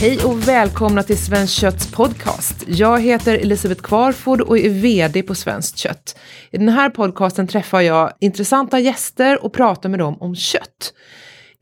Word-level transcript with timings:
Hej 0.00 0.24
och 0.24 0.48
välkomna 0.48 1.02
till 1.02 1.18
Svenskt 1.18 1.54
Kötts 1.54 1.92
podcast. 1.92 2.64
Jag 2.66 3.00
heter 3.00 3.34
Elisabeth 3.34 3.82
Kvarford 3.82 4.40
och 4.40 4.58
är 4.58 4.70
VD 4.70 5.22
på 5.22 5.34
Svenskt 5.34 5.78
Kött. 5.78 6.18
I 6.50 6.58
den 6.58 6.68
här 6.68 6.90
podcasten 6.90 7.46
träffar 7.46 7.80
jag 7.80 8.12
intressanta 8.20 8.78
gäster 8.78 9.44
och 9.44 9.52
pratar 9.52 9.88
med 9.88 9.98
dem 9.98 10.16
om 10.20 10.36
kött. 10.36 10.92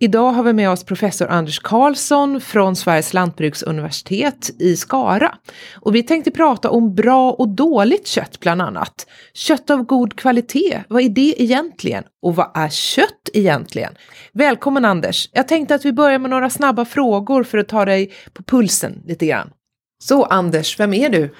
Idag 0.01 0.33
har 0.33 0.43
vi 0.43 0.53
med 0.53 0.71
oss 0.71 0.85
professor 0.85 1.29
Anders 1.29 1.59
Karlsson 1.59 2.41
från 2.41 2.77
Sveriges 2.77 3.14
lantbruksuniversitet 3.14 4.51
i 4.59 4.77
Skara. 4.77 5.35
Och 5.75 5.95
vi 5.95 6.03
tänkte 6.03 6.31
prata 6.31 6.71
om 6.71 6.95
bra 6.95 7.32
och 7.32 7.49
dåligt 7.49 8.07
kött 8.07 8.41
bland 8.41 8.63
annat. 8.63 9.07
Kött 9.35 9.71
av 9.71 9.82
god 9.82 10.17
kvalitet, 10.17 10.82
vad 10.89 11.03
är 11.03 11.09
det 11.09 11.43
egentligen? 11.43 12.05
Och 12.22 12.36
vad 12.36 12.50
är 12.55 12.69
kött 12.69 13.29
egentligen? 13.32 13.93
Välkommen 14.32 14.85
Anders! 14.85 15.29
Jag 15.32 15.49
tänkte 15.49 15.75
att 15.75 15.85
vi 15.85 15.93
börjar 15.93 16.19
med 16.19 16.30
några 16.30 16.50
snabba 16.50 16.85
frågor 16.85 17.44
för 17.44 17.58
att 17.58 17.69
ta 17.69 17.85
dig 17.85 18.13
på 18.33 18.43
pulsen 18.43 19.03
lite 19.07 19.27
grann. 19.27 19.50
Så 20.05 20.25
Anders, 20.25 20.80
vem 20.80 20.94
är 20.94 21.08
du? 21.08 21.35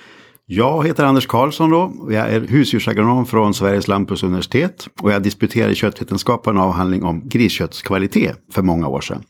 Jag 0.51 0.87
heter 0.87 1.05
Anders 1.05 1.27
Karlsson 1.27 1.70
då. 1.70 2.07
Jag 2.11 2.30
är 2.30 2.41
husdjursagronom 2.41 3.27
från 3.27 3.55
Sveriges 3.55 3.88
lantbruksuniversitet. 3.88 4.88
Och 5.01 5.12
jag 5.12 5.23
disputerade 5.23 5.73
i 5.73 5.74
köttvetenskap 5.74 6.43
på 6.43 6.51
en 6.51 6.59
avhandling 6.59 7.05
om 7.05 7.29
grisköttskvalitet 7.29 8.38
för 8.52 8.62
många 8.62 8.88
år 8.88 9.01
sedan. 9.01 9.23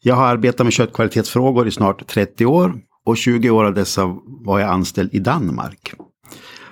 Jag 0.00 0.14
har 0.14 0.26
arbetat 0.26 0.66
med 0.66 0.72
köttkvalitetsfrågor 0.72 1.68
i 1.68 1.70
snart 1.70 2.06
30 2.06 2.46
år. 2.46 2.74
Och 3.04 3.16
20 3.16 3.50
år 3.50 3.64
av 3.64 3.74
dessa 3.74 4.16
var 4.26 4.60
jag 4.60 4.70
anställd 4.70 5.14
i 5.14 5.18
Danmark. 5.18 5.94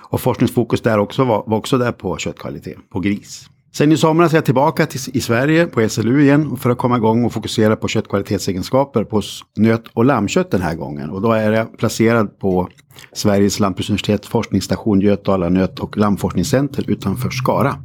Och 0.09 0.21
forskningsfokus 0.21 0.81
där 0.81 0.97
också 0.97 1.23
var, 1.23 1.43
var 1.47 1.57
också 1.57 1.77
där 1.77 1.91
på 1.91 2.17
köttkvalitet, 2.17 2.89
på 2.89 2.99
gris. 2.99 3.49
Sen 3.73 3.91
i 3.91 3.97
somras 3.97 4.31
är 4.33 4.37
jag 4.37 4.45
tillbaka 4.45 4.85
till, 4.85 4.99
i 5.13 5.21
Sverige 5.21 5.65
på 5.65 5.89
SLU 5.89 6.21
igen 6.21 6.57
för 6.57 6.69
att 6.69 6.77
komma 6.77 6.97
igång 6.97 7.25
och 7.25 7.33
fokusera 7.33 7.75
på 7.75 7.87
köttkvalitetsegenskaper 7.87 9.03
på 9.03 9.21
nöt 9.57 9.87
och 9.93 10.05
lammkött 10.05 10.51
den 10.51 10.61
här 10.61 10.75
gången. 10.75 11.09
Och 11.09 11.21
då 11.21 11.31
är 11.31 11.51
jag 11.51 11.77
placerad 11.77 12.39
på 12.39 12.69
Sveriges 13.13 13.59
lantbruksuniversitet 13.59 14.25
forskningsstation 14.25 15.01
Götala 15.01 15.49
nöt 15.49 15.79
och 15.79 15.97
lammforskningscenter 15.97 16.89
utanför 16.89 17.29
Skara. 17.29 17.75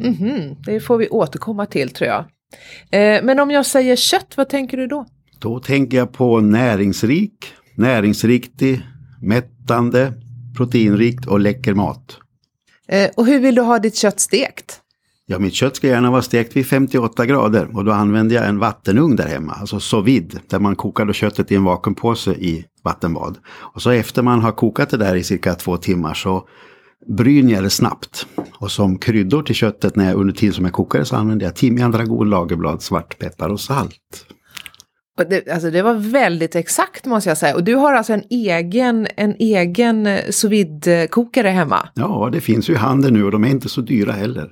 Mm 0.00 0.14
-hmm. 0.14 0.56
Det 0.64 0.80
får 0.80 0.98
vi 0.98 1.08
återkomma 1.08 1.66
till 1.66 1.90
tror 1.90 2.10
jag. 2.10 2.24
Eh, 2.90 3.24
men 3.24 3.40
om 3.40 3.50
jag 3.50 3.66
säger 3.66 3.96
kött, 3.96 4.34
vad 4.36 4.48
tänker 4.48 4.76
du 4.76 4.86
då? 4.86 5.06
Då 5.38 5.60
tänker 5.60 5.96
jag 5.96 6.12
på 6.12 6.40
näringsrik, 6.40 7.46
näringsriktig, 7.74 8.80
mättande, 9.22 10.12
proteinrikt 10.56 11.26
och 11.26 11.40
läcker 11.40 11.74
mat. 11.74 12.18
Eh, 12.88 13.10
och 13.16 13.26
hur 13.26 13.40
vill 13.40 13.54
du 13.54 13.62
ha 13.62 13.78
ditt 13.78 13.96
kött 13.96 14.20
stekt? 14.20 14.81
Ja, 15.32 15.38
mitt 15.38 15.54
kött 15.54 15.76
ska 15.76 15.86
gärna 15.86 16.10
vara 16.10 16.22
stekt 16.22 16.56
vid 16.56 16.66
58 16.66 17.26
grader 17.26 17.76
och 17.76 17.84
då 17.84 17.92
använder 17.92 18.36
jag 18.36 18.48
en 18.48 18.58
vattenugn 18.58 19.16
där 19.16 19.26
hemma, 19.26 19.52
alltså 19.52 19.80
sous 19.80 20.06
vide, 20.06 20.38
där 20.48 20.58
man 20.58 20.76
kokar 20.76 21.04
då 21.04 21.12
köttet 21.12 21.52
i 21.52 21.54
en 21.54 21.64
vakuumpåse 21.64 22.30
i 22.30 22.64
vattenbad. 22.84 23.38
Och 23.46 23.82
så 23.82 23.90
efter 23.90 24.22
man 24.22 24.40
har 24.40 24.52
kokat 24.52 24.90
det 24.90 24.96
där 24.96 25.16
i 25.16 25.24
cirka 25.24 25.54
två 25.54 25.76
timmar 25.76 26.14
så 26.14 26.48
bryner 27.16 27.54
jag 27.54 27.62
det 27.62 27.70
snabbt. 27.70 28.26
Och 28.58 28.70
som 28.70 28.98
kryddor 28.98 29.42
till 29.42 29.54
köttet 29.54 29.96
när 29.96 30.04
jag, 30.04 30.14
under 30.14 30.34
tiden 30.34 30.54
som 30.54 30.64
jag 30.64 30.74
kokar 30.74 30.98
det 30.98 31.04
så 31.04 31.16
använder 31.16 31.46
jag 31.46 31.56
timjan, 31.56 31.90
dragon, 31.90 32.30
lagerblad, 32.30 32.82
svartpeppar 32.82 33.48
och 33.48 33.60
salt. 33.60 34.26
Det, 35.30 35.48
alltså 35.48 35.70
det 35.70 35.82
var 35.82 35.94
väldigt 35.94 36.56
exakt 36.56 37.06
måste 37.06 37.30
jag 37.30 37.38
säga. 37.38 37.54
Och 37.54 37.64
du 37.64 37.74
har 37.74 37.92
alltså 37.94 38.12
en 38.12 38.24
egen, 38.30 39.06
en 39.16 39.34
egen 39.38 40.08
sous 40.30 41.08
kokare 41.10 41.48
hemma? 41.48 41.88
Ja, 41.94 42.28
det 42.32 42.40
finns 42.40 42.70
ju 42.70 42.72
i 42.72 42.76
handeln 42.76 43.14
nu 43.14 43.24
och 43.24 43.30
de 43.30 43.44
är 43.44 43.48
inte 43.48 43.68
så 43.68 43.80
dyra 43.80 44.12
heller. 44.12 44.50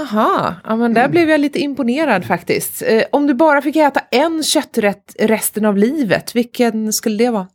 Aha, 0.00 0.54
ja 0.64 0.76
men 0.76 0.94
där 0.94 1.00
mm. 1.00 1.10
blev 1.10 1.30
jag 1.30 1.40
lite 1.40 1.58
imponerad 1.58 2.24
faktiskt. 2.24 2.82
Eh, 2.82 3.02
om 3.12 3.26
du 3.26 3.34
bara 3.34 3.62
fick 3.62 3.76
äta 3.76 4.00
en 4.10 4.42
kötträtt 4.42 5.16
resten 5.18 5.64
av 5.64 5.76
livet, 5.76 6.36
vilken 6.36 6.92
skulle 6.92 7.24
det 7.24 7.30
vara? 7.30 7.46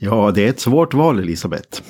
Ja, 0.00 0.32
det 0.34 0.44
är 0.44 0.48
ett 0.48 0.60
svårt 0.60 0.94
val 0.94 1.18
Elisabeth. 1.18 1.82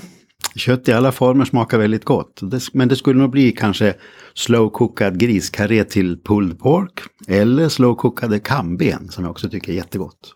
Kött 0.56 0.88
i 0.88 0.92
alla 0.92 1.12
former 1.12 1.44
smakar 1.44 1.78
väldigt 1.78 2.04
gott. 2.04 2.40
Men 2.72 2.88
det 2.88 2.96
skulle 2.96 3.20
nog 3.20 3.30
bli 3.30 3.52
kanske 3.52 3.94
slow-cookad 4.34 5.16
griskarré 5.16 5.84
till 5.84 6.22
pulled 6.22 6.58
pork. 6.58 7.00
Eller 7.28 7.68
slow-cookade 7.68 8.38
kamben 8.38 9.08
som 9.08 9.24
jag 9.24 9.30
också 9.30 9.48
tycker 9.48 9.72
är 9.72 9.76
jättegott. 9.76 10.32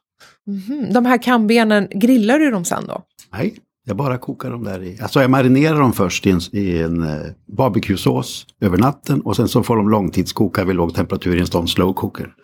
Mm 0.46 0.60
-hmm. 0.60 0.92
De 0.92 1.06
här 1.06 1.22
kambenen, 1.22 1.88
grillar 1.90 2.38
du 2.38 2.50
dem 2.50 2.64
sen 2.64 2.86
då? 2.86 3.02
Nej, 3.32 3.54
jag 3.90 3.96
bara 3.96 4.18
kokar 4.18 4.50
dem 4.50 4.64
där 4.64 4.82
i. 4.82 4.98
Alltså 5.00 5.20
jag 5.20 5.30
marinerar 5.30 5.80
dem 5.80 5.92
först 5.92 6.26
i 6.26 6.30
en, 6.30 6.40
i 6.52 6.78
en 6.78 7.02
uh, 7.02 7.26
barbecuesås 7.46 8.46
över 8.60 8.78
natten 8.78 9.20
och 9.20 9.36
sen 9.36 9.48
så 9.48 9.62
får 9.62 9.76
de 9.76 9.88
långtidskoka 9.88 10.64
vid 10.64 10.76
låg 10.76 10.94
temperatur 10.94 11.36
i 11.36 11.40
en 11.40 11.46
sån 11.46 11.68
slow 11.68 11.92
cooker. 11.92 12.34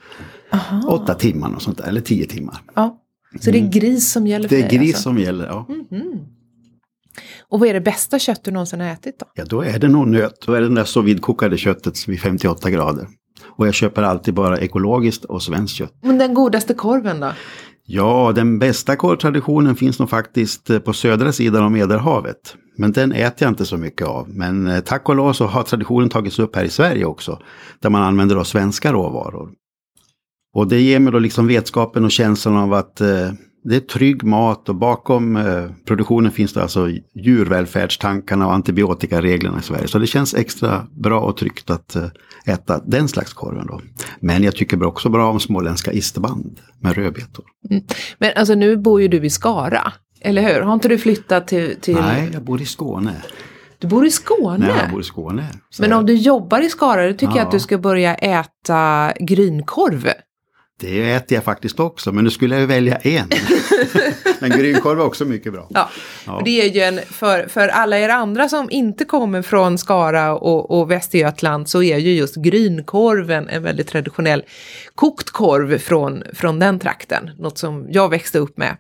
Åtta 0.89 1.15
timmar 1.15 1.55
och 1.55 1.63
sånt 1.63 1.79
där, 1.79 1.85
eller 1.85 2.01
tio 2.01 2.27
timmar. 2.27 2.63
Ja. 2.75 3.03
Så 3.41 3.51
det 3.51 3.59
är 3.59 3.61
mm. 3.61 3.71
gris 3.71 4.13
som 4.13 4.27
gäller 4.27 4.49
för 4.49 4.57
dig? 4.57 4.67
Det 4.71 4.77
är 4.77 4.79
gris 4.79 4.95
alltså? 4.95 5.03
som 5.03 5.19
gäller, 5.19 5.47
ja. 5.47 5.67
Mm 5.69 5.85
-hmm. 5.91 6.27
Och 7.49 7.61
vad 7.61 7.69
är 7.69 7.75
det 7.75 7.81
bästa 7.81 8.19
kött 8.19 8.45
du 8.45 8.51
någonsin 8.51 8.81
har 8.81 8.89
ätit 8.89 9.19
då? 9.19 9.27
Ja, 9.35 9.45
då 9.45 9.63
är 9.63 9.79
det 9.79 9.89
nog 9.89 10.09
nöt. 10.09 10.41
Då 10.47 10.53
är 10.53 10.61
det 10.61 10.69
det 10.69 10.75
där 10.75 11.03
vidkokade 11.03 11.59
köttet 11.59 12.09
vid 12.09 12.21
58 12.21 12.71
grader. 12.71 13.09
Och 13.45 13.67
jag 13.67 13.75
köper 13.75 14.03
alltid 14.03 14.35
bara 14.35 14.59
ekologiskt 14.59 15.25
och 15.25 15.43
svenskt 15.43 15.75
kött. 15.75 15.95
Men 16.03 16.19
den 16.19 16.35
godaste 16.35 16.75
korven 16.75 17.21
då? 17.21 17.33
Ja, 17.89 18.33
den 18.35 18.59
bästa 18.59 18.97
korvtraditionen 18.97 19.77
finns 19.77 19.99
nog 19.99 20.11
faktiskt 20.11 20.71
eh, 20.71 20.79
på 20.79 20.93
södra 20.93 21.33
sidan 21.33 21.65
av 21.65 21.73
Medelhavet. 21.73 22.57
Men 22.77 22.93
den 22.93 23.13
äter 23.13 23.37
jag 23.39 23.51
inte 23.51 23.65
så 23.65 23.77
mycket 23.77 24.07
av. 24.07 24.29
Men 24.29 24.67
eh, 24.67 24.81
tack 24.81 25.09
och 25.09 25.17
lov 25.17 25.33
så 25.33 25.47
har 25.47 25.63
traditionen 25.63 26.09
tagits 26.09 26.39
upp 26.39 26.57
här 26.57 26.65
i 26.65 26.69
Sverige 26.69 27.05
också. 27.05 27.41
Där 27.81 27.91
man 27.91 28.03
använder 28.03 28.37
då 28.37 28.45
svenska 28.45 28.93
råvaror. 28.93 29.51
Och 30.55 30.69
det 30.69 30.81
ger 30.81 30.99
mig 30.99 31.13
då 31.13 31.19
liksom 31.19 31.47
vetskapen 31.47 32.05
och 32.05 32.11
känslan 32.11 32.57
av 32.57 32.73
att 32.73 33.01
eh, 33.01 33.31
det 33.69 33.77
är 33.77 33.81
trygg 33.81 34.25
mat 34.25 34.69
och 34.69 34.75
bakom 34.75 35.37
eh, 35.37 35.65
produktionen 35.85 36.33
finns 36.33 36.53
det 36.53 36.63
alltså 36.63 36.89
djurvälfärdstankarna 37.15 38.47
och 38.47 38.55
antibiotikareglerna 38.55 39.59
i 39.59 39.63
Sverige. 39.63 39.89
Så 39.89 39.99
det 39.99 40.07
känns 40.07 40.35
extra 40.35 40.87
bra 40.91 41.21
och 41.21 41.37
tryggt 41.37 41.71
att 41.71 41.97
eh, 41.97 42.09
äta 42.47 42.81
den 42.87 43.09
slags 43.09 43.33
korven 43.33 43.67
då. 43.67 43.81
Men 44.21 44.43
jag 44.43 44.57
tycker 44.57 44.85
också 44.85 45.09
bra 45.09 45.31
om 45.31 45.41
småländska 45.41 45.93
isterband 45.93 46.61
med 46.81 46.95
rödbetor. 46.95 47.45
Mm. 47.71 47.83
Men 48.19 48.33
alltså 48.37 48.55
nu 48.55 48.77
bor 48.77 49.03
ju 49.03 49.09
du 49.09 49.27
i 49.27 49.31
Skara, 49.31 49.93
eller 50.21 50.43
hur? 50.43 50.61
Har 50.61 50.75
inte 50.75 50.89
du 50.89 50.99
flyttat 50.99 51.49
till... 51.49 51.77
till... 51.81 51.95
Nej, 51.95 52.31
jag 52.33 52.43
bor 52.43 52.63
i 52.63 52.67
Skåne. 52.67 53.23
Du 53.79 53.89
bor 53.89 54.07
i 54.07 54.11
Skåne? 54.11 54.67
Nej, 54.67 54.77
jag 54.83 54.91
bor 54.91 55.01
i 55.01 55.05
Skåne. 55.05 55.45
Men 55.79 55.93
om 55.93 56.07
du 56.07 56.15
jobbar 56.15 56.61
i 56.61 56.71
Skara, 56.71 57.07
då 57.07 57.13
tycker 57.13 57.27
ja. 57.27 57.37
jag 57.37 57.47
att 57.47 57.53
du 57.53 57.61
ska 57.61 57.79
börja 57.79 58.15
äta 58.15 59.13
grynkorv. 59.21 60.09
Det 60.81 61.11
äter 61.11 61.35
jag 61.35 61.45
faktiskt 61.45 61.81
också, 61.81 62.13
men 62.13 62.25
nu 62.25 62.31
skulle 62.31 62.61
jag 62.61 62.67
välja 62.67 62.97
en. 62.97 63.29
men 64.41 64.51
grynkorv 64.51 65.01
är 65.01 65.05
också 65.05 65.25
mycket 65.25 65.53
bra. 65.53 65.67
Ja, 65.71 65.91
ja. 66.27 66.43
det 66.45 66.61
är 66.61 66.69
ju 66.69 66.81
en, 66.81 67.01
för, 67.11 67.49
för 67.49 67.69
alla 67.69 67.99
er 67.99 68.09
andra 68.09 68.49
som 68.49 68.71
inte 68.71 69.05
kommer 69.05 69.43
från 69.43 69.79
Skara 69.79 70.35
och, 70.35 70.71
och 70.71 70.91
Västergötland 70.91 71.69
så 71.69 71.83
är 71.83 71.99
ju 71.99 72.13
just 72.13 72.37
grynkorven 72.37 73.49
en 73.49 73.63
väldigt 73.63 73.89
traditionell 73.89 74.45
kokt 74.95 75.31
korv 75.31 75.79
från, 75.79 76.23
från 76.35 76.59
den 76.59 76.79
trakten. 76.79 77.31
Något 77.39 77.59
som 77.59 77.87
jag 77.91 78.09
växte 78.09 78.39
upp 78.39 78.59
med. 78.59 78.77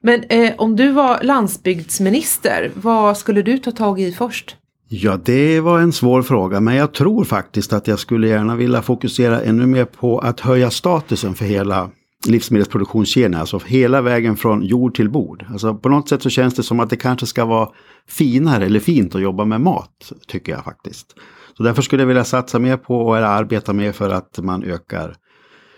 Men 0.00 0.24
eh, 0.24 0.54
om 0.58 0.76
du 0.76 0.92
var 0.92 1.22
landsbygdsminister, 1.22 2.70
vad 2.74 3.18
skulle 3.18 3.42
du 3.42 3.58
ta 3.58 3.70
tag 3.70 4.00
i 4.00 4.12
först? 4.12 4.56
Ja, 4.90 5.18
det 5.24 5.60
var 5.60 5.80
en 5.80 5.92
svår 5.92 6.22
fråga, 6.22 6.60
men 6.60 6.76
jag 6.76 6.94
tror 6.94 7.24
faktiskt 7.24 7.72
att 7.72 7.88
jag 7.88 7.98
skulle 7.98 8.28
gärna 8.28 8.56
vilja 8.56 8.82
fokusera 8.82 9.42
ännu 9.42 9.66
mer 9.66 9.84
på 9.84 10.18
att 10.18 10.40
höja 10.40 10.70
statusen 10.70 11.34
för 11.34 11.44
hela 11.44 11.90
livsmedelsproduktionskedjan, 12.26 13.34
alltså 13.34 13.60
hela 13.66 14.02
vägen 14.02 14.36
från 14.36 14.62
jord 14.62 14.94
till 14.94 15.10
bord. 15.10 15.44
Alltså 15.50 15.74
på 15.74 15.88
något 15.88 16.08
sätt 16.08 16.22
så 16.22 16.30
känns 16.30 16.54
det 16.54 16.62
som 16.62 16.80
att 16.80 16.90
det 16.90 16.96
kanske 16.96 17.26
ska 17.26 17.44
vara 17.44 17.68
finare 18.08 18.66
eller 18.66 18.80
fint 18.80 19.14
att 19.14 19.22
jobba 19.22 19.44
med 19.44 19.60
mat, 19.60 20.12
tycker 20.26 20.52
jag 20.52 20.64
faktiskt. 20.64 21.14
Så 21.56 21.62
därför 21.62 21.82
skulle 21.82 22.02
jag 22.02 22.08
vilja 22.08 22.24
satsa 22.24 22.58
mer 22.58 22.76
på 22.76 23.14
eller 23.14 23.26
arbeta 23.26 23.72
mer 23.72 23.92
för 23.92 24.10
att 24.10 24.38
man 24.42 24.64
ökar 24.64 25.14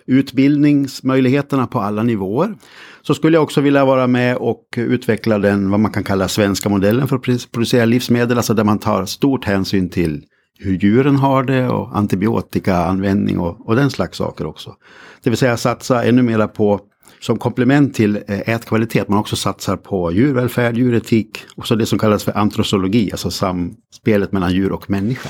utbildningsmöjligheterna 0.07 1.67
på 1.67 1.81
alla 1.81 2.03
nivåer. 2.03 2.55
Så 3.03 3.15
skulle 3.15 3.37
jag 3.37 3.43
också 3.43 3.61
vilja 3.61 3.85
vara 3.85 4.07
med 4.07 4.37
och 4.37 4.65
utveckla 4.77 5.39
den, 5.39 5.71
vad 5.71 5.81
man 5.81 5.93
kan 5.93 6.05
kalla 6.05 6.29
svenska 6.29 6.69
modellen 6.69 7.09
för 7.09 7.17
att 7.17 7.53
producera 7.53 7.85
livsmedel, 7.85 8.37
alltså 8.37 8.55
där 8.55 8.65
man 8.65 8.79
tar 8.79 9.05
stort 9.05 9.45
hänsyn 9.45 9.89
till 9.89 10.25
hur 10.59 10.79
djuren 10.79 11.17
har 11.17 11.43
det 11.43 11.69
och 11.69 11.97
antibiotikaanvändning 11.99 13.39
och, 13.39 13.69
och 13.69 13.77
den 13.77 13.91
slags 13.91 14.19
saker 14.19 14.47
också. 14.47 14.75
Det 15.23 15.31
vill 15.31 15.39
säga 15.39 15.57
satsa 15.57 16.05
ännu 16.05 16.23
mera 16.23 16.49
på 16.49 16.81
som 17.21 17.39
komplement 17.39 17.95
till 17.95 18.17
eh, 18.17 18.49
ätkvalitet, 18.49 19.09
man 19.09 19.19
också 19.19 19.37
satsar 19.37 19.77
på 19.77 20.13
djurvälfärd, 20.13 20.77
djuretik 20.77 21.45
och 21.57 21.67
så 21.67 21.75
det 21.75 21.87
som 21.87 21.99
kallas 21.99 22.25
för 22.25 22.39
antrosologi, 22.39 23.13
alltså 23.13 23.31
samspelet 23.31 24.33
mellan 24.33 24.53
djur 24.53 24.73
och 24.73 24.91
människa. 24.91 25.29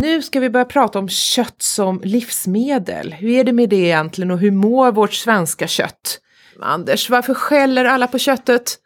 Nu 0.00 0.22
ska 0.22 0.40
vi 0.40 0.50
börja 0.50 0.64
prata 0.64 0.98
om 0.98 1.08
kött 1.08 1.62
som 1.62 2.00
livsmedel. 2.04 3.12
Hur 3.12 3.30
är 3.30 3.44
det 3.44 3.52
med 3.52 3.68
det 3.68 3.76
egentligen 3.76 4.30
och 4.30 4.38
hur 4.38 4.50
mår 4.50 4.92
vårt 4.92 5.12
svenska 5.12 5.66
kött? 5.66 6.20
Anders, 6.60 7.10
varför 7.10 7.34
skäller 7.34 7.84
alla 7.84 8.06
på 8.06 8.18
köttet? 8.18 8.78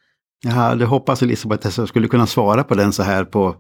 Jag 0.44 0.52
hade 0.52 0.84
hoppats 0.84 1.22
Elisabeth 1.22 1.66
att 1.66 1.76
jag 1.76 1.88
skulle 1.88 2.08
kunna 2.08 2.26
svara 2.26 2.64
på 2.64 2.75
den 2.75 2.93
så 2.93 3.02
här 3.02 3.25
på, 3.25 3.56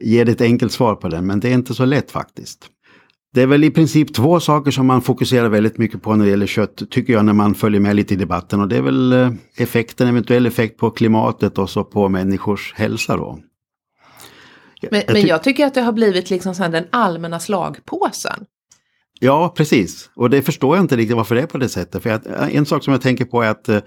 ge 0.00 0.24
dig 0.24 0.34
ett 0.34 0.40
enkelt 0.40 0.72
svar 0.72 0.94
på 0.94 1.08
den, 1.08 1.26
men 1.26 1.40
det 1.40 1.48
är 1.48 1.52
inte 1.52 1.74
så 1.74 1.84
lätt 1.84 2.10
faktiskt. 2.10 2.66
Det 3.34 3.42
är 3.42 3.46
väl 3.46 3.64
i 3.64 3.70
princip 3.70 4.14
två 4.14 4.40
saker 4.40 4.70
som 4.70 4.86
man 4.86 5.02
fokuserar 5.02 5.48
väldigt 5.48 5.78
mycket 5.78 6.02
på 6.02 6.14
när 6.14 6.24
det 6.24 6.30
gäller 6.30 6.46
kött, 6.46 6.82
tycker 6.90 7.12
jag, 7.12 7.24
när 7.24 7.32
man 7.32 7.54
följer 7.54 7.80
med 7.80 7.96
lite 7.96 8.14
i 8.14 8.16
debatten. 8.16 8.60
Och 8.60 8.68
det 8.68 8.76
är 8.76 8.82
väl 8.82 9.12
eh, 9.12 9.32
effekten, 9.56 10.08
eventuell 10.08 10.46
effekt 10.46 10.78
på 10.78 10.90
klimatet 10.90 11.58
och 11.58 11.70
så 11.70 11.84
på 11.84 12.08
människors 12.08 12.74
hälsa 12.76 13.16
då. 13.16 13.38
Men, 14.90 15.02
jag, 15.06 15.12
men 15.12 15.26
jag 15.26 15.42
tycker 15.42 15.66
att 15.66 15.74
det 15.74 15.80
har 15.80 15.92
blivit 15.92 16.30
liksom 16.30 16.54
så 16.54 16.68
den 16.68 16.84
allmänna 16.90 17.40
slagpåsen. 17.40 18.46
Ja, 19.20 19.52
precis. 19.56 20.10
Och 20.16 20.30
det 20.30 20.42
förstår 20.42 20.76
jag 20.76 20.84
inte 20.84 20.96
riktigt 20.96 21.16
varför 21.16 21.34
det 21.34 21.42
är 21.42 21.46
på 21.46 21.58
det 21.58 21.68
sättet. 21.68 22.02
För 22.02 22.10
att, 22.10 22.26
eh, 22.26 22.56
en 22.56 22.66
sak 22.66 22.84
som 22.84 22.92
jag 22.92 23.02
tänker 23.02 23.24
på 23.24 23.42
är 23.42 23.50
att 23.50 23.68
eh, 23.68 23.80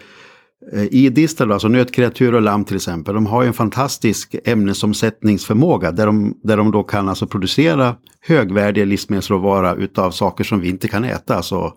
idistar, 0.91 1.49
alltså 1.49 1.67
nötkreatur 1.67 2.35
och 2.35 2.41
lamm 2.41 2.65
till 2.65 2.75
exempel, 2.75 3.15
de 3.15 3.25
har 3.25 3.41
ju 3.41 3.47
en 3.47 3.53
fantastisk 3.53 4.35
ämnesomsättningsförmåga 4.45 5.91
där 5.91 6.05
de, 6.05 6.39
där 6.43 6.57
de 6.57 6.71
då 6.71 6.83
kan 6.83 7.09
alltså 7.09 7.27
producera 7.27 7.95
högvärdiga 8.21 8.85
livsmedelsråvara 8.85 9.75
utav 9.75 10.11
saker 10.11 10.43
som 10.43 10.59
vi 10.59 10.69
inte 10.69 10.87
kan 10.87 11.03
äta. 11.03 11.35
Alltså 11.35 11.73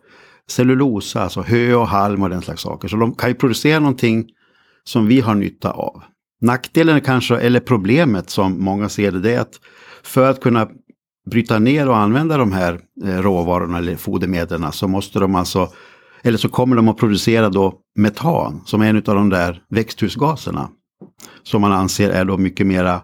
cellulosa, 0.50 1.22
alltså 1.22 1.40
hö 1.40 1.74
och 1.74 1.88
halm 1.88 2.22
och 2.22 2.30
den 2.30 2.42
slags 2.42 2.62
saker. 2.62 2.88
Så 2.88 2.96
de 2.96 3.14
kan 3.14 3.28
ju 3.28 3.34
producera 3.34 3.80
någonting 3.80 4.26
som 4.84 5.06
vi 5.06 5.20
har 5.20 5.34
nytta 5.34 5.70
av. 5.70 6.02
Nackdelen 6.40 7.00
kanske, 7.00 7.36
eller 7.36 7.60
problemet 7.60 8.30
som 8.30 8.64
många 8.64 8.88
ser 8.88 9.12
det, 9.12 9.20
det 9.20 9.34
är 9.34 9.40
att 9.40 9.60
för 10.02 10.30
att 10.30 10.40
kunna 10.40 10.68
bryta 11.30 11.58
ner 11.58 11.88
och 11.88 11.96
använda 11.96 12.36
de 12.36 12.52
här 12.52 12.80
eh, 13.04 13.18
råvarorna 13.18 13.78
eller 13.78 13.96
fodermedlen 13.96 14.72
så 14.72 14.88
måste 14.88 15.18
de 15.18 15.34
alltså, 15.34 15.68
eller 16.22 16.38
så 16.38 16.48
kommer 16.48 16.76
de 16.76 16.88
att 16.88 16.96
producera 16.96 17.48
då 17.48 17.74
metan 17.96 18.62
som 18.66 18.82
är 18.82 18.86
en 18.86 18.96
av 18.96 19.02
de 19.02 19.30
där 19.30 19.62
växthusgaserna. 19.70 20.68
Som 21.42 21.60
man 21.60 21.72
anser 21.72 22.10
är 22.10 22.24
då 22.24 22.36
mycket 22.36 22.66
mera 22.66 23.00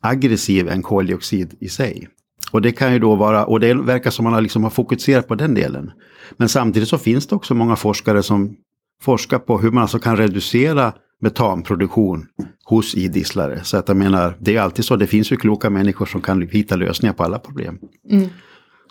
aggressiv 0.00 0.68
än 0.68 0.82
koldioxid 0.82 1.54
i 1.60 1.68
sig. 1.68 2.08
Och 2.50 2.62
det 2.62 2.72
kan 2.72 2.92
ju 2.92 2.98
då 2.98 3.14
vara, 3.14 3.44
och 3.44 3.60
det 3.60 3.74
verkar 3.74 4.10
som 4.10 4.24
man 4.24 4.42
liksom 4.42 4.62
har 4.62 4.70
fokuserat 4.70 5.28
på 5.28 5.34
den 5.34 5.54
delen. 5.54 5.90
Men 6.36 6.48
samtidigt 6.48 6.88
så 6.88 6.98
finns 6.98 7.26
det 7.26 7.34
också 7.34 7.54
många 7.54 7.76
forskare 7.76 8.22
som 8.22 8.56
forskar 9.02 9.38
på 9.38 9.58
hur 9.58 9.70
man 9.70 9.82
alltså 9.82 9.98
kan 9.98 10.16
reducera 10.16 10.92
metanproduktion 11.22 12.26
hos 12.64 12.94
idisslare. 12.94 13.60
Så 13.64 13.76
att 13.76 13.88
jag 13.88 13.96
menar, 13.96 14.36
det 14.38 14.56
är 14.56 14.60
alltid 14.60 14.84
så, 14.84 14.96
det 14.96 15.06
finns 15.06 15.32
ju 15.32 15.36
kloka 15.36 15.70
människor 15.70 16.06
som 16.06 16.20
kan 16.20 16.42
hitta 16.42 16.76
lösningar 16.76 17.12
på 17.12 17.24
alla 17.24 17.38
problem. 17.38 17.78
Mm. 18.10 18.28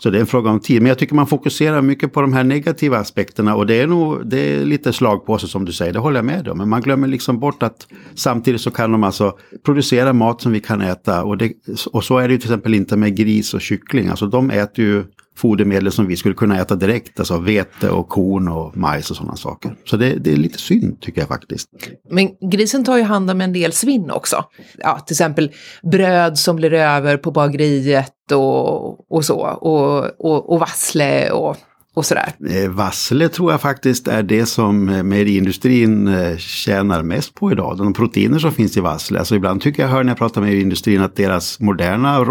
Så 0.02 0.10
det 0.10 0.18
är 0.18 0.20
en 0.20 0.26
fråga 0.26 0.50
om 0.50 0.60
tid. 0.60 0.82
Men 0.82 0.88
jag 0.88 0.98
tycker 0.98 1.14
man 1.14 1.26
fokuserar 1.26 1.82
mycket 1.82 2.12
på 2.12 2.20
de 2.20 2.32
här 2.32 2.44
negativa 2.44 2.98
aspekterna 2.98 3.56
och 3.56 3.66
det 3.66 3.74
är 3.74 3.86
nog 3.86 4.26
det 4.26 4.38
är 4.38 4.64
lite 4.64 4.92
slagpåse 4.92 5.48
som 5.48 5.64
du 5.64 5.72
säger, 5.72 5.92
det 5.92 5.98
håller 5.98 6.16
jag 6.18 6.24
med 6.24 6.48
om. 6.48 6.58
Men 6.58 6.68
man 6.68 6.80
glömmer 6.80 7.08
liksom 7.08 7.38
bort 7.38 7.62
att 7.62 7.86
samtidigt 8.14 8.60
så 8.60 8.70
kan 8.70 8.92
de 8.92 9.04
alltså 9.04 9.38
producera 9.64 10.12
mat 10.12 10.40
som 10.40 10.52
vi 10.52 10.60
kan 10.60 10.80
äta. 10.80 11.24
Och, 11.24 11.38
det, 11.38 11.52
och 11.92 12.04
så 12.04 12.18
är 12.18 12.28
det 12.28 12.34
ju 12.34 12.40
till 12.40 12.50
exempel 12.50 12.74
inte 12.74 12.96
med 12.96 13.16
gris 13.16 13.54
och 13.54 13.60
kyckling. 13.60 14.08
Alltså 14.08 14.26
de 14.26 14.50
äter 14.50 14.84
ju 14.84 15.04
fodermedel 15.36 15.92
som 15.92 16.06
vi 16.06 16.16
skulle 16.16 16.34
kunna 16.34 16.60
äta 16.60 16.74
direkt. 16.74 17.18
Alltså 17.18 17.38
vete 17.38 17.90
och 17.90 18.08
korn 18.08 18.48
och 18.48 18.76
majs 18.76 19.10
och 19.10 19.16
sådana 19.16 19.36
saker. 19.36 19.74
Så 19.84 19.96
det, 19.96 20.14
det, 20.14 20.32
är 20.32 20.36
lite 20.36 20.58
synd 20.58 21.00
tycker 21.00 21.20
jag 21.20 21.28
faktiskt. 21.28 21.68
Men 22.10 22.50
grisen 22.50 22.84
tar 22.84 22.96
ju 22.96 23.02
hand 23.02 23.30
om 23.30 23.40
en 23.40 23.52
del 23.52 23.72
svinn 23.72 24.10
också. 24.10 24.44
Ja, 24.78 24.98
till 24.98 25.14
exempel 25.14 25.52
bröd 25.82 26.38
som 26.38 26.56
blir 26.56 26.72
över 26.72 27.16
på 27.16 27.30
bageriet 27.30 28.32
och, 28.32 29.12
och 29.14 29.24
så. 29.24 29.40
Och, 29.40 30.04
och, 30.18 30.52
och 30.52 30.60
vassle 30.60 31.30
och 31.30 31.56
och 31.94 32.06
sådär. 32.06 32.32
Eh, 32.48 32.70
vassle 32.70 33.28
tror 33.28 33.50
jag 33.50 33.60
faktiskt 33.60 34.08
är 34.08 34.22
det 34.22 34.46
som 34.46 34.88
eh, 34.88 35.02
mejeriindustrin 35.02 36.08
eh, 36.08 36.36
tjänar 36.36 37.02
mest 37.02 37.34
på 37.34 37.52
idag. 37.52 37.78
De 37.78 37.92
proteiner 37.92 38.38
som 38.38 38.52
finns 38.52 38.76
i 38.76 38.80
vassle. 38.80 39.18
Alltså 39.18 39.36
ibland 39.36 39.60
tycker 39.60 39.82
jag 39.82 39.90
hör 39.90 40.04
när 40.04 40.10
jag 40.10 40.18
pratar 40.18 40.40
med 40.40 40.48
mejeriindustrin 40.48 41.02
att 41.02 41.16
deras 41.16 41.60
moderna 41.60 42.24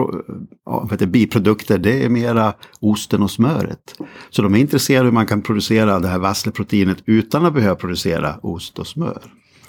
vet, 0.90 1.10
biprodukter 1.10 1.78
det 1.78 2.04
är 2.04 2.10
mera 2.10 2.54
osten 2.80 3.24
och 3.24 3.32
smöret. 3.32 3.96
Så 4.30 4.42
de 4.42 4.56
är 4.56 4.60
intresserade 4.60 5.06
hur 5.06 5.12
man 5.12 5.26
kan 5.26 5.42
producera 5.42 6.00
det 6.00 6.08
här 6.08 6.20
vassleproteinet 6.20 6.98
utan 7.06 7.46
att 7.46 7.54
behöva 7.54 7.76
producera 7.76 8.36
ost 8.42 8.80
och 8.80 8.88
smör. 8.88 9.22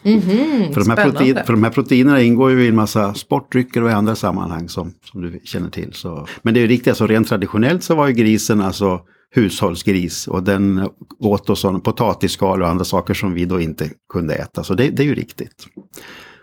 Mm 0.05 0.21
-hmm, 0.21 0.73
för, 0.73 0.81
de 0.81 0.91
här 0.91 1.11
protein, 1.11 1.39
för 1.47 1.53
de 1.53 1.63
här 1.65 1.71
proteinerna 1.71 2.23
ingår 2.23 2.51
ju 2.51 2.65
i 2.65 2.69
en 2.69 2.75
massa 2.75 3.15
sportdrycker 3.15 3.83
och 3.83 3.91
i 3.91 3.93
andra 3.93 4.15
sammanhang 4.15 4.69
som, 4.69 4.93
som 5.05 5.23
du 5.23 5.41
känner 5.45 5.71
till. 5.71 5.93
Så. 5.93 6.27
Men 6.43 6.55
det 6.55 6.61
är 6.61 6.69
riktigt, 6.69 6.89
alltså 6.89 7.07
rent 7.07 7.29
traditionellt 7.29 7.83
så 7.83 7.95
var 7.95 8.07
ju 8.07 8.13
grisen 8.13 8.61
alltså 8.61 9.01
hushållsgris 9.35 10.29
och 10.29 10.43
den 10.43 10.89
åt 11.19 11.47
då 11.47 11.57
sån 11.57 11.81
potatisskal 11.81 12.63
och 12.63 12.69
andra 12.69 12.85
saker 12.85 13.15
som 13.15 13.35
vi 13.35 13.45
då 13.45 13.61
inte 13.61 13.91
kunde 14.13 14.35
äta. 14.35 14.65
Så 14.65 14.75
det, 14.75 14.91
det 14.91 15.03
är 15.03 15.07
ju 15.07 15.15
riktigt. 15.15 15.67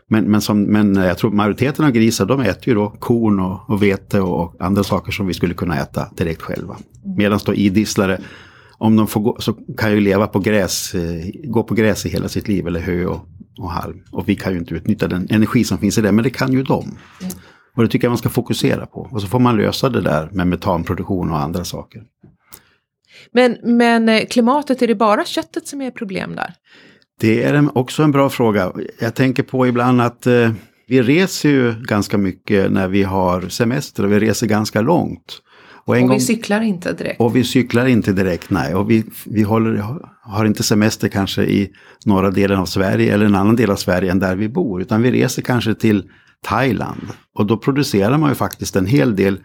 Men, 0.07 0.25
men, 0.25 0.41
som, 0.41 0.63
men 0.63 0.95
jag 0.95 1.17
tror 1.17 1.31
majoriteten 1.31 1.85
av 1.85 1.91
grisar 1.91 2.25
de 2.25 2.41
äter 2.41 2.67
ju 2.67 2.73
då 2.73 2.89
korn 2.89 3.39
och, 3.39 3.69
och 3.69 3.83
vete 3.83 4.21
och 4.21 4.55
andra 4.59 4.83
saker 4.83 5.11
som 5.11 5.27
vi 5.27 5.33
skulle 5.33 5.53
kunna 5.53 5.79
äta 5.79 6.07
direkt 6.17 6.41
själva. 6.41 6.77
Medan 7.17 7.39
då 7.45 7.53
idisslare, 7.53 8.21
om 8.77 8.95
de 8.95 9.07
får 9.07 9.21
gå, 9.21 9.37
så 9.39 9.53
kan 9.53 9.91
ju 9.91 9.99
leva 9.99 10.27
på 10.27 10.39
gräs, 10.39 10.95
eh, 10.95 11.25
gå 11.43 11.63
på 11.63 11.73
gräs 11.75 12.05
i 12.05 12.09
hela 12.09 12.27
sitt 12.27 12.47
liv 12.47 12.67
eller 12.67 12.79
hö 12.79 13.05
och, 13.05 13.25
och 13.57 13.71
halm. 13.71 13.99
Och 14.11 14.29
vi 14.29 14.35
kan 14.35 14.53
ju 14.53 14.59
inte 14.59 14.73
utnyttja 14.73 15.07
den 15.07 15.27
energi 15.29 15.63
som 15.63 15.77
finns 15.77 15.97
i 15.97 16.01
det, 16.01 16.11
men 16.11 16.23
det 16.23 16.29
kan 16.29 16.53
ju 16.53 16.63
de. 16.63 16.83
Mm. 16.83 17.33
Och 17.75 17.83
det 17.83 17.89
tycker 17.89 18.05
jag 18.05 18.11
man 18.11 18.17
ska 18.17 18.29
fokusera 18.29 18.85
på. 18.85 19.09
Och 19.11 19.21
så 19.21 19.27
får 19.27 19.39
man 19.39 19.57
lösa 19.57 19.89
det 19.89 20.01
där 20.01 20.29
med 20.31 20.47
metanproduktion 20.47 21.31
och 21.31 21.39
andra 21.39 21.65
saker. 21.65 22.03
Men, 23.31 23.57
men 23.63 24.09
eh, 24.09 24.25
klimatet, 24.25 24.81
är 24.81 24.87
det 24.87 24.95
bara 24.95 25.25
köttet 25.25 25.67
som 25.67 25.81
är 25.81 25.91
problem 25.91 26.35
där? 26.35 26.53
Det 27.19 27.43
är 27.43 27.77
också 27.77 28.03
en 28.03 28.11
bra 28.11 28.29
fråga. 28.29 28.71
Jag 28.99 29.15
tänker 29.15 29.43
på 29.43 29.67
ibland 29.67 30.01
att 30.01 30.27
eh, 30.27 30.51
vi 30.87 31.01
reser 31.01 31.49
ju 31.49 31.73
ganska 31.83 32.17
mycket 32.17 32.71
när 32.71 32.87
vi 32.87 33.03
har 33.03 33.41
semester 33.41 34.03
och 34.03 34.11
vi 34.11 34.19
reser 34.19 34.47
ganska 34.47 34.81
långt. 34.81 35.41
Och, 35.85 35.95
och 35.95 36.01
gång, 36.01 36.13
vi 36.13 36.19
cyklar 36.19 36.61
inte 36.61 36.93
direkt. 36.93 37.21
Och 37.21 37.35
vi 37.35 37.43
cyklar 37.43 37.85
inte 37.85 38.13
direkt, 38.13 38.49
nej. 38.49 38.75
Och 38.75 38.91
vi, 38.91 39.03
vi 39.25 39.41
håller, 39.41 39.83
har 40.21 40.45
inte 40.45 40.63
semester 40.63 41.07
kanske 41.07 41.43
i 41.43 41.71
norra 42.05 42.31
delen 42.31 42.59
av 42.59 42.65
Sverige 42.65 43.13
eller 43.13 43.25
en 43.25 43.35
annan 43.35 43.55
del 43.55 43.71
av 43.71 43.75
Sverige 43.75 44.11
än 44.11 44.19
där 44.19 44.35
vi 44.35 44.49
bor. 44.49 44.81
Utan 44.81 45.01
vi 45.01 45.11
reser 45.11 45.41
kanske 45.41 45.75
till 45.75 46.03
Thailand. 46.43 47.07
Och 47.35 47.45
då 47.45 47.57
producerar 47.57 48.17
man 48.17 48.29
ju 48.29 48.35
faktiskt 48.35 48.75
en 48.75 48.85
hel 48.85 49.15
del 49.15 49.39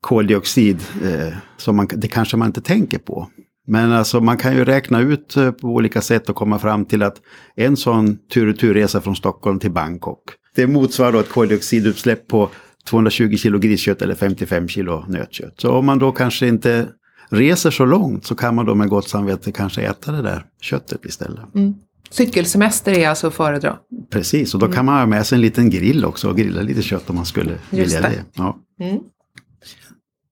koldioxid 0.00 0.82
eh, 1.04 1.36
som 1.56 1.76
man, 1.76 1.88
det 1.90 2.08
kanske 2.08 2.36
man 2.36 2.46
inte 2.46 2.60
tänker 2.60 2.98
på. 2.98 3.28
Men 3.66 3.92
alltså 3.92 4.20
man 4.20 4.36
kan 4.36 4.56
ju 4.56 4.64
räkna 4.64 5.00
ut 5.00 5.36
eh, 5.36 5.50
på 5.50 5.68
olika 5.68 6.00
sätt 6.00 6.28
och 6.28 6.36
komma 6.36 6.58
fram 6.58 6.84
till 6.84 7.02
att 7.02 7.16
en 7.56 7.76
sån 7.76 8.18
tur 8.34 8.48
och 8.48 8.58
turresa 8.58 9.00
från 9.00 9.16
Stockholm 9.16 9.58
till 9.58 9.70
Bangkok. 9.70 10.20
Det 10.54 10.66
motsvarar 10.66 11.12
då 11.12 11.18
ett 11.18 11.30
koldioxidutsläpp 11.30 12.28
på 12.28 12.50
220 12.88 13.36
kilo 13.36 13.58
griskött 13.58 14.02
eller 14.02 14.14
55 14.14 14.68
kilo 14.68 15.04
nötkött. 15.08 15.54
Så 15.60 15.70
om 15.70 15.86
man 15.86 15.98
då 15.98 16.12
kanske 16.12 16.46
inte 16.46 16.88
reser 17.28 17.70
så 17.70 17.84
långt 17.84 18.26
så 18.26 18.34
kan 18.34 18.54
man 18.54 18.66
då 18.66 18.74
med 18.74 18.88
gott 18.88 19.08
samvete 19.08 19.52
kanske 19.52 19.82
äta 19.82 20.12
det 20.12 20.22
där 20.22 20.44
köttet 20.60 21.04
istället. 21.04 21.54
Mm. 21.54 21.74
Cykelsemester 22.10 22.92
är 22.92 23.08
alltså 23.08 23.26
att 23.26 23.34
föredra? 23.34 23.76
Precis, 24.10 24.54
och 24.54 24.60
då 24.60 24.68
kan 24.68 24.84
man 24.84 24.98
ha 24.98 25.06
med 25.06 25.26
sig 25.26 25.36
en 25.36 25.42
liten 25.42 25.70
grill 25.70 26.04
också 26.04 26.30
och 26.30 26.36
grilla 26.36 26.62
lite 26.62 26.82
kött 26.82 27.10
om 27.10 27.16
man 27.16 27.26
skulle 27.26 27.50
Just 27.50 27.96
vilja 27.96 28.00
det. 28.00 28.08
det. 28.08 28.24
Ja. 28.34 28.58
Mm. 28.80 28.98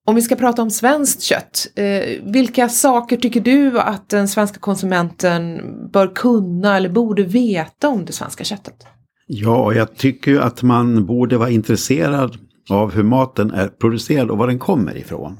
Om 0.08 0.14
vi 0.14 0.22
ska 0.22 0.36
prata 0.36 0.62
om 0.62 0.70
svenskt 0.70 1.22
kött, 1.22 1.66
eh, 1.74 2.32
vilka 2.32 2.68
saker 2.68 3.16
tycker 3.16 3.40
du 3.40 3.80
att 3.80 4.08
den 4.08 4.28
svenska 4.28 4.58
konsumenten 4.58 5.60
bör 5.92 6.14
kunna 6.14 6.76
eller 6.76 6.88
borde 6.88 7.22
veta 7.22 7.88
om 7.88 8.04
det 8.04 8.12
svenska 8.12 8.44
köttet? 8.44 8.86
Ja, 9.26 9.72
jag 9.72 9.96
tycker 9.96 10.30
ju 10.30 10.40
att 10.40 10.62
man 10.62 11.06
borde 11.06 11.38
vara 11.38 11.50
intresserad 11.50 12.38
av 12.70 12.94
hur 12.94 13.02
maten 13.02 13.50
är 13.50 13.68
producerad 13.68 14.30
och 14.30 14.38
var 14.38 14.46
den 14.46 14.58
kommer 14.58 14.96
ifrån. 14.96 15.36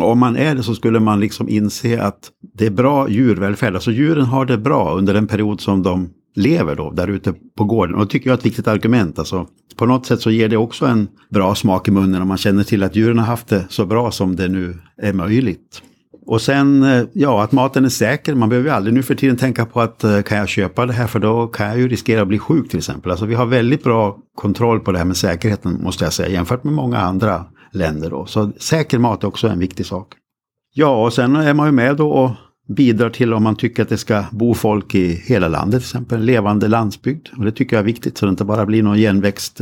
Och 0.00 0.10
om 0.10 0.18
man 0.18 0.36
är 0.36 0.54
det 0.54 0.62
så 0.62 0.74
skulle 0.74 1.00
man 1.00 1.20
liksom 1.20 1.48
inse 1.48 2.02
att 2.02 2.30
det 2.54 2.66
är 2.66 2.70
bra 2.70 3.08
djurvälfärd, 3.08 3.74
alltså 3.74 3.90
djuren 3.90 4.24
har 4.24 4.44
det 4.44 4.58
bra 4.58 4.94
under 4.94 5.14
den 5.14 5.26
period 5.26 5.60
som 5.60 5.82
de 5.82 6.10
lever 6.36 6.76
då 6.76 6.90
där 6.90 7.08
ute 7.08 7.34
på 7.56 7.64
gården. 7.64 7.94
Och 7.94 8.00
det 8.00 8.12
tycker 8.12 8.30
jag 8.30 8.34
är 8.34 8.38
ett 8.38 8.46
viktigt 8.46 8.68
argument. 8.68 9.18
Alltså, 9.18 9.46
på 9.76 9.86
något 9.86 10.06
sätt 10.06 10.20
så 10.20 10.30
ger 10.30 10.48
det 10.48 10.56
också 10.56 10.86
en 10.86 11.08
bra 11.30 11.54
smak 11.54 11.88
i 11.88 11.90
munnen 11.90 12.22
om 12.22 12.28
man 12.28 12.36
känner 12.36 12.64
till 12.64 12.82
att 12.82 12.96
djuren 12.96 13.18
har 13.18 13.26
haft 13.26 13.48
det 13.48 13.66
så 13.68 13.86
bra 13.86 14.10
som 14.10 14.36
det 14.36 14.48
nu 14.48 14.78
är 15.02 15.12
möjligt. 15.12 15.82
Och 16.26 16.42
sen, 16.42 16.82
eh, 16.82 17.04
ja, 17.12 17.42
att 17.42 17.52
maten 17.52 17.84
är 17.84 17.88
säker. 17.88 18.34
Man 18.34 18.48
behöver 18.48 18.68
ju 18.68 18.74
aldrig 18.74 18.94
nu 18.94 19.02
för 19.02 19.14
tiden 19.14 19.36
tänka 19.36 19.66
på 19.66 19.80
att 19.80 20.04
eh, 20.04 20.22
kan 20.22 20.38
jag 20.38 20.48
köpa 20.48 20.86
det 20.86 20.92
här 20.92 21.06
för 21.06 21.18
då 21.18 21.46
kan 21.46 21.66
jag 21.66 21.78
ju 21.78 21.88
riskera 21.88 22.22
att 22.22 22.28
bli 22.28 22.38
sjuk 22.38 22.68
till 22.68 22.78
exempel. 22.78 23.10
Alltså 23.10 23.26
vi 23.26 23.34
har 23.34 23.46
väldigt 23.46 23.84
bra 23.84 24.18
kontroll 24.34 24.80
på 24.80 24.92
det 24.92 24.98
här 24.98 25.04
med 25.04 25.16
säkerheten 25.16 25.82
måste 25.82 26.04
jag 26.04 26.12
säga 26.12 26.28
jämfört 26.28 26.64
med 26.64 26.72
många 26.72 26.98
andra 26.98 27.44
länder 27.72 28.10
då. 28.10 28.26
Så 28.26 28.52
säker 28.58 28.98
mat 28.98 29.22
är 29.22 29.28
också 29.28 29.48
en 29.48 29.58
viktig 29.58 29.86
sak. 29.86 30.12
Ja, 30.74 31.04
och 31.04 31.12
sen 31.12 31.36
är 31.36 31.54
man 31.54 31.66
ju 31.66 31.72
med 31.72 31.96
då 31.96 32.10
och 32.10 32.30
bidrar 32.68 33.10
till 33.10 33.32
om 33.32 33.42
man 33.42 33.56
tycker 33.56 33.82
att 33.82 33.88
det 33.88 33.98
ska 33.98 34.24
bo 34.30 34.54
folk 34.54 34.94
i 34.94 35.08
hela 35.08 35.48
landet, 35.48 35.80
till 35.80 35.88
exempel 35.88 36.20
levande 36.20 36.68
landsbygd. 36.68 37.28
Och 37.36 37.44
det 37.44 37.52
tycker 37.52 37.76
jag 37.76 37.80
är 37.80 37.86
viktigt 37.86 38.18
så 38.18 38.26
det 38.26 38.30
inte 38.30 38.44
bara 38.44 38.66
blir 38.66 38.82
någon 38.82 38.96
igenväxt 38.96 39.60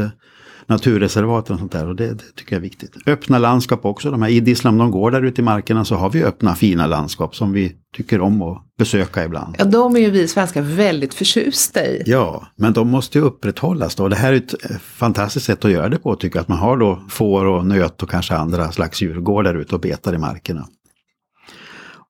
naturreservaten 0.67 1.55
och 1.55 1.61
sånt 1.61 1.73
där. 1.73 1.89
Och 1.89 1.97
det, 1.97 2.07
det 2.07 2.25
tycker 2.37 2.53
jag 2.53 2.59
är 2.59 2.63
viktigt. 2.63 2.97
Öppna 3.07 3.39
landskap 3.39 3.85
också. 3.85 4.11
De 4.11 4.23
här 4.23 4.29
idisslarna, 4.29 4.79
de 4.79 4.91
går 4.91 5.11
där 5.11 5.23
ute 5.23 5.41
i 5.41 5.45
markerna 5.45 5.85
så 5.85 5.95
har 5.95 6.11
vi 6.11 6.25
öppna 6.25 6.55
fina 6.55 6.87
landskap 6.87 7.37
som 7.37 7.53
vi 7.53 7.73
tycker 7.97 8.21
om 8.21 8.43
att 8.43 8.63
besöka 8.79 9.25
ibland. 9.25 9.57
Ja, 9.59 9.65
de 9.65 9.97
är 9.97 10.01
ju 10.01 10.11
vi 10.11 10.29
svenskar 10.29 10.63
väldigt 10.63 11.15
förtjusta 11.15 11.87
i. 11.87 12.03
Ja, 12.07 12.47
men 12.57 12.73
de 12.73 12.89
måste 12.89 13.19
ju 13.19 13.25
upprätthållas 13.25 13.95
då. 13.95 14.09
Det 14.09 14.17
här 14.17 14.33
är 14.33 14.37
ett 14.37 14.71
eh, 14.71 14.77
fantastiskt 14.77 15.47
sätt 15.47 15.65
att 15.65 15.71
göra 15.71 15.89
det 15.89 15.99
på 15.99 16.17
tycker 16.17 16.37
jag. 16.37 16.43
Att 16.43 16.49
man 16.49 16.59
har 16.59 16.77
då 16.77 17.05
får 17.09 17.45
och 17.45 17.67
nöt 17.67 18.03
och 18.03 18.11
kanske 18.11 18.35
andra 18.35 18.73
slags 18.73 19.03
djur 19.03 19.21
går 19.21 19.43
där 19.43 19.55
ute 19.55 19.75
och 19.75 19.81
betar 19.81 20.15
i 20.15 20.19
markerna. 20.19 20.67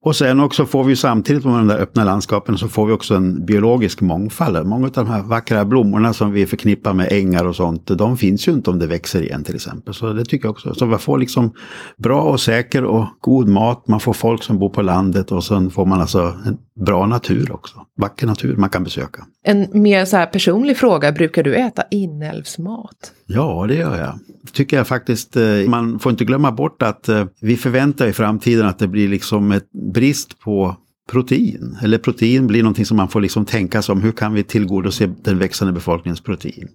Och 0.04 0.16
sen 0.16 0.40
också 0.40 0.66
får 0.66 0.84
vi 0.84 0.96
samtidigt 0.96 1.44
med 1.44 1.54
de 1.54 1.66
där 1.66 1.78
öppna 1.78 2.04
landskapen 2.04 2.58
så 2.58 2.68
får 2.68 2.86
vi 2.86 2.92
också 2.92 3.14
en 3.14 3.44
biologisk 3.44 4.00
mångfald. 4.00 4.66
Många 4.66 4.86
av 4.86 4.92
de 4.92 5.06
här 5.06 5.22
vackra 5.22 5.64
blommorna 5.64 6.12
som 6.12 6.32
vi 6.32 6.46
förknippar 6.46 6.92
med 6.92 7.12
ängar 7.12 7.44
och 7.44 7.56
sånt, 7.56 7.86
de 7.86 8.16
finns 8.16 8.48
ju 8.48 8.52
inte 8.52 8.70
om 8.70 8.78
det 8.78 8.86
växer 8.86 9.22
igen 9.22 9.44
till 9.44 9.54
exempel. 9.54 9.94
Så 9.94 10.12
det 10.12 10.24
tycker 10.24 10.46
jag 10.46 10.50
också. 10.50 10.74
Så 10.74 10.86
man 10.86 10.98
får 10.98 11.18
liksom 11.18 11.52
bra 11.96 12.22
och 12.22 12.40
säker 12.40 12.84
och 12.84 13.06
god 13.20 13.48
mat, 13.48 13.88
man 13.88 14.00
får 14.00 14.12
folk 14.12 14.42
som 14.42 14.58
bor 14.58 14.70
på 14.70 14.82
landet 14.82 15.32
och 15.32 15.44
sen 15.44 15.70
får 15.70 15.86
man 15.86 16.00
alltså 16.00 16.34
en 16.46 16.58
bra 16.80 17.06
natur 17.06 17.52
också. 17.52 17.86
Vacker 17.96 18.26
natur 18.26 18.56
man 18.56 18.70
kan 18.70 18.84
besöka. 18.84 19.26
En 19.44 19.68
mer 19.72 20.04
så 20.04 20.16
här 20.16 20.26
personlig 20.26 20.76
fråga, 20.76 21.12
brukar 21.12 21.42
du 21.42 21.54
äta 21.54 21.82
inälvsmat? 21.90 23.12
Ja, 23.26 23.66
det 23.68 23.74
gör 23.74 23.98
jag. 23.98 24.18
Det 24.42 24.52
tycker 24.52 24.76
jag 24.76 24.86
faktiskt. 24.86 25.36
Eh, 25.36 25.68
man 25.68 25.98
får 25.98 26.12
inte 26.12 26.24
glömma 26.24 26.52
bort 26.52 26.82
att 26.82 27.08
eh, 27.08 27.24
vi 27.40 27.56
förväntar 27.56 28.06
i 28.06 28.12
framtiden 28.12 28.66
att 28.66 28.78
det 28.78 28.88
blir 28.88 29.08
liksom 29.08 29.52
ett 29.52 29.72
brist 29.94 30.38
på 30.38 30.76
protein. 31.10 31.78
Eller 31.82 31.98
protein 31.98 32.46
blir 32.46 32.62
någonting 32.62 32.86
som 32.86 32.96
man 32.96 33.08
får 33.08 33.20
liksom 33.20 33.44
tänka 33.44 33.82
sig 33.82 33.92
om. 33.92 34.00
Hur 34.00 34.12
kan 34.12 34.34
vi 34.34 34.42
tillgodose 34.42 35.10
den 35.22 35.38
växande 35.38 35.72
befolkningens 35.72 36.20
protein? 36.20 36.68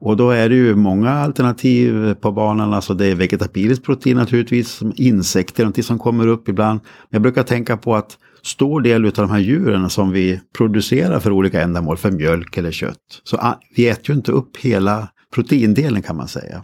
Och 0.00 0.16
då 0.16 0.30
är 0.30 0.48
det 0.48 0.54
ju 0.54 0.74
många 0.76 1.10
alternativ 1.10 2.14
på 2.14 2.32
banan. 2.32 2.74
Alltså 2.74 2.94
det 2.94 3.06
är 3.06 3.14
vegetabiliskt 3.14 3.84
protein 3.84 4.16
naturligtvis. 4.16 4.80
Insekter, 4.96 5.62
någonting 5.62 5.84
som 5.84 5.98
kommer 5.98 6.26
upp 6.26 6.48
ibland. 6.48 6.80
Men 6.82 7.08
jag 7.10 7.22
brukar 7.22 7.42
tänka 7.42 7.76
på 7.76 7.94
att 7.94 8.18
stor 8.44 8.80
del 8.80 9.04
av 9.04 9.12
de 9.12 9.30
här 9.30 9.38
djuren 9.38 9.90
som 9.90 10.10
vi 10.10 10.40
producerar 10.56 11.20
för 11.20 11.30
olika 11.30 11.62
ändamål, 11.62 11.96
för 11.96 12.10
mjölk 12.10 12.56
eller 12.56 12.70
kött. 12.70 13.20
Så 13.24 13.36
ah, 13.36 13.60
vi 13.76 13.88
äter 13.88 14.10
ju 14.10 14.14
inte 14.14 14.32
upp 14.32 14.56
hela 14.56 15.08
proteindelen 15.34 16.02
kan 16.02 16.16
man 16.16 16.28
säga. 16.28 16.62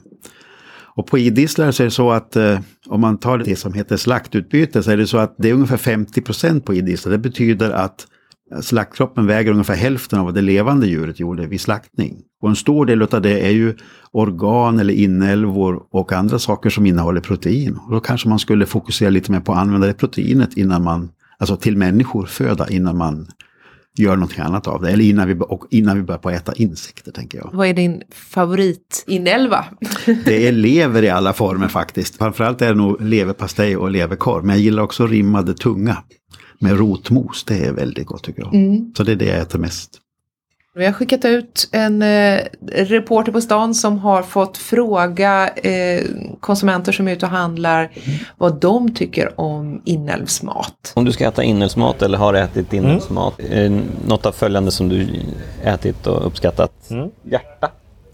Och 0.98 1.06
på 1.06 1.18
idisslare 1.18 1.72
så 1.72 1.82
är 1.82 1.84
det 1.84 1.90
så 1.90 2.10
att 2.10 2.36
eh, 2.36 2.60
om 2.86 3.00
man 3.00 3.18
tar 3.18 3.38
det 3.38 3.56
som 3.56 3.72
heter 3.72 3.96
slaktutbyte 3.96 4.82
så 4.82 4.90
är 4.90 4.96
det 4.96 5.06
så 5.06 5.18
att 5.18 5.34
det 5.38 5.50
är 5.50 5.54
ungefär 5.54 5.76
50 5.76 6.20
procent 6.22 6.64
på 6.64 6.74
idisslare. 6.74 7.14
Det 7.14 7.18
betyder 7.18 7.70
att 7.70 8.06
eh, 8.54 8.60
slaktkroppen 8.60 9.26
väger 9.26 9.50
ungefär 9.50 9.74
hälften 9.74 10.18
av 10.18 10.24
vad 10.24 10.34
det 10.34 10.40
levande 10.40 10.86
djuret 10.86 11.20
gjorde 11.20 11.46
vid 11.46 11.60
slaktning. 11.60 12.16
Och 12.42 12.48
en 12.48 12.56
stor 12.56 12.86
del 12.86 13.02
av 13.02 13.22
det 13.22 13.46
är 13.46 13.50
ju 13.50 13.74
organ 14.12 14.78
eller 14.78 14.94
inälvor 14.94 15.82
och 15.90 16.12
andra 16.12 16.38
saker 16.38 16.70
som 16.70 16.86
innehåller 16.86 17.20
protein. 17.20 17.78
Och 17.86 17.92
då 17.92 18.00
kanske 18.00 18.28
man 18.28 18.38
skulle 18.38 18.66
fokusera 18.66 19.10
lite 19.10 19.32
mer 19.32 19.40
på 19.40 19.52
att 19.52 19.58
använda 19.58 19.86
det 19.86 19.94
proteinet 19.94 20.56
innan 20.56 20.84
man, 20.84 21.10
alltså 21.40 21.56
till 21.56 21.76
människor, 21.76 22.26
föda 22.26 22.68
innan 22.68 22.96
man 22.96 23.28
gör 23.98 24.16
någonting 24.16 24.40
annat 24.40 24.66
av 24.66 24.82
det. 24.82 24.90
Eller 24.90 25.04
innan 25.04 25.28
vi, 25.28 25.34
och 25.40 25.64
innan 25.70 25.96
vi 25.96 26.02
börjar 26.02 26.18
på 26.18 26.28
att 26.28 26.34
äta 26.34 26.52
insekter, 26.54 27.12
tänker 27.12 27.38
jag. 27.38 27.50
Vad 27.52 27.66
är 27.66 27.74
din 27.74 28.02
favoritinälva? 28.14 29.64
det 30.24 30.48
är 30.48 30.52
lever 30.52 31.02
i 31.02 31.08
alla 31.08 31.32
former 31.32 31.68
faktiskt. 31.68 32.16
Framförallt 32.16 32.62
är 32.62 32.68
det 32.68 32.74
nog 32.74 33.00
leverpastej 33.00 33.76
och 33.76 33.90
leverkorv. 33.90 34.44
Men 34.44 34.56
jag 34.56 34.62
gillar 34.62 34.82
också 34.82 35.06
rimmade 35.06 35.54
tunga 35.54 35.96
med 36.60 36.78
rotmos. 36.78 37.44
Det 37.44 37.66
är 37.66 37.72
väldigt 37.72 38.06
gott 38.06 38.24
tycker 38.24 38.42
jag. 38.42 38.54
Mm. 38.54 38.92
Så 38.96 39.02
det 39.02 39.12
är 39.12 39.16
det 39.16 39.26
jag 39.26 39.38
äter 39.38 39.58
mest. 39.58 39.90
Vi 40.78 40.86
har 40.86 40.92
skickat 40.92 41.24
ut 41.24 41.68
en 41.72 42.02
eh, 42.02 42.40
reporter 42.66 43.32
på 43.32 43.40
stan 43.40 43.74
som 43.74 43.98
har 43.98 44.22
fått 44.22 44.56
fråga 44.56 45.48
eh, 45.48 46.04
konsumenter 46.40 46.92
som 46.92 47.08
är 47.08 47.12
ute 47.12 47.26
och 47.26 47.32
handlar 47.32 47.80
mm. 47.80 48.18
vad 48.36 48.60
de 48.60 48.94
tycker 48.94 49.40
om 49.40 49.82
inälvsmat. 49.84 50.92
Om 50.96 51.04
du 51.04 51.12
ska 51.12 51.28
äta 51.28 51.42
inälvsmat 51.42 52.02
eller 52.02 52.18
har 52.18 52.34
ätit 52.34 52.72
inälvsmat, 52.72 53.40
mm. 53.40 53.82
något 54.08 54.26
av 54.26 54.32
följande 54.32 54.70
som 54.70 54.88
du 54.88 55.22
ätit 55.62 56.06
och 56.06 56.26
uppskattat? 56.26 56.90
Mm. 56.90 57.10
Hjärta? 57.22 57.70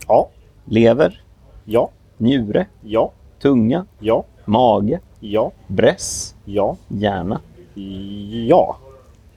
Ja. 0.09 0.28
Lever? 0.64 1.23
Ja. 1.64 1.90
Njure? 2.16 2.66
Ja. 2.80 3.12
Tunga? 3.42 3.87
Ja. 3.99 4.25
Mage? 4.44 5.00
Ja. 5.21 5.52
Bräss? 5.66 6.35
Ja. 6.44 6.76
Hjärna? 6.88 7.40
Ja. 8.49 8.76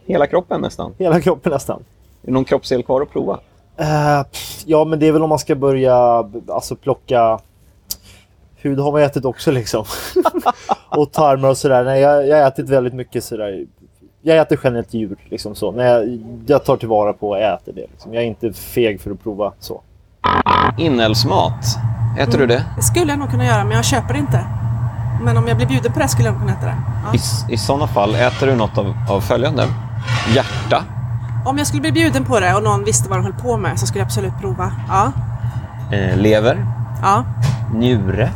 Hela 0.05 0.27
kroppen 0.27 0.61
nästan? 0.61 0.93
Hela 0.97 1.21
kroppen 1.21 1.51
nästan. 1.51 1.83
Är 2.27 2.31
det 2.31 2.33
någon 2.33 2.45
kroppsdel 2.45 2.83
kvar 2.83 3.01
att 3.01 3.11
prova? 3.11 3.33
Uh, 3.81 4.25
ja, 4.65 4.85
men 4.85 4.99
det 4.99 5.07
är 5.07 5.11
väl 5.11 5.23
om 5.23 5.29
man 5.29 5.39
ska 5.39 5.55
börja 5.55 5.95
alltså, 6.47 6.75
plocka... 6.75 7.39
Hud 8.55 8.79
har 8.79 8.91
man 8.91 9.01
ätit 9.01 9.25
också 9.25 9.51
liksom. 9.51 9.85
och 10.89 11.11
tarmar 11.11 11.49
och 11.49 11.57
sådär. 11.57 11.83
Nej, 11.83 12.01
jag, 12.01 12.27
jag 12.27 12.37
har 12.37 12.47
ätit 12.47 12.69
väldigt 12.69 12.93
mycket 12.93 13.23
sådär. 13.23 13.65
Jag 14.21 14.37
äter 14.37 14.59
generellt 14.63 14.93
djur 14.93 15.17
liksom 15.29 15.55
så. 15.55 15.71
Nej, 15.71 15.85
jag, 15.85 16.19
jag 16.47 16.65
tar 16.65 16.77
tillvara 16.77 17.13
på 17.13 17.29
och 17.29 17.39
äter 17.39 17.73
det. 17.73 17.87
Liksom. 17.91 18.13
Jag 18.13 18.23
är 18.23 18.27
inte 18.27 18.53
feg 18.53 19.01
för 19.01 19.11
att 19.11 19.23
prova 19.23 19.53
så. 19.59 19.81
Inälvsmat. 20.77 21.65
Äter 22.19 22.35
mm. 22.35 22.47
du 22.47 22.55
det? 22.55 22.65
Det 22.75 22.83
skulle 22.83 23.11
jag 23.11 23.19
nog 23.19 23.29
kunna 23.29 23.45
göra, 23.45 23.63
men 23.63 23.75
jag 23.75 23.85
köper 23.85 24.13
det 24.13 24.19
inte. 24.19 24.45
Men 25.23 25.37
om 25.37 25.47
jag 25.47 25.57
blir 25.57 25.67
bjuden 25.67 25.93
på 25.93 25.99
det 25.99 26.07
skulle 26.07 26.27
jag 26.27 26.33
nog 26.33 26.41
kunna 26.41 26.57
äta 26.57 26.65
det. 26.65 26.77
Ja. 27.05 27.13
I, 27.49 27.53
I 27.53 27.57
sådana 27.57 27.87
fall, 27.87 28.15
äter 28.15 28.47
du 28.47 28.55
något 28.55 28.77
av, 28.77 28.93
av 29.09 29.21
följande? 29.21 29.63
Hjärta? 30.35 30.83
Om 31.47 31.57
jag 31.57 31.67
skulle 31.67 31.81
bli 31.81 31.91
bjuden 31.91 32.25
på 32.25 32.39
det 32.39 32.53
och 32.53 32.63
någon 32.63 32.83
visste 32.83 33.09
vad 33.09 33.19
de 33.19 33.23
höll 33.23 33.33
på 33.33 33.57
med 33.57 33.79
så 33.79 33.87
skulle 33.87 33.99
jag 33.99 34.05
absolut 34.05 34.39
prova. 34.41 34.71
Ja. 34.87 35.11
Eh, 35.91 36.17
lever? 36.17 36.65
Ja. 37.01 37.23
Njure? 37.73 38.31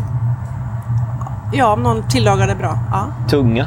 Ja, 1.53 1.73
om 1.73 1.83
någon 1.83 2.03
tillagar 2.09 2.47
det 2.47 2.55
bra. 2.55 2.79
Ja. 2.91 3.05
Tunga? 3.29 3.65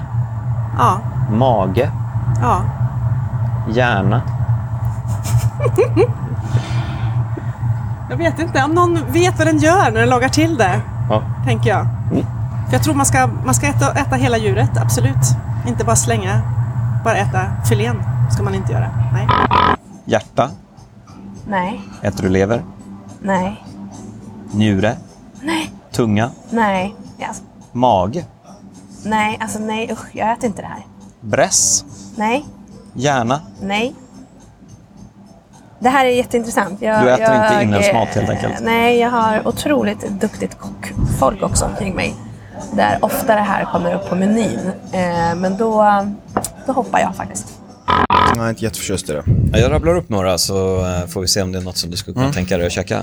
Ja. 0.78 0.98
Mage? 1.30 1.90
Ja. 2.40 2.60
Hjärna? 3.68 4.22
jag 8.10 8.16
vet 8.16 8.38
inte. 8.38 8.64
Om 8.64 8.70
någon 8.70 8.98
vet 9.08 9.38
vad 9.38 9.46
den 9.46 9.58
gör 9.58 9.90
när 9.90 10.00
den 10.00 10.08
lagar 10.08 10.28
till 10.28 10.56
det, 10.56 10.80
ja. 11.10 11.22
tänker 11.44 11.70
jag. 11.70 11.86
Mm. 12.12 12.26
För 12.66 12.72
jag 12.72 12.82
tror 12.82 12.94
man 12.94 13.06
ska, 13.06 13.28
man 13.44 13.54
ska 13.54 13.66
äta, 13.66 13.92
äta 13.92 14.16
hela 14.16 14.38
djuret, 14.38 14.76
absolut. 14.76 15.36
Inte 15.66 15.84
bara 15.84 15.96
slänga, 15.96 16.40
bara 17.04 17.16
äta 17.16 17.40
filén 17.68 18.13
ska 18.30 18.42
man 18.42 18.54
inte 18.54 18.72
göra. 18.72 18.90
Nej. 19.12 19.26
Hjärta? 20.04 20.50
Nej. 21.48 21.80
Äter 22.02 22.22
du 22.22 22.28
lever? 22.28 22.64
Nej. 23.20 23.64
Njure? 24.52 24.96
Nej. 25.42 25.70
Tunga? 25.92 26.30
Nej. 26.50 26.94
Yes. 27.20 27.42
Mage? 27.72 28.24
Nej, 29.04 29.38
alltså 29.40 29.58
nej 29.58 29.92
usch, 29.92 30.06
jag 30.12 30.32
äter 30.32 30.46
inte 30.46 30.62
det 30.62 30.68
här. 30.68 30.86
Bräss? 31.20 31.84
Nej. 32.16 32.44
Hjärna? 32.94 33.40
Nej. 33.60 33.94
Det 35.78 35.88
här 35.88 36.04
är 36.04 36.10
jätteintressant. 36.10 36.82
Jag, 36.82 37.02
du 37.02 37.10
äter 37.10 37.34
jag, 37.34 37.52
inte 37.52 37.64
inälvsmat 37.64 38.08
helt 38.08 38.30
enkelt? 38.30 38.54
Nej, 38.62 38.98
jag 38.98 39.10
har 39.10 39.48
otroligt 39.48 40.20
duktigt 40.20 40.58
kockfolk 40.58 41.42
också 41.42 41.64
omkring 41.64 41.94
mig. 41.94 42.14
Där 42.72 42.98
ofta 43.00 43.34
det 43.34 43.40
här 43.40 43.64
kommer 43.64 43.94
upp 43.94 44.08
på 44.08 44.14
menyn. 44.14 44.72
Eh, 44.92 45.34
men 45.36 45.56
då, 45.56 46.04
då 46.66 46.72
hoppar 46.72 46.98
jag 46.98 47.16
faktiskt. 47.16 47.53
Jag 48.36 48.46
är 48.46 48.50
inte 48.50 48.64
jätteförtjust 48.64 49.10
i 49.10 49.12
det. 49.12 49.24
Jag 49.58 49.70
rabblar 49.70 49.96
upp 49.96 50.08
några 50.08 50.38
så 50.38 50.86
eh, 50.86 51.06
får 51.06 51.20
vi 51.20 51.28
se 51.28 51.42
om 51.42 51.52
det 51.52 51.58
är 51.58 51.62
något 51.62 51.76
som 51.76 51.90
du 51.90 51.96
skulle 51.96 52.14
kunna 52.14 52.24
mm. 52.24 52.34
tänka 52.34 52.58
dig 52.58 52.66
att 52.66 52.72
käka. 52.72 53.02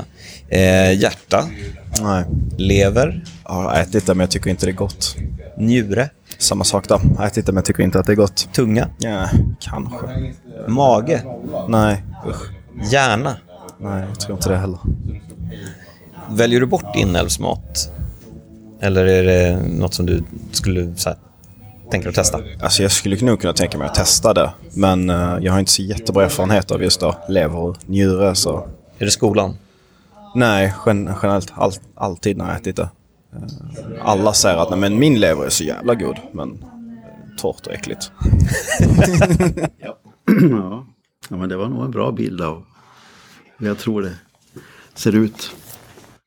Eh, 0.49 0.99
hjärta. 0.99 1.47
Nej. 2.01 2.25
Lever. 2.57 3.23
Jag 3.43 3.53
har 3.53 3.79
ätit 3.79 4.05
det 4.05 4.13
men 4.13 4.19
jag 4.19 4.31
tycker 4.31 4.49
inte 4.49 4.65
det 4.65 4.71
är 4.71 4.75
gott. 4.75 5.15
Njure. 5.57 6.09
Samma 6.37 6.63
sak 6.63 6.87
då. 6.87 7.01
Jag 7.03 7.17
har 7.17 7.27
ätit 7.27 7.45
det 7.45 7.51
men 7.51 7.57
jag 7.57 7.65
tycker 7.65 7.83
inte 7.83 7.99
att 7.99 8.05
det 8.05 8.11
är 8.11 8.15
gott. 8.15 8.49
Tunga. 8.53 8.87
Ja, 8.99 9.29
kanske. 9.59 10.07
Mage. 10.67 11.23
Nej, 11.67 12.03
usch. 12.27 12.51
Hjärna. 12.91 13.35
Nej, 13.77 14.05
jag 14.09 14.19
tror 14.19 14.37
inte 14.37 14.49
det 14.49 14.57
heller. 14.57 14.79
Väljer 16.29 16.59
du 16.59 16.65
bort 16.65 16.95
inälvsmat? 16.95 17.91
Eller 18.81 19.05
är 19.05 19.23
det 19.23 19.59
något 19.67 19.93
som 19.93 20.05
du 20.05 20.23
skulle 20.51 20.95
så 20.95 21.09
här, 21.09 21.17
tänker 21.91 22.09
att 22.09 22.15
testa? 22.15 22.39
Alltså 22.59 22.81
jag 22.81 22.91
skulle 22.91 23.25
nog 23.25 23.41
kunna 23.41 23.53
tänka 23.53 23.77
mig 23.77 23.87
att 23.87 23.95
testa 23.95 24.33
det. 24.33 24.53
Men 24.73 25.09
uh, 25.09 25.37
jag 25.41 25.51
har 25.51 25.59
inte 25.59 25.71
så 25.71 25.81
jättebra 25.81 26.25
erfarenhet 26.25 26.71
av 26.71 26.83
just 26.83 26.99
då 26.99 27.15
lever 27.29 27.57
och 27.57 27.77
njure. 27.85 28.35
Så... 28.35 28.67
Är 28.97 29.05
det 29.05 29.11
skolan? 29.11 29.57
Nej, 30.35 30.73
gen 30.85 31.09
generellt 31.21 31.51
all, 31.55 31.71
alltid 31.95 32.37
när 32.37 32.47
jag 32.47 32.55
ätit 32.55 32.75
det. 32.75 32.89
Uh, 33.35 33.39
alla 34.01 34.33
säger 34.33 34.57
att 34.57 34.69
nej, 34.69 34.79
men 34.79 34.99
min 34.99 35.19
lever 35.19 35.45
är 35.45 35.49
så 35.49 35.63
jävla 35.63 35.95
god, 35.95 36.17
men 36.31 36.49
uh, 36.49 36.57
torrt 37.37 37.67
och 37.67 37.73
äckligt. 37.73 38.11
ja. 39.77 39.97
ja, 41.29 41.37
men 41.37 41.49
det 41.49 41.57
var 41.57 41.67
nog 41.67 41.85
en 41.85 41.91
bra 41.91 42.11
bild 42.11 42.41
av 42.41 42.63
hur 43.57 43.67
jag 43.67 43.77
tror 43.77 44.01
det 44.01 44.13
ser 44.93 45.15
ut. 45.15 45.51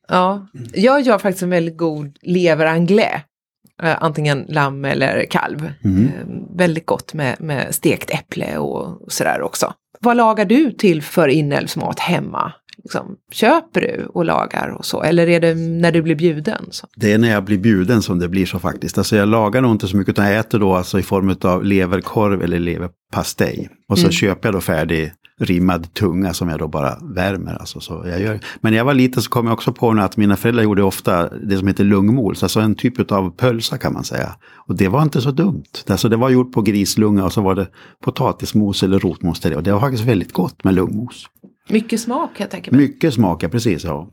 Ja, 0.07 0.47
jag 0.73 1.01
gör 1.01 1.17
faktiskt 1.17 1.43
en 1.43 1.49
väldigt 1.49 1.77
god 1.77 2.17
lever 2.21 2.65
anglais. 2.65 3.13
Uh, 3.13 3.34
antingen 3.83 4.45
lamm 4.49 4.85
eller 4.85 5.25
kalv. 5.29 5.71
Mm. 5.83 6.03
Uh, 6.03 6.11
väldigt 6.57 6.85
gott 6.85 7.13
med, 7.13 7.41
med 7.41 7.75
stekt 7.75 8.09
äpple 8.09 8.57
och, 8.57 9.01
och 9.01 9.11
sådär 9.11 9.41
också. 9.41 9.73
Vad 9.99 10.17
lagar 10.17 10.45
du 10.45 10.71
till 10.71 11.01
för 11.01 11.27
inälvsmat 11.27 11.99
hemma? 11.99 12.53
liksom, 12.85 13.15
köper 13.31 13.81
du 13.81 14.05
och 14.05 14.25
lagar 14.25 14.69
och 14.69 14.85
så? 14.85 15.03
Eller 15.03 15.27
är 15.27 15.39
det 15.39 15.55
när 15.55 15.91
du 15.91 16.01
blir 16.01 16.15
bjuden? 16.15 16.65
Så? 16.69 16.87
Det 16.95 17.13
är 17.13 17.17
när 17.17 17.31
jag 17.31 17.43
blir 17.43 17.57
bjuden 17.57 18.01
som 18.01 18.19
det 18.19 18.29
blir 18.29 18.45
så 18.45 18.59
faktiskt. 18.59 18.97
Alltså 18.97 19.15
jag 19.15 19.27
lagar 19.27 19.61
nog 19.61 19.71
inte 19.71 19.87
så 19.87 19.97
mycket 19.97 20.11
utan 20.11 20.25
jag 20.25 20.39
äter 20.39 20.59
då 20.59 20.75
alltså 20.75 20.99
i 20.99 21.03
form 21.03 21.35
av 21.41 21.63
leverkorv 21.63 22.43
eller 22.43 22.59
leverpastej. 22.59 23.69
Och 23.89 23.99
så 23.99 24.09
köper 24.09 24.47
jag 24.47 24.55
då 24.55 24.61
färdig 24.61 25.11
rimmad 25.39 25.93
tunga 25.93 26.33
som 26.33 26.49
jag 26.49 26.59
då 26.59 26.67
bara 26.67 26.97
värmer. 27.01 27.57
Alltså, 27.59 27.79
så 27.79 28.03
jag 28.07 28.21
gör. 28.21 28.39
Men 28.61 28.71
när 28.71 28.77
jag 28.77 28.85
var 28.85 28.93
liten 28.93 29.21
så 29.21 29.29
kom 29.29 29.45
jag 29.45 29.53
också 29.53 29.73
på 29.73 29.93
nu 29.93 30.01
att 30.01 30.17
mina 30.17 30.35
föräldrar 30.35 30.63
gjorde 30.63 30.83
ofta 30.83 31.29
det 31.29 31.57
som 31.57 31.67
heter 31.67 31.83
lungmos, 31.83 32.43
alltså 32.43 32.59
en 32.59 32.75
typ 32.75 33.11
av 33.11 33.29
pölsa 33.29 33.77
kan 33.77 33.93
man 33.93 34.03
säga. 34.03 34.35
Och 34.67 34.75
det 34.75 34.87
var 34.87 35.01
inte 35.01 35.21
så 35.21 35.31
dumt. 35.31 35.63
Alltså 35.87 36.09
det 36.09 36.17
var 36.17 36.29
gjort 36.29 36.51
på 36.51 36.61
grislunga 36.61 37.25
och 37.25 37.33
så 37.33 37.41
var 37.41 37.55
det 37.55 37.67
potatismos 38.03 38.83
eller 38.83 38.99
rotmos 38.99 39.39
till 39.39 39.51
det. 39.51 39.57
Och 39.57 39.63
det 39.63 39.73
var 39.73 39.79
faktiskt 39.79 40.03
väldigt 40.03 40.33
gott 40.33 40.63
med 40.63 40.73
lungmos. 40.73 41.25
Mycket 41.69 41.99
smak 41.99 42.29
jag 42.37 42.51
tänka 42.51 42.71
mig. 42.71 42.81
Mycket 42.81 43.13
smak, 43.13 43.43
ja 43.43 43.49
precis. 43.49 43.83
Ja. 43.83 44.09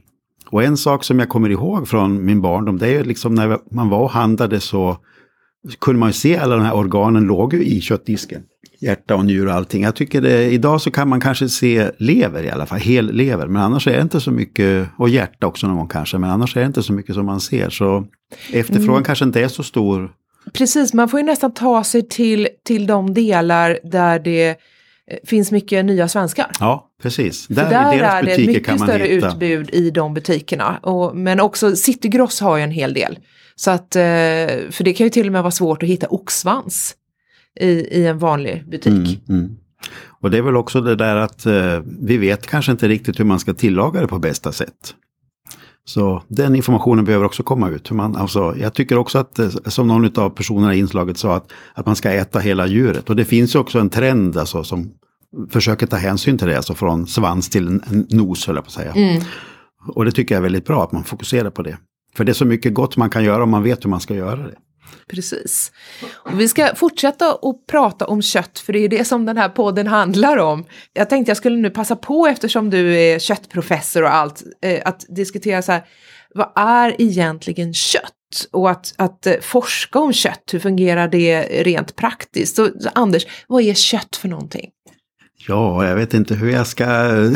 Och 0.51 0.63
en 0.63 0.77
sak 0.77 1.05
som 1.05 1.19
jag 1.19 1.29
kommer 1.29 1.51
ihåg 1.51 1.89
från 1.89 2.25
min 2.25 2.41
barndom, 2.41 2.79
det 2.79 2.89
är 2.89 3.05
liksom 3.05 3.35
när 3.35 3.59
man 3.71 3.89
var 3.89 3.99
och 3.99 4.11
handlade 4.11 4.61
så 4.61 4.97
kunde 5.81 5.99
man 6.01 6.09
ju 6.09 6.13
se 6.13 6.37
alla 6.37 6.57
de 6.57 6.65
här 6.65 6.75
organen 6.75 7.25
låg 7.25 7.55
ju 7.55 7.65
i 7.65 7.81
köttdisken. 7.81 8.43
Hjärta 8.81 9.15
och 9.17 9.25
njure 9.25 9.49
och 9.51 9.55
allting. 9.57 9.83
Jag 9.83 9.95
tycker 9.97 10.21
det, 10.21 10.45
idag 10.51 10.81
så 10.81 10.91
kan 10.91 11.09
man 11.09 11.21
kanske 11.21 11.49
se 11.49 11.91
lever 11.99 12.43
i 12.45 12.51
alla 12.51 12.67
fall, 12.67 12.79
hel 12.79 13.13
lever. 13.13 13.47
Men 13.47 13.63
annars 13.63 13.87
är 13.87 13.97
det 13.97 14.03
inte 14.03 14.21
så 14.21 14.31
mycket, 14.31 14.89
och 14.99 15.09
hjärta 15.09 15.47
också 15.47 15.67
någon 15.67 15.77
gång 15.77 15.89
kanske, 15.89 16.19
men 16.19 16.31
annars 16.31 16.57
är 16.57 16.61
det 16.61 16.67
inte 16.67 16.83
så 16.83 16.93
mycket 16.93 17.15
som 17.15 17.27
man 17.27 17.41
ser. 17.41 17.71
Så 17.71 18.07
efterfrågan 18.53 18.91
Mm. 18.95 19.05
kanske 19.05 19.25
inte 19.25 19.41
är 19.41 19.49
så 19.49 19.63
stor. 19.63 20.11
Precis, 20.53 20.95
man 20.95 21.09
får 21.09 21.21
ju 21.21 21.27
nästan 21.27 21.55
ta 21.55 21.85
sig 21.85 22.09
till, 22.09 22.49
till 22.65 22.87
de 22.87 23.15
delar 23.15 23.79
där 23.85 24.19
det 24.19 24.49
eh, 24.49 24.57
finns 25.25 25.53
mycket 25.53 25.85
nya 25.85 26.09
svenskar. 26.09 26.47
Ja, 26.61 26.89
precis. 27.03 27.47
Där, 27.47 27.71
där 27.71 27.95
i 27.95 27.99
deras 27.99 28.23
är 28.23 28.27
det 28.27 28.47
mycket 28.47 28.67
kan 28.67 28.79
man 28.79 28.89
större 28.89 29.05
hitta. 29.05 29.29
utbud 29.29 29.71
i 29.73 29.91
de 29.91 30.15
butikerna. 30.15 30.79
Och, 30.83 31.17
men 31.17 31.41
också 31.41 31.77
Citygross 31.77 32.41
har 32.41 32.57
ju 32.57 32.63
en 32.63 32.71
hel 32.71 32.95
del. 32.95 33.19
Så 33.65 33.71
att, 33.71 33.97
eh, 33.97 34.03
för 34.71 34.83
det 34.85 34.93
kan 34.93 35.07
ju 35.07 35.11
till 35.11 35.27
och 35.27 35.33
med 35.33 35.43
vara 35.43 35.51
svårt 35.51 35.83
att 35.83 35.89
hitta 35.89 36.07
oxsvans 36.07 36.95
i, 37.61 37.67
i 37.67 38.07
en 38.07 38.19
vanlig 38.19 38.69
butik. 38.71 39.21
Mm, 39.29 39.41
mm. 39.41 39.57
Och 40.09 40.31
det 40.31 40.39
är 40.39 40.43
väl 40.43 40.57
också 40.57 40.81
det 40.81 40.97
där 40.97 41.17
att 41.17 41.47
eh, 41.47 41.81
vi 42.01 42.17
vet 42.17 42.47
kanske 42.47 42.73
inte 42.73 42.89
riktigt 42.89 43.21
hur 43.21 43.25
man 43.25 43.41
ska 43.41 43.55
tillaga 43.55 44.01
det 44.01 44.07
på 44.07 44.19
bästa 44.19 44.53
sätt. 44.53 44.95
Så 45.85 46.23
den 46.29 46.57
informationen 46.57 47.05
behöver 47.05 47.25
också 47.25 47.43
komma 47.43 47.69
ut. 47.69 47.91
Man, 47.91 48.17
alltså, 48.17 48.55
jag 48.61 48.75
tycker 48.75 48.99
också 48.99 49.19
att, 49.19 49.39
eh, 49.39 49.49
som 49.49 49.89
någon 49.89 50.19
av 50.19 50.31
personerna 50.31 50.75
i 50.75 50.79
inslaget 50.79 51.19
sa, 51.19 51.37
att, 51.37 51.53
att 51.75 51.87
man 51.87 51.97
ska 51.97 52.11
äta 52.11 52.39
hela 52.39 52.67
djuret. 52.67 53.11
Och 53.11 53.17
det 53.17 53.25
finns 53.25 53.55
ju 53.55 53.59
också 53.59 53.79
en 53.79 53.91
trend 53.91 54.37
alltså, 54.37 54.65
som 54.65 54.91
försöker 55.51 55.87
ta 55.87 55.97
hänsyn 55.97 56.39
till 56.39 56.49
det, 56.49 56.57
alltså 56.57 56.75
från 56.75 57.07
svans 57.07 57.51
till 57.51 57.81
nos, 58.09 58.47
höll 58.47 58.57
jag 58.57 58.65
på 58.65 58.69
att 58.69 58.73
säga. 58.73 58.93
Mm. 58.93 59.23
Och 59.89 60.05
det 60.05 60.13
tycker 60.13 60.35
jag 60.35 60.39
är 60.39 60.43
väldigt 60.43 60.67
bra, 60.67 60.85
att 60.85 60.93
man 60.93 61.05
fokuserar 61.05 61.51
på 61.51 61.63
det. 61.63 61.79
För 62.17 62.25
det 62.25 62.33
är 62.33 62.35
så 62.35 62.45
mycket 62.45 62.75
gott 62.75 62.97
man 62.97 63.11
kan 63.11 63.25
göra 63.25 63.43
om 63.43 63.51
man 63.51 63.63
vet 63.63 63.85
hur 63.85 63.91
man 63.91 64.01
ska 64.01 64.15
göra 64.15 64.37
det. 64.37 64.55
Precis. 65.09 65.73
Och 66.05 66.41
vi 66.41 66.49
ska 66.49 66.75
fortsätta 66.75 67.31
att 67.31 67.67
prata 67.71 68.07
om 68.07 68.23
kött, 68.23 68.59
för 68.59 68.73
det 68.73 68.79
är 68.79 68.89
det 68.89 69.05
som 69.05 69.27
den 69.27 69.37
här 69.37 69.49
podden 69.49 69.87
handlar 69.87 70.37
om. 70.37 70.65
Jag 70.93 71.11
tänkte 71.11 71.31
jag 71.31 71.37
skulle 71.37 71.57
nu 71.57 71.71
passa 71.71 71.97
på, 71.97 72.27
eftersom 72.27 72.71
du 72.71 72.97
är 72.97 73.19
köttprofessor 73.19 74.03
och 74.03 74.15
allt, 74.15 74.43
eh, 74.63 74.83
att 74.85 75.05
diskutera 75.09 75.63
så 75.63 75.73
här, 75.73 75.83
vad 76.35 76.53
är 76.57 77.03
egentligen 77.03 77.75
kött? 77.75 78.13
Och 78.51 78.71
att, 78.71 78.95
att 78.99 79.27
eh, 79.27 79.35
forska 79.41 79.99
om 79.99 80.13
kött, 80.13 80.43
hur 80.53 80.59
fungerar 80.59 81.09
det 81.09 81.43
rent 81.43 81.97
praktiskt? 81.97 82.57
Så 82.57 82.71
Anders, 82.95 83.27
vad 83.47 83.63
är 83.63 83.75
kött 83.75 84.17
för 84.17 84.29
någonting? 84.29 84.71
Ja, 85.49 85.89
jag 85.89 85.97
vet 85.97 86.15
inte 86.15 86.35
hur 86.35 86.51
jag 86.51 86.67
ska 86.67 86.87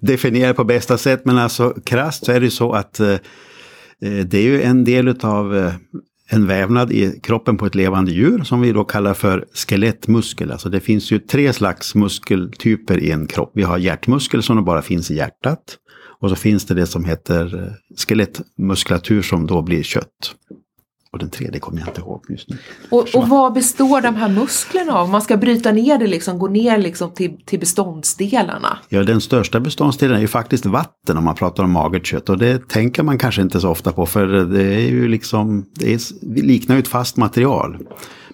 definiera 0.00 0.54
på 0.54 0.64
bästa 0.64 0.98
sätt. 0.98 1.24
Men 1.24 1.38
alltså 1.38 1.74
krasst 1.84 2.26
så 2.26 2.32
är 2.32 2.40
det 2.40 2.46
ju 2.46 2.50
så 2.50 2.72
att 2.72 3.00
eh, 3.00 3.10
eh 3.10 3.18
det 4.00 4.38
är 4.38 4.42
ju 4.42 4.62
en 4.62 4.84
del 4.84 5.08
av 5.22 5.56
eh, 5.56 5.72
en 6.32 6.46
vävnad 6.46 6.92
i 6.92 7.20
kroppen 7.22 7.56
på 7.56 7.66
ett 7.66 7.74
levande 7.74 8.12
djur 8.12 8.44
som 8.44 8.60
vi 8.60 8.72
då 8.72 8.84
kallar 8.84 9.14
för 9.14 9.44
skelettmuskel. 9.54 10.52
Alltså 10.52 10.68
det 10.68 10.80
finns 10.80 11.10
ju 11.10 11.18
tre 11.18 11.52
slags 11.52 11.94
muskeltyper 11.94 12.98
i 12.98 13.10
en 13.10 13.26
kropp. 13.26 13.52
Vi 13.54 13.62
har 13.62 13.78
hjärtmuskel 13.78 14.42
som 14.42 14.56
då 14.56 14.62
bara 14.62 14.82
finns 14.82 15.10
i 15.10 15.16
hjärtat. 15.16 15.76
Och 16.20 16.30
så 16.30 16.36
finns 16.36 16.66
det 16.66 16.74
det 16.74 16.86
som 16.86 17.04
heter 17.04 17.62
eh, 17.62 17.72
skelettmuskulatur 18.06 19.22
som 19.22 19.46
då 19.46 19.62
blir 19.62 19.82
kött. 19.82 20.34
Och 21.12 21.18
den 21.18 21.30
tredje 21.30 21.60
kommer 21.60 21.80
jag 21.80 21.88
inte 21.88 22.00
ihåg 22.00 22.24
just 22.28 22.48
nu. 22.48 22.58
Och, 22.90 23.08
och 23.14 23.28
vad 23.28 23.52
består 23.52 24.00
de 24.00 24.16
här 24.16 24.28
musklerna 24.28 24.92
av? 24.92 25.08
Man 25.08 25.22
ska 25.22 25.36
bryta 25.36 25.72
ner 25.72 25.98
det, 25.98 26.06
liksom, 26.06 26.38
gå 26.38 26.48
ner 26.48 26.78
liksom 26.78 27.10
till, 27.14 27.44
till 27.44 27.60
beståndsdelarna. 27.60 28.78
Ja, 28.88 29.02
den 29.02 29.20
största 29.20 29.60
beståndsdelen 29.60 30.16
är 30.16 30.20
ju 30.20 30.28
faktiskt 30.28 30.66
vatten 30.66 31.16
om 31.16 31.24
man 31.24 31.34
pratar 31.34 31.64
om 31.64 31.70
magert 31.70 32.06
kött. 32.06 32.28
Och 32.28 32.38
det 32.38 32.68
tänker 32.68 33.02
man 33.02 33.18
kanske 33.18 33.42
inte 33.42 33.60
så 33.60 33.68
ofta 33.68 33.92
på 33.92 34.06
för 34.06 34.26
det 34.26 34.64
är 34.64 34.88
ju 34.88 35.08
liksom, 35.08 35.64
det 35.74 35.94
är, 35.94 36.00
det 36.20 36.42
liknar 36.42 36.76
ju 36.76 36.80
ett 36.80 36.88
fast 36.88 37.16
material. 37.16 37.78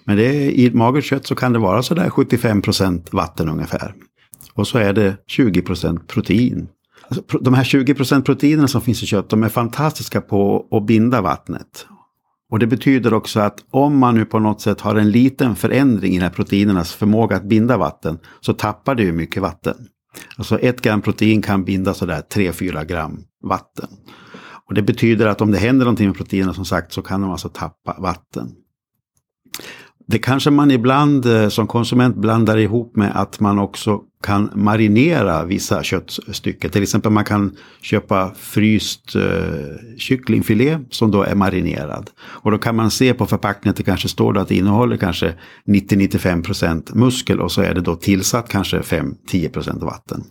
Men 0.03 0.17
det 0.17 0.25
är, 0.25 0.51
i 0.51 0.71
magert 0.71 1.05
kött 1.05 1.27
så 1.27 1.35
kan 1.35 1.53
det 1.53 1.59
vara 1.59 1.83
sådär 1.83 2.09
75% 2.09 3.01
vatten 3.11 3.49
ungefär. 3.49 3.93
Och 4.53 4.67
så 4.67 4.77
är 4.77 4.93
det 4.93 5.17
20% 5.37 5.99
protein. 6.07 6.67
Alltså, 7.09 7.37
de 7.37 7.53
här 7.53 7.63
20% 7.63 8.21
proteinerna 8.21 8.67
som 8.67 8.81
finns 8.81 9.03
i 9.03 9.05
kött, 9.05 9.29
de 9.29 9.43
är 9.43 9.49
fantastiska 9.49 10.21
på 10.21 10.67
att 10.71 10.85
binda 10.85 11.21
vattnet. 11.21 11.85
Och 12.49 12.59
det 12.59 12.67
betyder 12.67 13.13
också 13.13 13.39
att 13.39 13.65
om 13.71 13.97
man 13.97 14.15
nu 14.15 14.25
på 14.25 14.39
något 14.39 14.61
sätt 14.61 14.81
har 14.81 14.95
en 14.95 15.11
liten 15.11 15.55
förändring 15.55 16.13
i 16.13 16.17
de 16.17 16.23
här 16.23 16.29
proteinernas 16.29 16.93
förmåga 16.93 17.35
att 17.35 17.43
binda 17.43 17.77
vatten 17.77 18.19
så 18.41 18.53
tappar 18.53 18.95
det 18.95 19.03
ju 19.03 19.11
mycket 19.11 19.41
vatten. 19.41 19.75
Alltså 20.37 20.59
ett 20.59 20.81
gram 20.81 21.01
protein 21.01 21.41
kan 21.41 21.63
binda 21.63 21.93
sådär 21.93 22.23
3-4 22.33 22.85
gram 22.85 23.23
vatten. 23.43 23.89
Och 24.67 24.73
det 24.73 24.81
betyder 24.81 25.27
att 25.27 25.41
om 25.41 25.51
det 25.51 25.57
händer 25.57 25.85
någonting 25.85 26.07
med 26.07 26.17
proteinerna 26.17 26.53
som 26.53 26.65
sagt 26.65 26.93
så 26.93 27.01
kan 27.01 27.21
de 27.21 27.31
alltså 27.31 27.49
tappa 27.49 27.95
vatten. 27.99 28.51
Det 30.09 30.19
kanske 30.19 30.51
man 30.51 30.71
ibland 30.71 31.25
eh, 31.25 31.49
som 31.49 31.67
konsument 31.67 32.15
blandar 32.15 32.57
ihop 32.57 32.95
med 32.95 33.11
att 33.15 33.39
man 33.39 33.59
också 33.59 34.01
kan 34.23 34.49
marinera 34.53 35.45
vissa 35.45 35.83
köttstycken. 35.83 36.71
Till 36.71 36.83
exempel 36.83 37.11
man 37.11 37.25
kan 37.25 37.55
köpa 37.81 38.31
fryst 38.37 39.15
eh, 39.15 39.97
kycklingfilé 39.97 40.79
som 40.89 41.11
då 41.11 41.23
är 41.23 41.35
marinerad. 41.35 42.09
Och 42.19 42.51
då 42.51 42.57
kan 42.57 42.75
man 42.75 42.91
se 42.91 43.13
på 43.13 43.25
förpackningen 43.25 43.71
att 43.71 43.77
det 43.77 43.83
kanske 43.83 44.07
står 44.07 44.33
då 44.33 44.39
att 44.39 44.47
det 44.47 44.55
innehåller 44.55 44.97
kanske 44.97 45.33
90-95% 45.67 46.95
muskel 46.95 47.39
och 47.39 47.51
så 47.51 47.61
är 47.61 47.73
det 47.73 47.81
då 47.81 47.95
tillsatt 47.95 48.49
kanske 48.49 48.79
5-10% 48.79 49.85
vatten. 49.85 50.23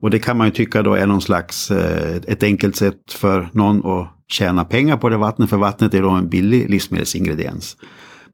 Och 0.00 0.10
det 0.10 0.18
kan 0.18 0.36
man 0.36 0.46
ju 0.46 0.52
tycka 0.52 0.82
då 0.82 0.94
är 0.94 1.06
någon 1.06 1.20
slags, 1.20 1.70
eh, 1.70 2.16
ett 2.26 2.42
enkelt 2.42 2.76
sätt 2.76 3.12
för 3.12 3.48
någon 3.52 3.86
att 3.86 4.08
tjäna 4.28 4.64
pengar 4.64 4.96
på 4.96 5.08
det 5.08 5.16
vattnet, 5.16 5.50
för 5.50 5.56
vattnet 5.56 5.94
är 5.94 6.02
då 6.02 6.10
en 6.10 6.28
billig 6.28 6.70
livsmedelsingrediens. 6.70 7.76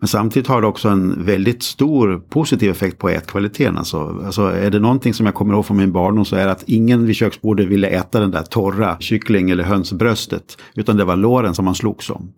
Men 0.05 0.09
samtidigt 0.09 0.49
har 0.49 0.61
det 0.61 0.67
också 0.67 0.89
en 0.89 1.25
väldigt 1.25 1.63
stor 1.63 2.19
positiv 2.29 2.71
effekt 2.71 2.99
på 2.99 3.09
ätkvaliteten. 3.09 3.79
Alltså, 3.79 4.23
alltså 4.25 4.43
är 4.43 4.71
det 4.71 4.79
någonting 4.79 5.15
som 5.15 5.27
jag 5.27 5.35
kommer 5.35 5.55
ihåg 5.55 5.67
från 5.67 5.77
min 5.77 5.93
barndom 5.93 6.25
så 6.25 6.37
är 6.37 6.47
det 6.47 6.53
att 6.53 6.63
ingen 6.67 7.07
vid 7.07 7.17
köksbordet 7.17 7.67
ville 7.67 7.89
äta 7.89 8.21
den 8.21 8.31
där 8.31 8.43
torra 8.43 8.97
kyckling 9.01 9.51
eller 9.51 9.65
hönsbröstet. 9.65 10.59
Utan 10.75 10.97
det 10.97 11.05
var 11.05 11.17
låren 11.17 11.55
som 11.55 11.65
man 11.65 11.75
slogs 11.75 12.11
om. 12.11 12.33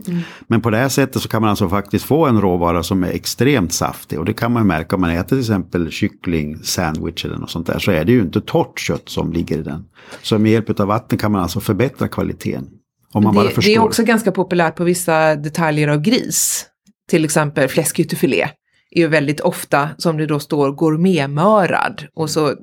Men 0.46 0.61
på 0.61 0.70
det 0.70 0.76
här 0.76 0.88
sättet 0.88 1.22
så 1.22 1.29
kan 1.29 1.42
man 1.42 1.50
alltså 1.50 1.68
faktiskt 1.68 2.05
få 2.05 2.26
en 2.26 2.40
råvara 2.40 2.83
som 2.83 3.05
är 3.05 3.11
extremt 3.11 3.72
saftig. 3.72 4.18
Och 4.18 4.24
det 4.24 4.33
kan 4.33 4.52
man 4.52 4.66
märka 4.66 4.96
om 4.96 5.00
man 5.00 5.11
äter 5.11 5.29
till 5.29 5.40
exempel 5.40 5.90
kyckling, 5.90 6.59
sandwich 6.62 7.24
eller 7.24 7.37
något 7.37 7.50
sånt 7.50 7.66
där. 7.66 7.79
Så 7.79 7.90
är 7.90 8.05
det 8.05 8.12
ju 8.12 8.20
inte 8.20 8.40
torrt 8.40 8.79
kött 8.81 9.09
som 9.09 9.33
ligger 9.33 9.59
i 9.59 9.62
den. 9.62 9.85
Så 10.22 10.38
med 10.38 10.52
hjälp 10.52 10.81
av 10.81 10.87
vatten 10.87 11.18
kan 11.18 11.33
man 11.33 11.42
alltså 11.42 11.61
förbättra 11.61 12.09
kvaliteten. 12.09 12.66
Om 13.12 13.24
man 13.24 13.35
bara 13.35 13.44
Det, 13.44 13.50
förstår. 13.50 13.70
det 13.70 13.76
är 13.76 13.85
också 13.85 14.05
ganska 14.05 14.33
populärt 14.33 14.76
på 14.76 14.85
vissa 14.85 15.37
detaljer 15.37 15.88
av 15.88 16.00
gris. 16.00 16.66
Till 17.09 17.25
exempel 17.25 17.69
fläskytterfilé 17.69 18.49
är 18.90 19.01
ju 19.01 19.07
väldigt 19.07 19.40
ofta 19.40 19.88
som 19.99 20.16
det 20.16 20.27
då 20.27 20.38
står 20.38 20.73
gourmetmörad. 20.73 22.07
Och 22.14 22.31
så 22.31 22.55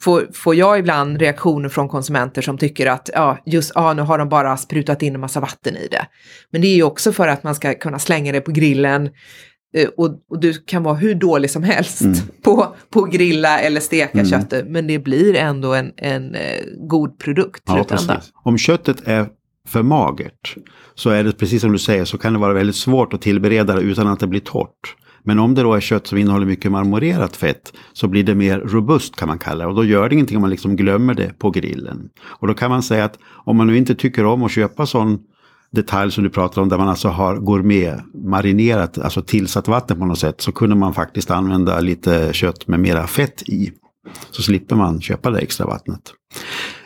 får, 0.00 0.28
får 0.34 0.54
jag 0.54 0.78
ibland 0.78 1.20
reaktioner 1.20 1.68
från 1.68 1.88
konsumenter 1.88 2.42
som 2.42 2.58
tycker 2.58 2.86
att 2.86 3.10
ja, 3.14 3.38
just 3.46 3.72
ja, 3.74 3.92
nu 3.92 4.02
har 4.02 4.18
de 4.18 4.28
bara 4.28 4.56
sprutat 4.56 5.02
in 5.02 5.14
en 5.14 5.20
massa 5.20 5.40
vatten 5.40 5.76
i 5.76 5.88
det. 5.90 6.06
Men 6.50 6.60
det 6.60 6.68
är 6.68 6.74
ju 6.74 6.82
också 6.82 7.12
för 7.12 7.28
att 7.28 7.42
man 7.42 7.54
ska 7.54 7.74
kunna 7.74 7.98
slänga 7.98 8.32
det 8.32 8.40
på 8.40 8.50
grillen 8.50 9.10
eh, 9.76 9.88
och, 9.96 10.18
och 10.30 10.40
du 10.40 10.52
kan 10.52 10.82
vara 10.82 10.94
hur 10.94 11.14
dålig 11.14 11.50
som 11.50 11.62
helst 11.62 12.00
Mm. 12.00 12.16
på, 12.42 12.76
på 12.90 13.02
grilla 13.02 13.60
eller 13.60 13.80
steka 13.80 14.24
köttet. 14.24 14.68
Men 14.68 14.86
det 14.86 14.98
blir 14.98 15.36
ändå 15.36 15.74
en, 15.74 15.92
en 15.96 16.34
eh, 16.34 16.60
god 16.88 17.18
produkt. 17.18 17.62
Ja, 17.66 17.84
precis. 17.88 18.32
Om 18.44 18.58
köttet 18.58 18.96
är 19.04 19.26
för 19.70 19.82
magert 19.82 20.56
så 20.94 21.10
är 21.10 21.24
det 21.24 21.32
precis 21.32 21.60
som 21.60 21.72
du 21.72 21.78
säger 21.78 22.04
så 22.04 22.18
kan 22.18 22.32
det 22.32 22.38
vara 22.38 22.52
väldigt 22.52 22.76
svårt 22.76 23.14
att 23.14 23.22
tillbereda 23.22 23.74
det 23.74 23.80
utan 23.80 24.06
att 24.06 24.20
det 24.20 24.26
blir 24.26 24.40
torrt. 24.40 24.96
Men 25.22 25.38
om 25.38 25.54
det 25.54 25.62
då 25.62 25.74
är 25.74 25.80
kött 25.80 26.06
som 26.06 26.18
innehåller 26.18 26.46
mycket 26.46 26.72
marmorerat 26.72 27.36
fett 27.36 27.72
så 27.92 28.08
blir 28.08 28.24
det 28.24 28.34
mer 28.34 28.58
robust 28.58 29.16
kan 29.16 29.28
man 29.28 29.38
kalla 29.38 29.64
det. 29.64 29.70
Och 29.70 29.76
då 29.76 29.84
gör 29.84 30.08
det 30.08 30.14
ingenting 30.14 30.36
om 30.36 30.40
man 30.40 30.50
liksom 30.50 30.76
glömmer 30.76 31.14
det 31.14 31.38
på 31.38 31.50
grillen. 31.50 32.08
Och 32.22 32.46
då 32.48 32.54
kan 32.54 32.70
man 32.70 32.82
säga 32.82 33.04
att 33.04 33.18
om 33.44 33.56
man 33.56 33.66
nu 33.66 33.76
inte 33.76 33.94
tycker 33.94 34.24
om 34.24 34.42
att 34.42 34.50
köpa 34.50 34.86
sån 34.86 35.18
detalj 35.72 36.12
som 36.12 36.24
du 36.24 36.30
pratar 36.30 36.62
om 36.62 36.68
där 36.68 36.78
man 36.78 36.88
alltså 36.88 37.08
har 37.08 37.36
gourmet 37.36 38.00
marinerat, 38.14 38.98
alltså 38.98 39.22
tillsatt 39.22 39.68
vatten 39.68 39.98
på 39.98 40.06
något 40.06 40.18
sätt 40.18 40.40
så 40.40 40.52
kunde 40.52 40.76
man 40.76 40.94
faktiskt 40.94 41.30
använda 41.30 41.80
lite 41.80 42.32
kött 42.32 42.68
med 42.68 42.80
mera 42.80 43.06
fett 43.06 43.42
i. 43.42 43.72
Så 44.30 44.42
slipper 44.42 44.76
man 44.76 45.00
köpa 45.00 45.30
det 45.30 45.38
extra 45.38 45.66
vattnet. 45.66 46.12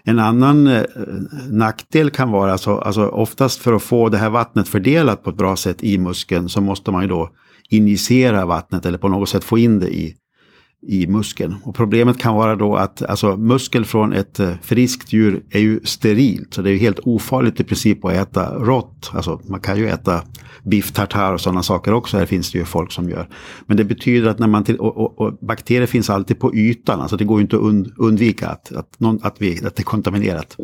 En 0.07 0.19
annan 0.19 0.67
eh, 0.67 0.83
nackdel 1.51 2.11
kan 2.11 2.31
vara, 2.31 2.53
alltså, 2.53 2.79
alltså 2.79 3.07
oftast 3.07 3.61
för 3.61 3.73
att 3.73 3.83
få 3.83 4.09
det 4.09 4.19
här 4.19 4.31
vattnet 4.31 4.69
fördelat 4.69 5.23
på 5.23 5.31
ett 5.31 5.37
bra 5.37 5.57
sätt 5.57 5.85
i 5.85 5.99
muskeln 5.99 6.49
så 6.49 6.61
måste 6.61 6.91
man 6.91 7.03
ju 7.03 7.09
då 7.09 7.31
injicera 7.69 8.47
vattnet 8.47 8.87
eller 8.87 8.99
på 8.99 9.09
något 9.09 9.29
sätt 9.29 9.45
få 9.45 9.59
in 9.59 9.79
det 9.79 9.95
i 9.95 10.17
i 10.87 11.07
muskeln. 11.07 11.57
Och 11.63 11.75
problemet 11.75 12.19
kan 12.19 12.35
vara 12.35 12.57
då 12.57 12.77
att 12.77 13.03
alltså, 13.03 13.37
muskel 13.37 13.85
från 13.85 14.13
ett 14.13 14.41
eh, 14.41 14.51
friskt 14.63 15.13
djur 15.13 15.43
är 15.51 15.61
ju 15.61 15.81
sterilt. 15.85 16.55
Så 16.55 16.63
det 16.63 16.71
är 16.71 16.73
ju 16.73 16.79
helt 16.79 16.99
ofarligt 16.99 17.61
i 17.61 17.65
princip 17.65 18.05
att 18.05 18.13
äta 18.13 18.55
rått. 18.55 19.11
Alltså 19.15 19.41
man 19.45 19.61
kan 19.61 19.79
ju 19.79 19.89
äta 19.89 20.23
biff 20.65 20.93
tartar 20.93 21.33
och 21.33 21.41
sådana 21.41 21.63
saker 21.63 21.93
också. 21.93 22.19
Här 22.19 22.27
finns 22.27 22.53
det 22.53 22.59
ju 22.59 22.65
folk 22.65 22.93
som 22.93 23.11
gör. 23.11 23.29
Men 23.67 23.77
det 23.77 23.85
betyder 23.85 24.29
att 24.29 24.39
när 24.39 24.47
man 24.47 24.65
till, 24.65 24.77
och, 24.77 24.97
och, 24.97 25.21
och 25.21 25.39
bakterier 25.41 25.87
finns 25.87 26.11
alltid 26.11 26.39
på 26.39 26.55
ytan. 26.55 27.01
Alltså 27.01 27.17
det 27.17 27.25
går 27.25 27.39
ju 27.39 27.43
inte 27.43 27.57
att 27.57 27.63
und, 27.63 27.93
undvika 27.97 28.49
att, 28.49 28.73
att, 28.73 29.01
någon, 29.01 29.21
att, 29.23 29.37
vi, 29.39 29.67
att 29.67 29.77
det 29.77 29.83
är 29.83 29.85
kontaminerat. 29.85 30.57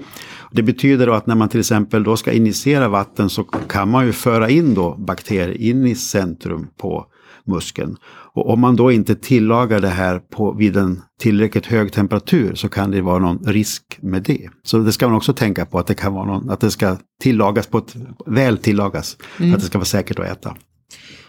Det 0.53 0.63
betyder 0.63 1.07
då 1.07 1.13
att 1.13 1.27
när 1.27 1.35
man 1.35 1.49
till 1.49 1.61
exempel 1.61 2.05
då 2.05 2.17
ska 2.17 2.33
injicera 2.33 2.89
vatten 2.89 3.31
så 3.31 3.45
kan 3.45 3.91
man 3.91 4.07
ju 4.07 4.13
föra 4.13 4.51
in 4.51 4.75
då 4.75 4.97
bakterier 4.99 5.61
in 5.61 5.87
i 5.87 5.95
centrum 5.95 6.67
på 6.77 7.07
muskeln. 7.45 7.97
Och 8.33 8.51
om 8.51 8.61
man 8.61 8.77
då 8.77 8.93
inte 8.93 9.15
tillagar 9.15 9.81
det 9.81 9.89
här 9.89 10.19
på, 10.19 10.53
vid 10.53 10.77
en 10.77 11.03
tillräckligt 11.21 11.67
hög 11.67 11.93
temperatur 11.93 12.55
så 12.55 12.69
kan 12.69 12.91
det 12.91 13.01
vara 13.01 13.19
någon 13.19 13.45
risk 13.47 13.99
med 14.01 14.23
det. 14.23 14.49
Så 14.63 14.79
det 14.79 14.93
ska 14.93 15.09
man 15.09 15.17
också 15.17 15.33
tänka 15.33 15.67
på 15.67 15.79
att 15.79 15.87
det 15.87 15.95
kan 15.95 16.15
vara 16.15 16.25
någon, 16.25 16.51
att 16.51 16.61
det 16.61 16.71
ska 16.71 16.97
tillagas 17.23 17.67
på 17.67 17.79
ett, 17.79 17.95
väl 18.27 18.59
tillagas. 18.59 19.17
Mm. 19.39 19.51
För 19.51 19.57
att 19.57 19.63
det 19.63 19.67
ska 19.67 19.79
vara 19.79 19.85
säkert 19.85 20.19
att 20.19 20.27
äta. 20.27 20.57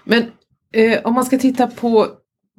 Men 0.04 0.24
eh, 0.74 1.00
om 1.04 1.14
man 1.14 1.26
ska 1.26 1.38
titta 1.38 1.68
på 1.68 2.08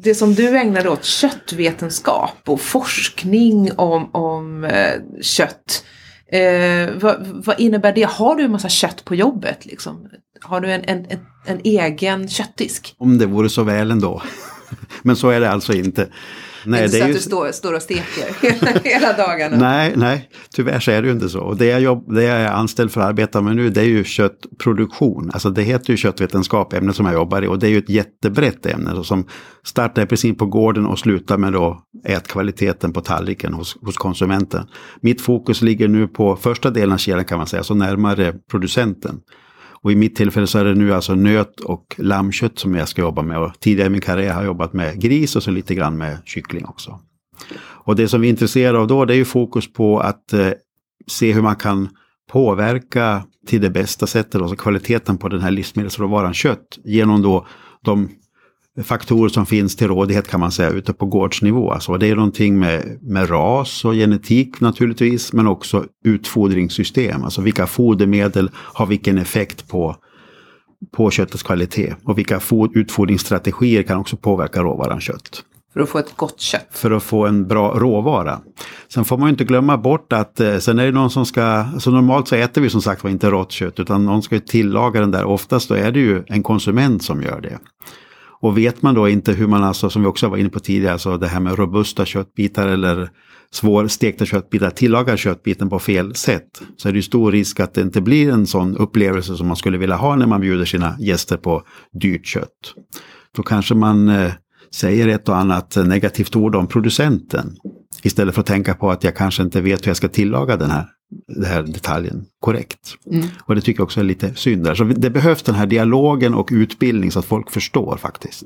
det 0.02 0.14
som 0.14 0.34
du 0.34 0.58
ägnar 0.58 0.88
åt 0.88 1.04
köttvetenskap 1.04 2.38
och 2.46 2.60
forskning 2.60 3.70
om, 3.76 4.10
om 4.12 4.64
eh, 4.64 5.20
kött. 5.20 5.84
Eh, 6.32 6.90
vad, 7.00 7.26
vad, 7.26 7.60
innebär 7.60 7.92
det? 7.92 8.02
Har 8.02 8.36
du 8.36 8.44
en 8.44 8.50
massa 8.50 8.68
kött 8.68 9.04
på 9.04 9.14
jobbet? 9.14 9.66
Liksom? 9.66 10.08
Har 10.40 10.60
du 10.60 10.72
en, 10.72 10.84
en, 10.84 11.06
en, 11.08 11.18
en 11.46 11.60
egen 11.64 12.28
köttdisk? 12.28 12.94
Om 12.98 13.18
det 13.18 13.26
vore 13.26 13.48
så 13.48 13.62
väl 13.62 13.90
ändå. 13.90 14.22
Men 15.02 15.16
så 15.16 15.30
är 15.30 15.40
det 15.40 15.50
alltså 15.50 15.72
inte. 15.72 16.08
Nej, 16.64 16.88
det 16.88 17.00
är 17.00 17.08
inte 17.08 17.20
så 17.20 17.36
att 17.38 17.42
du 17.42 17.52
står, 17.52 17.52
står 17.52 17.74
och 17.74 17.82
steker 17.82 18.40
hela, 18.48 18.80
hela 18.84 19.12
dagarna? 19.12 19.56
Nej, 19.56 19.92
nej, 19.96 20.28
tyvärr 20.54 20.80
så 20.80 20.90
är 20.90 21.02
det 21.02 21.08
ju 21.08 21.14
inte 21.14 21.28
så. 21.28 21.40
Och 21.40 21.56
det 21.56 21.66
jag, 21.66 21.80
jobb, 21.80 22.14
det 22.14 22.22
jag 22.22 22.40
är 22.40 22.48
anställd 22.48 22.92
för 22.92 23.00
att 23.00 23.06
arbeta 23.06 23.40
med 23.40 23.56
nu 23.56 23.70
det 23.70 23.80
är 23.80 23.84
ju 23.84 24.04
köttproduktion. 24.04 25.30
Alltså 25.32 25.50
det 25.50 25.62
heter 25.62 25.90
ju 25.90 25.96
köttvetenskap, 25.96 26.72
ämnet 26.72 26.96
som 26.96 27.06
jag 27.06 27.14
jobbar 27.14 27.42
i. 27.42 27.46
Och 27.46 27.58
det 27.58 27.66
är 27.66 27.70
ju 27.70 27.78
ett 27.78 27.88
jättebrett 27.88 28.66
ämne 28.66 29.04
som 29.04 29.26
startar 29.64 30.02
i 30.02 30.06
princip 30.06 30.38
på 30.38 30.46
gården 30.46 30.86
och 30.86 30.98
slutar 30.98 31.38
med 31.38 31.52
då 31.52 31.82
ätkvaliteten 32.04 32.92
på 32.92 33.00
tallriken 33.00 33.54
hos, 33.54 33.76
hos 33.80 33.96
konsumenten. 33.96 34.66
Mitt 35.00 35.20
fokus 35.20 35.62
ligger 35.62 35.88
nu 35.88 36.08
på 36.08 36.36
första 36.36 36.70
delen 36.70 36.92
av 36.92 36.98
kedjan 36.98 37.24
kan 37.24 37.38
man 37.38 37.46
säga, 37.46 37.62
så 37.62 37.74
närmare 37.74 38.34
producenten. 38.50 39.20
Och 39.82 39.92
i 39.92 39.96
mitt 39.96 40.16
tillfälle 40.16 40.46
så 40.46 40.58
är 40.58 40.64
det 40.64 40.74
nu 40.74 40.94
alltså 40.94 41.14
nöt 41.14 41.60
och 41.60 41.94
lammkött 41.98 42.58
som 42.58 42.74
jag 42.74 42.88
ska 42.88 43.02
jobba 43.02 43.22
med. 43.22 43.38
Och 43.38 43.60
tidigare 43.60 43.86
i 43.86 43.90
min 43.90 44.00
karriär 44.00 44.32
har 44.32 44.40
jag 44.40 44.46
jobbat 44.46 44.72
med 44.72 45.00
gris 45.00 45.36
och 45.36 45.42
så 45.42 45.50
lite 45.50 45.74
grann 45.74 45.98
med 45.98 46.18
kyckling 46.24 46.64
också. 46.64 47.00
Och 47.60 47.96
det 47.96 48.08
som 48.08 48.20
vi 48.20 48.26
är 48.26 48.30
intresserade 48.30 48.78
av 48.78 48.86
då 48.86 49.04
det 49.04 49.14
är 49.14 49.16
ju 49.16 49.24
fokus 49.24 49.72
på 49.72 50.00
att 50.00 50.32
eh, 50.32 50.50
se 51.06 51.32
hur 51.32 51.42
man 51.42 51.56
kan 51.56 51.88
påverka 52.32 53.24
till 53.46 53.60
det 53.60 53.70
bästa 53.70 54.06
sättet, 54.06 54.40
alltså 54.40 54.56
kvaliteten 54.56 55.18
på 55.18 55.28
den 55.28 55.40
här 55.40 55.50
livsmedelsråvaran 55.50 56.34
kött 56.34 56.78
genom 56.84 57.22
då 57.22 57.46
de 57.84 58.08
faktorer 58.80 59.28
som 59.28 59.46
finns 59.46 59.76
till 59.76 59.88
rådighet 59.88 60.28
kan 60.28 60.40
man 60.40 60.52
säga 60.52 60.70
ute 60.70 60.92
på 60.92 61.06
gårdsnivå. 61.06 61.72
Alltså 61.72 61.96
det 61.96 62.06
är 62.06 62.16
någonting 62.16 62.58
med, 62.58 62.98
med 63.02 63.30
ras 63.30 63.84
och 63.84 63.92
genetik 63.92 64.60
naturligtvis 64.60 65.32
men 65.32 65.46
också 65.46 65.84
utfodringssystem. 66.04 67.24
Alltså 67.24 67.40
vilka 67.42 67.66
fodermedel 67.66 68.50
har 68.54 68.86
vilken 68.86 69.18
effekt 69.18 69.68
på, 69.68 69.96
på 70.96 71.10
köttets 71.10 71.42
kvalitet. 71.42 71.94
Och 72.04 72.18
vilka 72.18 72.40
utfodringsstrategier 72.74 73.82
kan 73.82 73.98
också 73.98 74.16
påverka 74.16 74.62
råvaran 74.62 75.00
kött. 75.00 75.44
För 75.72 75.80
att 75.80 75.88
få 75.88 75.98
ett 75.98 76.16
gott 76.16 76.40
kött. 76.40 76.68
För 76.70 76.90
att 76.90 77.02
få 77.02 77.26
en 77.26 77.46
bra 77.48 77.78
råvara. 77.78 78.40
Sen 78.88 79.04
får 79.04 79.18
man 79.18 79.28
inte 79.28 79.44
glömma 79.44 79.76
bort 79.76 80.12
att 80.12 80.40
eh, 80.40 80.58
sen 80.58 80.78
är 80.78 80.84
det 80.84 80.92
någon 80.92 81.10
som 81.10 81.26
ska, 81.26 81.42
alltså 81.44 81.90
normalt 81.90 82.28
så 82.28 82.36
äter 82.36 82.62
vi 82.62 82.70
som 82.70 82.82
sagt 82.82 83.04
var 83.04 83.10
inte 83.10 83.30
rått 83.30 83.52
kött 83.52 83.80
utan 83.80 84.06
någon 84.06 84.22
ska 84.22 84.40
tillaga 84.40 85.00
den 85.00 85.10
där. 85.10 85.24
Oftast 85.24 85.68
då 85.68 85.74
är 85.74 85.92
det 85.92 86.00
ju 86.00 86.22
en 86.26 86.42
konsument 86.42 87.02
som 87.02 87.22
gör 87.22 87.40
det. 87.40 87.58
Och 88.42 88.58
vet 88.58 88.82
man 88.82 88.94
då 88.94 89.08
inte 89.08 89.32
hur 89.32 89.46
man, 89.46 89.64
alltså, 89.64 89.90
som 89.90 90.02
vi 90.02 90.08
också 90.08 90.28
var 90.28 90.36
inne 90.36 90.48
på 90.48 90.60
tidigare, 90.60 90.92
alltså 90.92 91.18
det 91.18 91.26
här 91.26 91.40
med 91.40 91.58
robusta 91.58 92.04
köttbitar 92.04 92.68
eller 92.68 93.10
svårstekta 93.50 94.26
köttbitar, 94.26 94.70
tillagar 94.70 95.16
köttbiten 95.16 95.68
på 95.68 95.78
fel 95.78 96.14
sätt. 96.14 96.62
Så 96.76 96.88
är 96.88 96.92
det 96.92 96.98
ju 96.98 97.02
stor 97.02 97.32
risk 97.32 97.60
att 97.60 97.74
det 97.74 97.80
inte 97.80 98.00
blir 98.00 98.32
en 98.32 98.46
sån 98.46 98.76
upplevelse 98.76 99.36
som 99.36 99.46
man 99.46 99.56
skulle 99.56 99.78
vilja 99.78 99.96
ha 99.96 100.16
när 100.16 100.26
man 100.26 100.40
bjuder 100.40 100.64
sina 100.64 100.96
gäster 101.00 101.36
på 101.36 101.62
dyrt 101.92 102.26
kött. 102.26 102.74
Då 103.36 103.42
kanske 103.42 103.74
man 103.74 104.08
eh, 104.08 104.32
säger 104.74 105.08
ett 105.08 105.28
och 105.28 105.36
annat 105.36 105.76
negativt 105.76 106.36
ord 106.36 106.56
om 106.56 106.66
producenten. 106.66 107.56
Istället 108.02 108.34
för 108.34 108.40
att 108.40 108.46
tänka 108.46 108.74
på 108.74 108.90
att 108.90 109.04
jag 109.04 109.16
kanske 109.16 109.42
inte 109.42 109.60
vet 109.60 109.86
hur 109.86 109.90
jag 109.90 109.96
ska 109.96 110.08
tillaga 110.08 110.56
den 110.56 110.70
här 110.70 110.86
den 111.26 111.44
här 111.44 111.62
detaljen 111.62 112.26
korrekt. 112.40 112.94
Mm. 113.06 113.26
Och 113.44 113.54
det 113.54 113.60
tycker 113.60 113.80
jag 113.80 113.84
också 113.84 114.00
är 114.00 114.04
lite 114.04 114.34
synd 114.34 114.64
där. 114.64 114.74
Så 114.74 114.84
det 114.84 115.10
behövs 115.10 115.42
den 115.42 115.54
här 115.54 115.66
dialogen 115.66 116.34
och 116.34 116.48
utbildning 116.52 117.10
så 117.10 117.18
att 117.18 117.24
folk 117.24 117.50
förstår 117.50 117.96
faktiskt. 117.96 118.44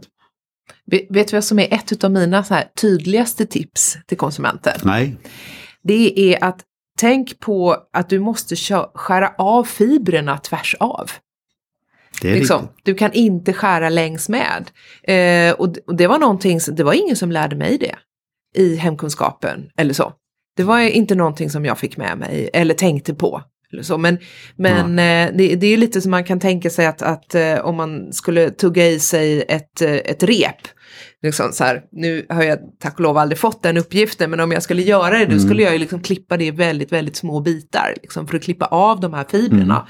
Vet 1.09 1.29
du 1.29 1.37
vad 1.37 1.45
som 1.45 1.59
är 1.59 1.75
ett 1.75 2.05
av 2.05 2.11
mina 2.11 2.45
så 2.45 2.55
här 2.55 2.65
tydligaste 2.81 3.47
tips 3.47 3.97
till 4.07 4.19
konsumenter? 4.19 4.81
Nej. 4.85 5.17
Det 5.83 6.35
är 6.35 6.45
att 6.45 6.61
tänk 6.99 7.41
på 7.41 7.77
att 7.93 8.09
du 8.09 8.19
måste 8.19 8.57
skära 8.95 9.33
av 9.39 9.65
fibrerna 9.65 10.39
tvärs 10.39 10.75
av. 10.81 11.11
Liksom, 12.23 12.69
du 12.83 12.95
kan 12.95 13.13
inte 13.13 13.53
skära 13.53 13.89
längs 13.89 14.29
med. 14.29 14.71
Eh, 15.03 15.55
och, 15.55 15.97
det 15.97 16.07
var 16.07 16.19
någonting, 16.19 16.61
det 16.73 16.85
var 16.85 16.93
ingen 16.93 17.17
som 17.17 17.33
lärde 17.33 17.57
mig 17.57 17.79
det 17.79 17.97
i 18.63 18.77
hemkunskapen 18.77 19.71
eller 19.77 19.95
så. 19.95 20.13
Det 20.57 20.63
var 20.63 20.81
inte 20.81 21.15
någonting 21.15 21.51
som 21.51 21.65
jag 21.65 21.79
fick 21.79 21.97
med 21.97 22.19
mig 22.19 22.51
eller 22.53 22.75
tänkte 22.75 23.15
på. 23.15 23.43
Eller 23.73 23.83
så. 23.83 23.99
Men, 23.99 24.19
men 24.57 24.99
ja. 24.99 25.05
Eh, 25.05 25.37
det, 25.37 25.57
det, 25.57 25.67
är 25.67 25.77
lite 25.77 26.01
som 26.01 26.11
man 26.11 26.25
kan 26.25 26.41
tänka 26.41 26.71
sig 26.71 26.87
att, 26.87 27.03
att 27.03 27.35
eh, 27.35 27.59
om 27.59 27.77
man 27.77 28.13
skulle 28.13 28.51
tugga 28.51 28.87
i 28.87 28.99
sig 28.99 29.45
ett, 29.49 29.83
eh, 29.83 29.95
ett 29.95 30.23
rep. 30.23 30.57
Liksom 31.23 31.53
så 31.53 31.65
här, 31.65 31.83
nu 31.93 32.27
har 32.29 32.43
jag 32.43 32.59
tack 32.81 32.95
och 32.95 33.01
lov 33.01 33.19
aldrig 33.19 33.39
fått 33.39 33.63
den 33.63 33.77
uppgiften 33.77 34.31
men 34.31 34.41
om 34.41 34.53
jag 34.53 34.63
skulle 34.63 34.83
göra 34.83 35.11
det 35.11 35.25
mm. 35.25 35.39
då 35.39 35.45
skulle 35.45 35.63
jag 35.63 35.73
ju 35.73 35.79
liksom 35.79 36.01
klippa 36.01 36.37
det 36.37 36.45
i 36.45 36.51
väldigt, 36.51 36.93
väldigt 36.93 37.17
små 37.17 37.41
bitar. 37.41 37.95
Liksom, 38.03 38.27
för 38.27 38.37
att 38.37 38.43
klippa 38.43 38.67
av 38.67 39.01
de 39.01 39.15
här 39.15 39.25
fibrerna. 39.31 39.75
Mm. 39.75 39.87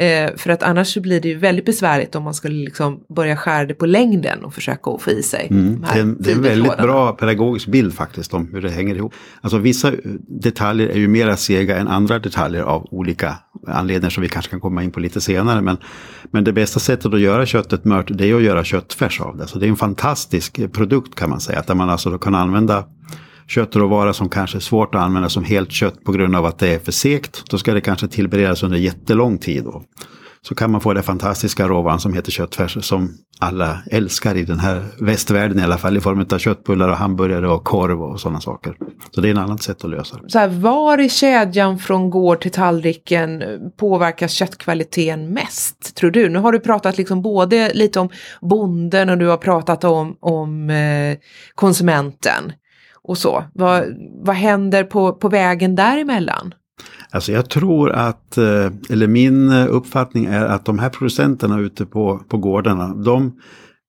Eh, 0.00 0.36
för 0.36 0.50
att 0.50 0.62
annars 0.62 0.94
så 0.94 1.00
blir 1.00 1.20
det 1.20 1.28
ju 1.28 1.38
väldigt 1.38 1.64
besvärligt 1.64 2.14
om 2.14 2.22
man 2.22 2.34
skulle 2.34 2.64
liksom 2.64 3.00
börja 3.16 3.36
skära 3.36 3.64
det 3.64 3.74
på 3.74 3.86
längden 3.86 4.44
och 4.44 4.54
försöka 4.54 4.98
få 4.98 5.10
i 5.10 5.22
sig. 5.22 5.46
Mm. 5.50 5.80
De 5.80 5.80
det, 5.80 5.98
är 5.98 6.00
en, 6.00 6.16
det 6.20 6.30
är 6.30 6.34
en 6.34 6.42
väldigt 6.42 6.76
bra 6.76 7.12
pedagogisk 7.12 7.66
bild 7.66 7.94
faktiskt 7.94 8.34
om 8.34 8.48
hur 8.52 8.62
det 8.62 8.70
hänger 8.70 8.94
ihop. 8.94 9.14
Alltså 9.40 9.58
vissa 9.58 9.92
detaljer 10.42 10.88
är 10.88 10.98
ju 10.98 11.08
mera 11.08 11.36
sega 11.36 11.76
än 11.76 11.88
andra 11.88 12.18
detaljer 12.18 12.62
av 12.62 12.88
olika 12.90 13.36
anledningar 13.66 14.10
som 14.10 14.22
vi 14.22 14.28
kanske 14.28 14.50
kan 14.50 14.60
komma 14.60 14.82
in 14.82 14.90
på 14.90 15.00
lite 15.00 15.20
senare. 15.20 15.60
Men, 15.60 15.76
men 16.30 16.44
det 16.44 16.52
bästa 16.52 16.80
sättet 16.80 17.14
att 17.14 17.20
göra 17.20 17.46
köttet 17.46 17.84
mört 17.84 18.06
det 18.10 18.30
är 18.30 18.34
att 18.34 18.42
göra 18.42 18.64
köttfärs 18.64 19.20
av 19.20 19.36
det. 19.36 19.46
Så 19.46 19.58
det 19.58 19.66
är 19.66 19.70
en 19.70 19.76
fantastisk 19.76 20.39
produkt 20.72 21.14
kan 21.14 21.30
man 21.30 21.40
säga. 21.40 21.62
Där 21.66 21.74
man 21.74 21.90
alltså 21.90 22.10
då 22.10 22.18
kan 22.18 22.34
använda 22.34 22.84
köttråvara 23.46 24.12
som 24.12 24.28
kanske 24.28 24.58
är 24.58 24.60
svårt 24.60 24.94
att 24.94 25.00
använda 25.00 25.28
som 25.28 25.44
helt 25.44 25.72
kött 25.72 26.04
på 26.04 26.12
grund 26.12 26.36
av 26.36 26.46
att 26.46 26.58
det 26.58 26.74
är 26.74 26.78
för 26.78 26.92
segt. 26.92 27.42
Då 27.50 27.58
ska 27.58 27.74
det 27.74 27.80
kanske 27.80 28.08
tillberedas 28.08 28.62
under 28.62 28.78
jättelång 28.78 29.38
tid. 29.38 29.64
Då. 29.64 29.82
Så 30.42 30.54
kan 30.54 30.70
man 30.70 30.80
få 30.80 30.92
den 30.92 31.02
fantastiska 31.02 31.68
råvaran 31.68 32.00
som 32.00 32.14
heter 32.14 32.30
köttfärs 32.30 32.84
som 32.84 33.14
alla 33.38 33.78
älskar 33.90 34.36
i 34.36 34.44
den 34.44 34.58
här 34.58 34.84
västvärlden 35.00 35.58
i 35.58 35.62
alla 35.62 35.78
fall 35.78 35.96
i 35.96 36.00
form 36.00 36.26
av 36.32 36.38
köttbullar 36.38 36.88
och 36.88 36.96
hamburgare 36.96 37.48
och 37.48 37.64
korv 37.64 38.02
och 38.02 38.20
sådana 38.20 38.40
saker. 38.40 38.76
Så 39.10 39.20
det 39.20 39.28
är 39.28 39.32
ett 39.32 39.38
annat 39.38 39.62
sätt 39.62 39.84
att 39.84 39.90
lösa 39.90 40.16
det. 40.16 40.30
Så 40.30 40.38
här, 40.38 40.48
var 40.48 41.00
i 41.00 41.08
kedjan 41.08 41.78
från 41.78 42.10
gård 42.10 42.40
till 42.40 42.50
tallriken 42.50 43.42
påverkas 43.76 44.32
köttkvaliteten 44.32 45.32
mest, 45.32 45.96
tror 45.96 46.10
du? 46.10 46.28
Nu 46.28 46.38
har 46.38 46.52
du 46.52 46.60
pratat 46.60 46.98
liksom 46.98 47.22
både 47.22 47.72
lite 47.74 48.00
om 48.00 48.08
bonden 48.40 49.10
och 49.10 49.18
du 49.18 49.26
har 49.26 49.36
pratat 49.36 49.84
om, 49.84 50.16
om 50.20 50.70
eh, 50.70 51.18
konsumenten 51.54 52.52
och 53.02 53.18
så. 53.18 53.44
Vad, 53.54 53.84
vad 54.24 54.36
händer 54.36 54.84
på, 54.84 55.12
på 55.12 55.28
vägen 55.28 55.74
däremellan? 55.76 56.54
Alltså 57.12 57.32
jag 57.32 57.50
tror 57.50 57.90
att, 57.90 58.38
eh, 58.38 58.70
eller 58.90 59.06
min 59.06 59.52
eh, 59.52 59.66
uppfattning 59.70 60.24
är 60.24 60.44
att 60.44 60.64
de 60.64 60.78
här 60.78 60.88
producenterna 60.88 61.60
ute 61.60 61.86
på, 61.86 62.20
på 62.28 62.36
gårdarna, 62.38 62.94
de 62.94 63.32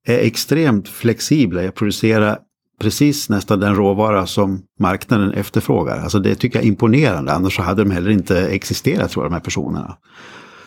är 0.07 0.17
extremt 0.17 0.87
flexibla 0.87 1.63
i 1.63 1.67
att 1.67 1.75
producera 1.75 2.37
precis 2.81 3.29
nästan 3.29 3.59
den 3.59 3.75
råvara 3.75 4.27
som 4.27 4.61
marknaden 4.79 5.31
efterfrågar. 5.33 5.99
Alltså 5.99 6.19
det 6.19 6.35
tycker 6.35 6.59
jag 6.59 6.63
är 6.63 6.67
imponerande, 6.67 7.33
annars 7.33 7.55
så 7.55 7.61
hade 7.61 7.83
de 7.83 7.91
heller 7.91 8.09
inte 8.09 8.47
existerat 8.47 9.11
tror 9.11 9.25
jag, 9.25 9.31
de 9.31 9.33
här 9.33 9.41
personerna. 9.41 9.97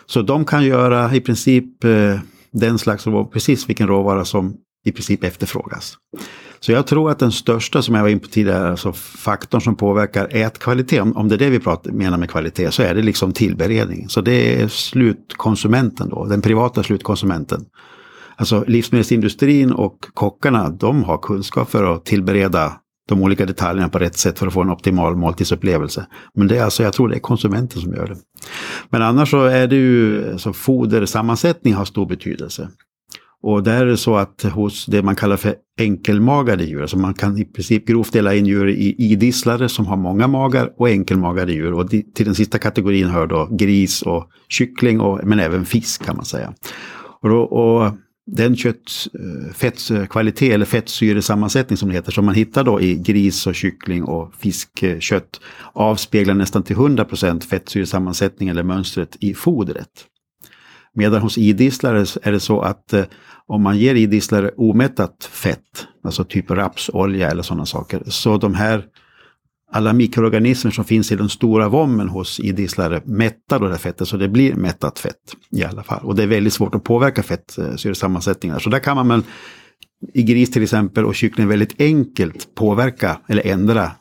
Så 0.05 0.21
de 0.21 0.45
kan 0.45 0.65
göra 0.65 1.15
i 1.15 1.21
princip 1.21 1.83
eh, 1.83 2.19
den 2.51 2.77
slags 2.77 3.07
råvara, 3.07 3.25
precis 3.25 3.69
vilken 3.69 3.87
råvara 3.87 4.25
som 4.25 4.57
i 4.85 4.91
princip 4.91 5.23
efterfrågas. 5.23 5.97
Så 6.59 6.71
jag 6.71 6.87
tror 6.87 7.11
att 7.11 7.19
den 7.19 7.31
största 7.31 7.81
som 7.81 7.95
jag 7.95 8.01
var 8.01 8.09
in 8.09 8.19
på 8.19 8.27
tidigare, 8.27 8.69
alltså 8.69 8.93
faktorn 8.93 9.61
som 9.61 9.75
påverkar 9.75 10.27
ätkvalitet, 10.31 11.01
om 11.15 11.27
det 11.27 11.35
är 11.35 11.39
det 11.39 11.49
vi 11.49 11.59
pratar, 11.59 11.91
menar 11.91 12.17
med 12.17 12.29
kvalitet, 12.29 12.71
så 12.71 12.83
är 12.83 12.95
det 12.95 13.01
liksom 13.01 13.33
tillberedning. 13.33 14.09
Så 14.09 14.21
det 14.21 14.61
är 14.61 14.67
slutkonsumenten 14.67 16.09
då, 16.09 16.25
den 16.25 16.41
privata 16.41 16.83
slutkonsumenten. 16.83 17.65
Alltså 18.35 18.63
livsmedelsindustrin 18.67 19.71
och 19.71 19.97
kockarna, 20.13 20.69
de 20.69 21.03
har 21.03 21.17
kunskap 21.17 21.69
för 21.69 21.95
att 21.95 22.05
tillbereda 22.05 22.73
de 23.07 23.23
olika 23.23 23.45
detaljerna 23.45 23.89
på 23.89 23.99
rätt 23.99 24.17
sätt 24.17 24.39
för 24.39 24.47
att 24.47 24.53
få 24.53 24.61
en 24.61 24.69
optimal 24.69 25.15
måltidsupplevelse. 25.15 26.05
Men 26.33 26.47
det 26.47 26.57
är 26.57 26.63
alltså, 26.63 26.83
jag 26.83 26.93
tror 26.93 27.09
det 27.09 27.15
är 27.15 27.19
konsumenten 27.19 27.81
som 27.81 27.93
gör 27.93 28.07
det. 28.07 28.15
Men 28.89 29.01
annars 29.01 29.29
så 29.29 29.43
är 29.43 29.67
det 29.67 29.75
ju, 29.75 30.23
så 30.37 30.53
fodersammansättning 30.53 31.73
har 31.73 31.85
stor 31.85 32.05
betydelse. 32.05 32.69
Och 33.47 33.63
där 33.63 33.81
är 33.81 33.85
det 33.85 33.97
så 33.97 34.15
att 34.15 34.43
hos 34.43 34.85
det 34.85 35.01
man 35.01 35.15
kallar 35.15 35.37
för 35.37 35.55
enkelmagade 35.79 36.63
djur, 36.63 36.81
alltså 36.81 36.97
man 36.97 37.13
kan 37.13 37.37
i 37.37 37.45
princip 37.45 37.87
grovt 37.87 38.13
dela 38.13 38.35
in 38.35 38.45
djur 38.45 38.69
i 38.69 38.95
idisslare 38.97 39.69
som 39.69 39.85
har 39.85 39.97
många 39.97 40.27
magar 40.27 40.73
och 40.77 40.89
enkelmagade 40.89 41.53
djur. 41.53 41.73
Och 41.73 41.89
till 41.89 42.25
den 42.25 42.35
sista 42.35 42.57
kategorin 42.57 43.07
hör 43.07 43.27
då 43.27 43.49
gris 43.51 44.01
och 44.01 44.29
kyckling, 44.49 44.99
och, 44.99 45.19
men 45.23 45.39
även 45.39 45.65
fisk 45.65 46.05
kan 46.05 46.15
man 46.15 46.25
säga. 46.25 46.53
Och, 47.21 47.29
då, 47.29 47.41
och 47.41 47.91
den 48.31 48.55
kött, 48.55 49.07
eh, 49.13 49.53
fettkvalitet 49.53 50.53
eller 50.53 50.65
fettsyresammansättning 50.65 51.77
som 51.77 51.89
det 51.89 51.95
heter, 51.95 52.11
som 52.11 52.25
man 52.25 52.35
hittar 52.35 52.63
då 52.63 52.81
i 52.81 52.95
gris 52.95 53.47
och 53.47 53.55
kyckling 53.55 54.03
och 54.03 54.33
fiskkött 54.39 55.39
avspeglar 55.73 56.33
nästan 56.33 56.63
till 56.63 56.75
100% 56.75 57.41
fettsyresammansättning 57.41 58.49
eller 58.49 58.63
mönstret 58.63 59.17
i 59.19 59.33
fodret. 59.33 59.89
Medan 60.95 61.21
hos 61.21 61.37
idisslare 61.37 62.05
är 62.21 62.31
det 62.31 62.39
så 62.39 62.61
att 62.61 62.93
eh, 62.93 63.03
om 63.47 63.61
man 63.61 63.77
ger 63.77 63.95
idisslare 63.95 64.51
omättat 64.57 65.23
fett, 65.23 65.87
alltså 66.03 66.23
typ 66.23 66.51
rapsolja 66.51 67.31
eller 67.31 67.43
sådana 67.43 67.65
saker, 67.65 68.03
så 68.05 68.37
de 68.37 68.53
här 68.53 68.85
alla 69.71 69.93
mikroorganismer 69.93 70.71
som 70.71 70.85
finns 70.85 71.11
i 71.11 71.15
den 71.15 71.29
stora 71.29 71.69
vommen 71.69 72.09
hos 72.09 72.39
idisslare 72.39 73.01
mättar 73.05 73.59
då 73.59 73.65
det 73.65 73.71
här 73.71 73.77
fettet, 73.79 74.07
så 74.07 74.17
det 74.17 74.27
blir 74.27 74.55
mättat 74.55 74.99
fett 74.99 75.35
i 75.51 75.63
alla 75.63 75.83
fall. 75.83 76.05
Och 76.05 76.15
det 76.15 76.23
är 76.23 76.27
väldigt 76.27 76.53
svårt 76.53 76.75
att 76.75 76.83
påverka 76.83 77.23
fettsyresammansättningar. 77.23 78.59
Så 78.59 78.69
där 78.69 78.79
kan 78.79 78.95
man 78.95 79.07
väl 79.07 79.21
i 80.13 80.23
gris 80.23 80.51
till 80.51 80.63
exempel 80.63 81.05
och 81.05 81.15
kyckling 81.15 81.47
väldigt 81.47 81.81
enkelt 81.81 82.55
påverka 82.55 83.19
eller 83.27 83.47
ändra 83.47 83.91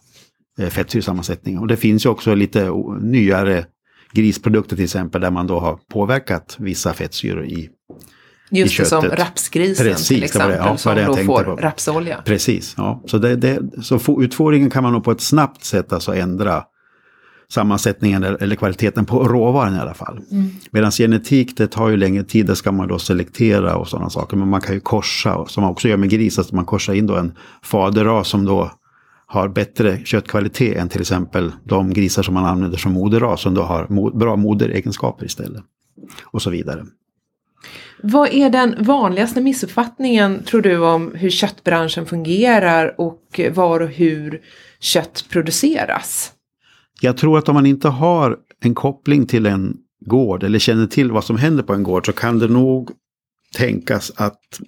eh, 0.59 0.69
fettsyresammansättningen. 0.69 1.61
Och 1.61 1.67
det 1.67 1.77
finns 1.77 2.07
ju 2.07 2.11
också 2.11 2.35
lite 2.35 2.71
nyare 3.01 3.67
grisprodukter 4.13 4.77
till 4.77 4.85
exempel 4.85 5.21
där 5.21 5.31
man 5.31 5.47
då 5.47 5.61
har 5.61 5.79
påverkat 5.91 6.57
vissa 6.59 6.93
fettsyror 6.93 7.45
i 7.45 7.69
Just 8.55 8.79
det, 8.79 8.85
som 8.85 9.05
rapsgrisen 9.05 9.87
Precis, 9.87 10.09
till 10.09 10.21
det 10.21 10.35
var 10.39 10.49
det. 10.49 10.55
exempel, 10.55 10.59
Ja, 10.59 10.65
det 10.65 10.71
var 10.71 10.77
som 10.77 10.95
det 10.97 11.05
då 11.05 11.17
får 11.35 11.45
på. 11.45 11.57
rapsolja. 11.57 12.23
Precis, 12.25 12.75
ja. 12.77 13.03
Så, 13.07 13.19
det, 13.19 13.37
det, 13.37 13.59
så 13.83 13.99
fo- 13.99 14.23
utfodringen 14.23 14.71
kan 14.71 14.83
man 14.83 14.93
nog 14.93 15.05
på 15.05 15.11
ett 15.11 15.21
snabbt 15.21 15.65
sätt 15.65 15.93
alltså 15.93 16.15
ändra 16.15 16.65
sammansättningen 17.49 18.25
eller, 18.25 18.57
kvaliteten 18.57 19.05
på 19.05 19.25
råvaran 19.25 19.75
i 19.77 19.79
alla 19.79 19.95
fall. 19.95 20.21
Medan 20.71 20.91
genetik, 20.91 21.57
det 21.57 21.67
tar 21.67 21.89
ju 21.89 21.97
längre 21.97 22.25
tid, 22.25 22.47
det 22.47 22.57
ska 22.57 22.73
man 22.73 22.89
då 22.89 22.99
selektera 22.99 23.77
och 23.77 23.89
sådana 23.89 24.11
saker. 24.11 24.37
Men 24.37 24.49
man 24.49 24.61
kan 24.61 24.75
ju 24.75 24.81
korsa, 24.81 25.35
och, 25.37 25.51
som 25.51 25.63
man 25.63 25.71
också 25.73 25.89
gör 25.89 25.97
med 25.97 26.11
gris, 26.11 26.39
att 26.39 26.53
man 26.53 26.65
korsar 26.65 26.95
in 26.95 27.07
då 27.07 27.17
en 27.17 27.33
faderras 27.63 28.29
som 28.29 28.45
då 28.45 28.71
har 29.27 29.49
bättre 29.49 29.99
köttkvalitet 30.05 30.77
än 30.79 30.89
till 30.89 31.01
exempel 31.01 31.53
de 31.65 31.93
grisar 31.93 32.23
som 32.23 32.35
man 32.35 32.45
använder 32.45 32.79
som 32.79 32.93
moderras, 32.93 33.41
som 33.41 33.55
då 33.55 33.63
har 33.63 33.87
mo- 33.87 34.19
bra 34.19 34.37
moderegenskaper 34.37 35.27
istället. 35.27 35.63
Och 36.25 36.43
så 36.43 36.51
vidare. 36.51 36.85
Vad 38.07 38.33
är 38.33 38.51
den 38.51 38.85
vanligaste 38.85 39.41
missuppfattningen 39.41 40.43
tror 40.43 40.63
du 40.63 40.79
om 40.79 41.13
hur 41.15 41.31
köttbranschen 41.31 42.07
fungerar 42.07 43.01
och 43.01 43.41
var 43.55 43.81
och 43.81 43.89
hur 43.89 44.41
kött 44.81 45.25
produceras? 45.29 46.33
Jag 47.01 47.17
tror 47.17 47.39
att 47.39 47.49
om 47.49 47.55
man 47.55 47.67
inte 47.67 47.89
har 47.89 48.37
en 48.61 48.75
koppling 48.75 49.27
till 49.27 49.47
en 49.47 49.77
gård 50.07 50.43
eller 50.43 50.59
känner 50.59 50.87
till 50.87 51.13
vad 51.13 51.25
som 51.25 51.37
händer 51.37 51.63
på 51.63 51.75
en 51.75 51.83
gård 51.83 52.07
så 52.07 52.13
kan 52.13 52.39
det 52.39 52.49
nog 52.49 52.91
tänkas 53.57 54.13
att 54.17 54.61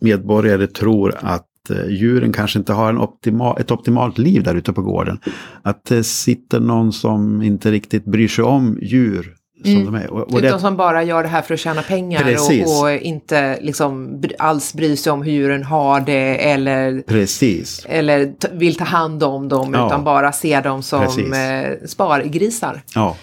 medborgare 0.00 0.66
tror 0.66 1.14
att 1.20 1.70
eh, 1.70 1.88
djuren 1.88 2.32
kanske 2.32 2.58
inte 2.58 2.72
har 2.72 2.90
en 2.90 2.98
optimal, 2.98 3.60
ett 3.60 3.70
optimalt 3.70 4.18
liv 4.18 4.42
där 4.42 4.54
ute 4.54 4.72
på 4.72 4.82
gården. 4.82 5.18
Att 5.62 5.84
det 5.84 6.04
sitter 6.04 6.60
någon 6.60 6.92
som 6.92 7.42
inte 7.42 7.70
riktigt 7.70 8.04
bryr 8.04 8.28
sig 8.28 8.44
om 8.44 8.78
djur 8.82 9.36
som 9.64 9.84
de 9.84 9.94
är. 9.94 10.10
Och, 10.10 10.32
och 10.34 10.42
det, 10.42 10.58
som 10.58 10.76
bara 10.76 11.02
gör 11.02 11.22
det 11.22 11.28
här 11.28 11.42
för 11.42 11.54
att 11.54 11.60
tjäna 11.60 11.82
pengar 11.82 12.36
och, 12.66 12.82
och 12.82 12.92
inte 12.92 13.58
liksom 13.60 14.22
alls 14.38 14.74
bryr 14.74 14.96
sig 14.96 15.12
om 15.12 15.22
hur 15.22 15.32
djuren 15.32 15.64
har 15.64 16.00
det 16.00 16.50
eller, 16.50 17.02
precis. 17.02 17.86
eller 17.88 18.32
vill 18.52 18.74
ta 18.74 18.84
hand 18.84 19.22
om 19.22 19.48
dem 19.48 19.74
Ja. 19.74 19.86
utan 19.86 20.04
bara 20.04 20.32
ser 20.32 20.62
dem 20.62 20.82
som 20.82 21.02
eh, 21.02 21.86
spargrisar. 21.86 22.82
Ja, 22.94 23.16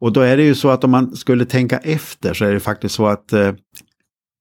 och 0.00 0.12
då 0.12 0.20
är 0.20 0.36
det 0.36 0.42
ju 0.42 0.54
så 0.54 0.68
att 0.68 0.84
om 0.84 0.90
man 0.90 1.16
skulle 1.16 1.44
tänka 1.44 1.78
efter 1.78 2.34
så 2.34 2.44
är 2.44 2.52
det 2.52 2.60
faktiskt 2.60 2.94
så 2.94 3.06
att 3.06 3.32
eh, 3.32 3.52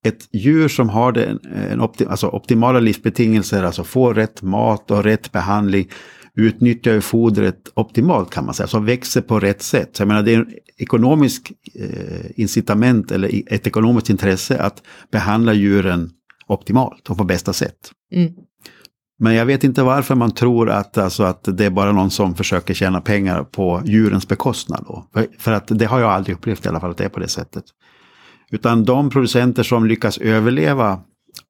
ett 0.05 0.27
djur 0.31 0.67
som 0.67 0.89
har 0.89 1.11
det, 1.11 1.25
en, 1.25 1.39
en 1.71 1.81
opti, 1.81 2.05
alltså 2.09 2.27
optimala 2.27 2.79
livsbetingelser, 2.79 3.63
alltså 3.63 3.83
får 3.83 4.13
rätt 4.13 4.41
mat 4.41 4.91
och 4.91 5.03
rätt 5.03 5.31
behandling, 5.31 5.89
utnyttjar 6.39 6.93
ju 6.93 7.01
fodret 7.01 7.71
optimalt 7.73 8.29
kan 8.29 8.45
man 8.45 8.53
säga, 8.53 8.67
så 8.67 8.79
växer 8.79 9.21
på 9.21 9.39
rätt 9.39 9.61
sätt. 9.61 9.89
Så 9.93 10.01
jag 10.01 10.07
menar 10.07 10.23
det 10.23 10.33
är 10.33 10.37
en 10.37 10.53
ekonomisk 10.77 11.51
eh, 11.75 12.31
incitament 12.35 13.11
eller 13.11 13.53
ett 13.53 13.67
ekonomiskt 13.67 14.09
intresse 14.09 14.61
att 14.61 14.83
behandla 15.11 15.53
djuren 15.53 16.09
optimalt 16.47 17.09
och 17.09 17.17
på 17.17 17.23
bästa 17.23 17.53
sätt. 17.53 17.91
Mm. 18.15 18.33
Men 19.19 19.33
jag 19.35 19.45
vet 19.45 19.63
inte 19.63 19.83
varför 19.83 20.15
man 20.15 20.31
tror 20.31 20.69
att, 20.69 20.97
alltså, 20.97 21.23
att 21.23 21.57
det 21.57 21.65
är 21.65 21.69
bara 21.69 21.91
någon 21.91 22.11
som 22.11 22.35
försöker 22.35 22.73
tjäna 22.73 23.01
pengar 23.01 23.43
på 23.43 23.81
djurens 23.85 24.27
bekostnad. 24.27 24.83
Då. 24.87 25.05
För, 25.13 25.27
för 25.39 25.51
att 25.51 25.67
det 25.67 25.85
har 25.85 25.99
jag 25.99 26.11
aldrig 26.11 26.35
upplevt 26.35 26.65
i 26.65 26.69
alla 26.69 26.79
fall 26.79 26.91
att 26.91 26.97
det 26.97 27.05
är 27.05 27.09
på 27.09 27.19
det 27.19 27.27
sättet. 27.27 27.63
Utan 28.51 28.83
de 28.85 29.09
producenter 29.09 29.63
som 29.63 29.85
lyckas 29.85 30.17
överleva 30.17 30.99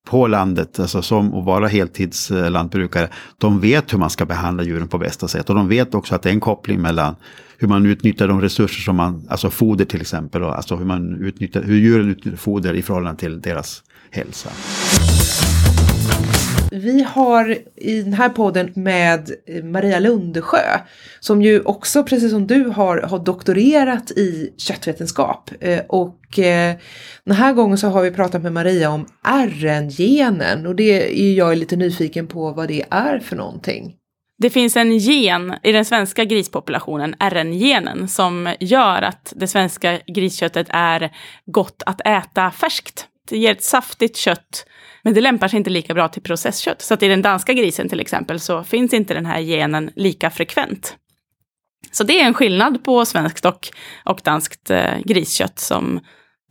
på 0.07 0.27
landet, 0.27 0.79
alltså 0.79 1.01
som 1.01 1.33
att 1.33 1.45
vara 1.45 1.67
heltidslantbrukare, 1.67 3.09
de 3.37 3.59
vet 3.59 3.93
hur 3.93 3.97
man 3.97 4.09
ska 4.09 4.25
behandla 4.25 4.63
djuren 4.63 4.87
på 4.87 4.97
bästa 4.97 5.27
sätt. 5.27 5.49
Och 5.49 5.55
de 5.55 5.67
vet 5.67 5.95
också 5.95 6.15
att 6.15 6.21
det 6.21 6.29
är 6.29 6.33
en 6.33 6.39
koppling 6.39 6.81
mellan 6.81 7.15
hur 7.57 7.67
man 7.67 7.85
utnyttjar 7.85 8.27
de 8.27 8.41
resurser 8.41 8.81
som 8.81 8.95
man, 8.95 9.27
alltså 9.29 9.49
foder 9.49 9.85
till 9.85 10.01
exempel, 10.01 10.43
och 10.43 10.57
alltså 10.57 10.75
hur, 10.75 10.85
man 10.85 11.15
utnyttjar, 11.21 11.63
hur 11.63 11.75
djuren 11.75 12.09
utnyttjar 12.09 12.37
foder 12.37 12.73
i 12.73 12.81
förhållande 12.81 13.19
till 13.19 13.41
deras 13.41 13.83
hälsa. 14.11 14.49
Vi 16.71 17.03
har 17.03 17.57
i 17.75 18.01
den 18.01 18.13
här 18.13 18.29
podden 18.29 18.71
med 18.75 19.31
Maria 19.63 19.99
Lundesjö 19.99 20.79
som 21.19 21.41
ju 21.41 21.61
också 21.61 22.03
precis 22.03 22.31
som 22.31 22.47
du 22.47 22.63
har, 22.63 22.97
har 22.97 23.19
doktorerat 23.19 24.11
i 24.11 24.53
köttvetenskap. 24.57 25.51
Eh, 25.59 25.79
och 25.87 26.39
eh, 26.39 26.75
den 27.23 27.35
här 27.35 27.53
gången 27.53 27.77
så 27.77 27.87
har 27.87 28.01
vi 28.01 28.11
pratat 28.11 28.41
med 28.41 28.53
Maria 28.53 28.89
om 28.89 29.05
RN-genen 29.23 30.67
och 30.67 30.75
det 30.75 31.21
är 31.21 31.33
jag 31.33 31.57
lite 31.57 31.75
nyfiken 31.75 32.27
på 32.27 32.51
vad 32.51 32.67
det 32.67 32.85
är 32.89 33.19
för 33.19 33.35
någonting. 33.35 33.95
Det 34.37 34.49
finns 34.49 34.77
en 34.77 34.97
gen 34.97 35.55
i 35.63 35.71
den 35.71 35.85
svenska 35.85 36.23
grispopulationen, 36.25 37.15
RN-genen, 37.19 38.07
som 38.07 38.55
gör 38.59 39.01
att 39.01 39.33
det 39.35 39.47
svenska 39.47 39.99
grisköttet 40.07 40.67
är 40.69 41.11
gott 41.45 41.83
att 41.85 42.01
äta 42.07 42.51
färskt. 42.51 43.05
Det 43.29 43.37
ger 43.37 43.51
ett 43.51 43.63
saftigt 43.63 44.17
kött, 44.17 44.65
men 45.03 45.13
det 45.13 45.21
lämpar 45.21 45.47
sig 45.47 45.57
inte 45.57 45.69
lika 45.69 45.93
bra 45.93 46.07
till 46.07 46.21
processkött. 46.21 46.81
Så 46.81 46.93
att 46.93 47.03
i 47.03 47.07
den 47.07 47.21
danska 47.21 47.53
grisen 47.53 47.89
till 47.89 47.99
exempel 47.99 48.39
så 48.39 48.63
finns 48.63 48.93
inte 48.93 49.13
den 49.13 49.25
här 49.25 49.41
genen 49.41 49.91
lika 49.95 50.29
frekvent. 50.29 50.95
Så 51.91 52.03
det 52.03 52.19
är 52.19 52.25
en 52.25 52.33
skillnad 52.33 52.83
på 52.83 53.05
svenskt 53.05 53.45
och, 53.45 53.67
och 54.05 54.21
danskt 54.23 54.69
eh, 54.69 54.97
griskött 55.05 55.59
som, 55.59 55.99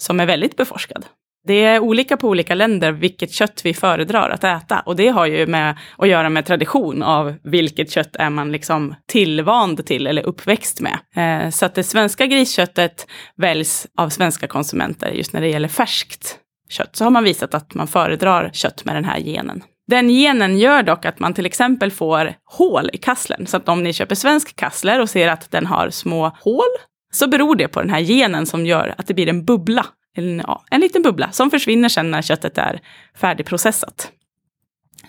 som 0.00 0.20
är 0.20 0.26
väldigt 0.26 0.56
beforskad. 0.56 1.06
Det 1.46 1.64
är 1.64 1.80
olika 1.80 2.16
på 2.16 2.28
olika 2.28 2.54
länder 2.54 2.92
vilket 2.92 3.32
kött 3.32 3.60
vi 3.64 3.74
föredrar 3.74 4.30
att 4.30 4.44
äta. 4.44 4.80
Och 4.80 4.96
det 4.96 5.08
har 5.08 5.26
ju 5.26 5.46
med 5.46 5.78
att 5.98 6.08
göra 6.08 6.28
med 6.28 6.46
tradition 6.46 7.02
av 7.02 7.34
vilket 7.42 7.90
kött 7.90 8.16
är 8.16 8.30
man 8.30 8.52
liksom 8.52 8.94
tillvand 9.06 9.86
till 9.86 10.06
eller 10.06 10.22
uppväxt 10.22 10.80
med. 10.80 10.98
Eh, 11.16 11.50
så 11.50 11.66
att 11.66 11.74
det 11.74 11.84
svenska 11.84 12.26
grisköttet 12.26 13.06
väljs 13.36 13.86
av 13.96 14.08
svenska 14.08 14.46
konsumenter 14.46 15.10
just 15.10 15.32
när 15.32 15.40
det 15.40 15.48
gäller 15.48 15.68
färskt 15.68 16.38
kött. 16.68 16.96
Så 16.96 17.04
har 17.04 17.11
man 17.11 17.24
visat 17.24 17.54
att 17.54 17.74
man 17.74 17.87
föredrar 17.87 18.50
kött 18.52 18.85
med 18.85 18.94
den 18.94 19.04
här 19.04 19.20
genen. 19.20 19.62
Den 19.87 20.09
genen 20.09 20.59
gör 20.59 20.83
dock 20.83 21.04
att 21.04 21.18
man 21.18 21.35
till 21.35 21.46
exempel 21.46 21.90
får 21.90 22.35
hål 22.44 22.90
i 22.92 22.96
kasslern. 22.96 23.46
Så 23.46 23.57
att 23.57 23.68
om 23.68 23.83
ni 23.83 23.92
köper 23.92 24.14
svensk 24.14 24.57
kassler 24.57 25.00
och 25.00 25.11
ser 25.11 25.28
att 25.28 25.50
den 25.50 25.66
har 25.66 25.90
små 25.90 26.37
hål, 26.40 26.68
så 27.12 27.28
beror 27.28 27.57
det 27.57 27.68
på 27.68 27.81
den 27.81 27.90
här 27.90 28.00
genen 28.00 28.46
som 28.46 28.66
gör 28.66 28.94
att 28.98 29.07
det 29.07 29.14
blir 29.14 29.28
en 29.28 29.44
bubbla. 29.44 29.87
En, 30.14 30.42
ja, 30.46 30.64
en 30.70 30.81
liten 30.81 31.02
bubbla 31.02 31.33
som 31.33 31.50
försvinner 31.50 31.88
sen 31.88 32.11
när 32.11 32.22
köttet 32.22 32.59
är 32.59 32.81
färdigprocessat. 33.16 34.12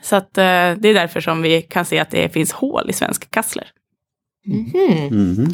Så 0.02 0.15
att, 0.15 0.38
eh, 0.38 0.43
det 0.78 0.89
är 0.89 0.93
därför 0.93 1.22
som 1.22 1.41
vi 1.41 1.62
kan 1.62 1.86
se 1.86 2.00
att 2.00 2.10
det 2.10 2.34
finns 2.34 2.52
hål 2.52 2.89
i 2.89 2.93
svensk 2.93 3.32
kassler. 3.32 3.72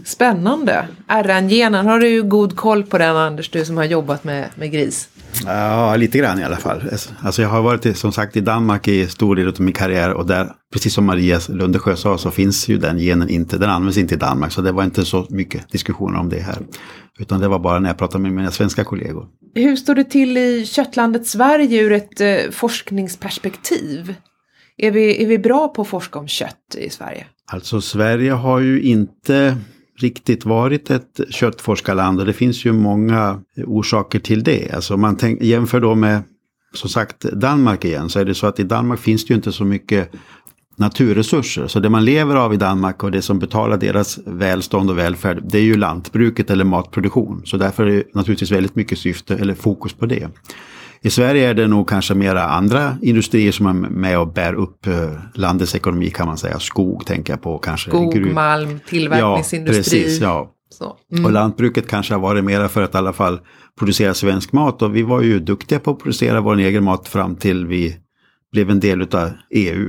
Spännande! 0.06 0.88
RN-genen, 1.08 1.86
har 1.88 2.00
du 2.00 2.24
god 2.24 2.56
koll 2.56 2.84
på 2.84 2.98
den 2.98 3.16
Anders, 3.16 3.50
du 3.50 3.66
som 3.66 3.78
har 3.78 3.84
jobbat 3.84 4.24
med, 4.24 4.50
med 4.56 4.72
gris? 4.72 5.10
Ja, 5.46 5.96
lite 5.96 6.18
grann 6.18 6.40
i 6.40 6.44
alla 6.44 6.56
fall. 6.56 6.82
Alltså 7.20 7.42
jag 7.42 7.50
har 7.50 7.62
varit 7.62 7.98
som 7.98 8.12
sagt 8.12 8.38
i 8.38 8.42
Danmark 8.42 8.88
i 8.88 9.08
stor 9.08 9.36
del 9.36 9.48
av 9.48 9.62
min 9.62 9.74
karriär 9.74 10.14
och 10.14 10.26
där, 10.26 10.52
precis 10.74 10.94
som 10.94 11.06
Maria 11.06 11.40
Lundesjö 11.50 11.96
sa, 11.96 12.18
så 12.18 12.32
finns 12.32 12.68
ju 12.68 12.78
den 12.78 12.98
genen 12.98 13.30
inte, 13.30 13.58
den 13.58 13.70
används 13.70 13.98
inte 13.98 14.16
i 14.16 14.18
Danmark. 14.18 14.52
Så 14.52 14.62
det 14.62 14.72
var 14.72 14.84
inte 14.84 15.06
så 15.06 15.26
mycket 15.30 15.72
diskussioner 15.72 16.20
om 16.20 16.30
det 16.30 16.40
här. 16.40 16.58
Utan 17.20 17.40
det 17.40 17.48
var 17.48 17.60
bara 17.60 17.80
när 17.80 17.90
jag 17.90 17.98
pratade 17.98 18.22
med 18.22 18.34
mina 18.34 18.52
svenska 18.52 18.84
kollegor. 18.84 19.28
Hur 19.56 19.76
står 19.76 19.96
det 19.96 20.04
till 20.04 20.38
i 20.38 20.66
köttlandet 20.66 21.28
Sverige 21.28 21.82
ur 21.82 21.92
ett 21.92 22.22
eh, 22.22 22.52
forskningsperspektiv? 22.52 24.16
Är 24.78 24.92
vi, 24.92 25.24
är 25.24 25.28
vi 25.28 25.40
bra 25.40 25.68
på 25.68 25.82
att 25.82 25.88
forska 25.88 26.20
om 26.20 26.28
kött 26.28 26.76
i 26.78 26.90
Sverige? 26.90 27.26
Alltså 27.52 27.82
Sverige 27.82 28.32
har 28.32 28.60
ju 28.60 28.82
inte 28.82 29.58
riktigt 29.98 30.46
varit 30.46 30.92
ett 30.92 31.22
köttforskarland 31.30 32.20
och 32.20 32.26
det 32.26 32.34
finns 32.34 32.66
ju 32.66 32.74
många 32.74 33.42
orsaker 33.66 34.20
till 34.20 34.44
det. 34.44 34.72
Alltså 34.74 34.94
om 34.94 35.02
man 35.02 35.18
tänk, 35.18 35.42
jämför 35.42 35.82
då 35.82 35.96
med 35.96 36.24
som 36.74 36.90
sagt 36.90 37.22
Danmark 37.22 37.86
igen 37.86 38.10
så 38.10 38.20
är 38.20 38.26
det 38.26 38.36
så 38.36 38.48
att 38.48 38.60
i 38.60 38.64
Danmark 38.64 39.00
finns 39.00 39.26
det 39.26 39.32
ju 39.32 39.36
inte 39.36 39.52
så 39.52 39.66
mycket 39.66 40.12
naturresurser. 40.76 41.68
Så 41.68 41.80
det 41.80 41.90
man 41.90 42.06
lever 42.06 42.36
av 42.36 42.54
i 42.54 42.58
Danmark 42.58 43.04
och 43.04 43.12
det 43.12 43.22
som 43.22 43.40
betalar 43.40 43.78
deras 43.78 44.20
välstånd 44.26 44.90
och 44.90 44.98
välfärd 44.98 45.44
det 45.44 45.58
är 45.58 45.64
ju 45.64 45.78
lantbruket 45.78 46.50
eller 46.50 46.66
matproduktion. 46.66 47.42
Så 47.46 47.58
därför 47.58 47.86
är 47.86 47.92
det 47.92 48.04
naturligtvis 48.14 48.52
väldigt 48.52 48.76
mycket 48.76 48.98
syfte 48.98 49.36
eller 49.36 49.54
fokus 49.54 49.94
på 49.94 50.06
det. 50.06 50.30
I 51.06 51.10
Sverige 51.10 51.50
är 51.50 51.54
det 51.54 51.68
nog 51.68 51.90
kanske 51.90 52.14
mera 52.14 52.44
andra 52.44 52.98
industrier 53.02 53.52
som 53.52 53.66
är 53.66 53.74
med 53.74 54.20
och 54.20 54.28
bär 54.28 54.54
upp 54.54 54.88
eh, 54.88 54.94
landets 55.34 55.76
ekonomi 55.76 56.10
kan 56.10 56.28
man 56.28 56.38
säga. 56.38 56.60
Skog 56.60 57.06
tänker 57.06 57.34
jag 57.34 57.42
på 57.42 57.58
kanske. 57.58 57.90
Skog, 57.90 58.32
malm, 58.34 58.80
tillverkningsindustri. 58.88 59.98
Ja, 59.98 60.04
precis. 60.04 60.22
Ja. 60.22 60.52
Mm. 61.12 61.26
Och 61.26 61.32
lantbruket 61.32 61.88
kanske 61.88 62.14
har 62.14 62.22
varit 62.22 62.44
mera 62.44 62.70
för 62.70 62.82
att 62.82 62.96
i 62.96 62.98
alla 62.98 63.14
fall 63.14 63.40
producera 63.80 64.14
svensk 64.14 64.52
mat. 64.52 64.82
Och 64.82 64.96
vi 64.96 65.02
var 65.02 65.22
ju 65.22 65.40
duktiga 65.40 65.80
på 65.80 65.92
att 65.92 66.00
producera 66.00 66.42
vår 66.42 66.60
egen 66.60 66.84
mat 66.84 67.08
fram 67.08 67.36
till 67.36 67.66
vi 67.66 67.98
blev 68.56 68.70
en 68.70 68.80
del 68.80 69.02
av 69.02 69.30
EU. 69.50 69.86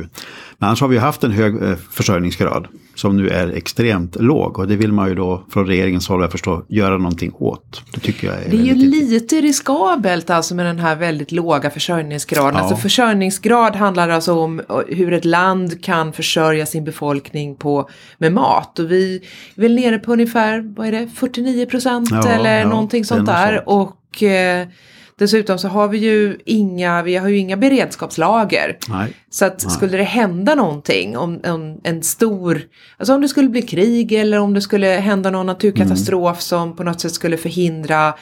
Men 0.59 0.69
annars 0.69 0.81
har 0.81 0.89
vi 0.89 0.99
haft 0.99 1.25
en 1.25 1.31
hög 1.31 1.63
eh, 1.63 1.77
försörjningsgrad 1.91 2.67
som 2.95 3.17
nu 3.17 3.29
är 3.29 3.49
extremt 3.49 4.17
låg 4.21 4.59
och 4.59 4.69
det 4.69 4.77
vill 4.77 4.93
man 4.93 5.09
ju 5.09 5.15
då 5.15 5.45
från 5.51 5.67
regeringens 5.67 6.09
håll, 6.09 6.21
jag 6.21 6.33
förstår, 6.33 6.65
göra 6.69 6.99
någonting 6.99 7.33
åt. 7.35 7.83
Det 7.95 8.01
tycker 8.01 8.27
jag 8.27 8.37
är 8.43 8.51
Det 8.51 8.57
är 8.57 8.63
ju 8.63 8.75
lite 8.75 9.41
riskabelt 9.41 10.31
alltså 10.31 10.55
med 10.55 10.67
den 10.67 10.79
här 10.79 10.97
väldigt 10.97 11.33
låga 11.33 11.71
försörjningsgraden. 11.71 12.55
Ja. 12.55 12.61
Alltså 12.61 12.77
försörjningsgrad 12.77 13.77
handlar 13.77 14.09
alltså 14.09 14.35
om 14.35 14.61
eh, 14.61 14.77
hur 14.89 15.13
ett 15.13 15.25
land 15.25 15.83
kan 15.83 16.13
försörja 16.13 16.67
sin 16.67 16.85
befolkning 16.85 17.57
på, 17.57 17.89
med 18.19 18.33
mat. 18.33 18.79
Och 18.79 18.91
vi 18.91 19.23
är 19.57 19.61
väl 19.61 19.75
nere 19.75 19.99
på 19.99 20.13
ungefär, 20.13 20.75
vad 20.77 20.87
är 20.87 20.93
det, 20.93 21.09
49 21.15 21.67
procent 21.67 22.09
ja, 22.11 22.29
eller 22.29 22.61
ja, 22.61 22.69
någonting 22.69 23.05
sånt 23.05 23.27
där. 23.27 23.63
Sånt. 23.65 23.67
Och 23.67 24.23
eh, 24.23 24.67
Dessutom 25.19 25.59
så 25.59 25.69
har 25.69 25.89
vi 25.89 25.99
ju 25.99 26.39
inga, 26.45 27.03
vi 27.03 27.17
har 27.17 27.29
ju 27.29 27.37
inga 27.37 27.57
beredskapslager. 27.57 28.79
Nej. 28.89 29.13
Så 29.31 29.45
att 29.45 29.65
Nej. 29.65 29.73
skulle 29.73 29.97
det 29.97 30.03
hända 30.03 30.55
någonting, 30.55 31.17
om, 31.17 31.41
om, 31.45 31.81
en 31.85 32.03
stor, 32.03 32.61
alltså 32.97 33.15
om 33.15 33.21
det 33.21 33.29
skulle 33.29 33.49
bli 33.49 33.63
krig 33.63 34.13
eller 34.13 34.39
om 34.39 34.55
det 34.55 34.61
skulle 34.61 34.87
hända 34.87 35.31
någon 35.31 35.47
naturkatastrof 35.47 36.29
mm. 36.29 36.41
som 36.41 36.77
på 36.77 36.83
något 36.83 37.01
sätt 37.01 37.13
skulle 37.13 37.37
förhindra 37.37 38.15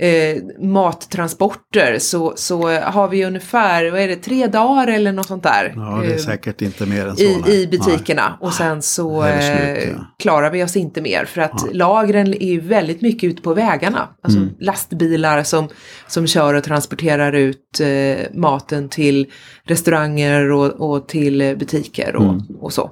eh, 0.00 0.42
mattransporter 0.60 1.98
så, 1.98 2.32
så 2.36 2.68
har 2.68 3.08
vi 3.08 3.24
ungefär, 3.24 3.90
vad 3.90 4.00
är 4.00 4.08
det, 4.08 4.16
tre 4.16 4.46
dagar 4.46 4.86
eller 4.86 5.12
något 5.12 5.26
sånt 5.26 5.42
där. 5.42 5.72
Ja, 5.76 6.00
det 6.02 6.06
är 6.06 6.12
eh, 6.12 6.16
säkert 6.16 6.62
inte 6.62 6.86
mer 6.86 7.06
än 7.06 7.16
så. 7.16 7.22
I, 7.22 7.62
i 7.62 7.66
butikerna. 7.66 8.28
Nej. 8.28 8.48
Och 8.48 8.54
sen 8.54 8.82
så 8.82 9.24
eh, 9.24 9.40
slut, 9.40 9.94
ja. 9.96 10.06
klarar 10.18 10.50
vi 10.50 10.64
oss 10.64 10.76
inte 10.76 11.00
mer. 11.00 11.24
För 11.24 11.40
att 11.40 11.62
ja. 11.66 11.68
lagren 11.72 12.42
är 12.42 12.60
väldigt 12.60 13.00
mycket 13.00 13.30
ute 13.30 13.42
på 13.42 13.54
vägarna. 13.54 14.08
Alltså 14.22 14.38
mm. 14.38 14.54
lastbilar 14.60 15.42
som, 15.42 15.68
som 16.06 16.26
kör 16.26 16.54
och 16.54 16.64
transporterar 16.64 17.32
ut 17.32 17.80
eh, 17.80 18.26
maten 18.34 18.88
till 18.88 19.26
restauranger 19.64 20.52
och, 20.52 20.94
och 20.94 21.08
till 21.08 21.56
butiker 21.58 22.16
och, 22.16 22.24
mm. 22.24 22.42
och 22.60 22.72
så. 22.72 22.90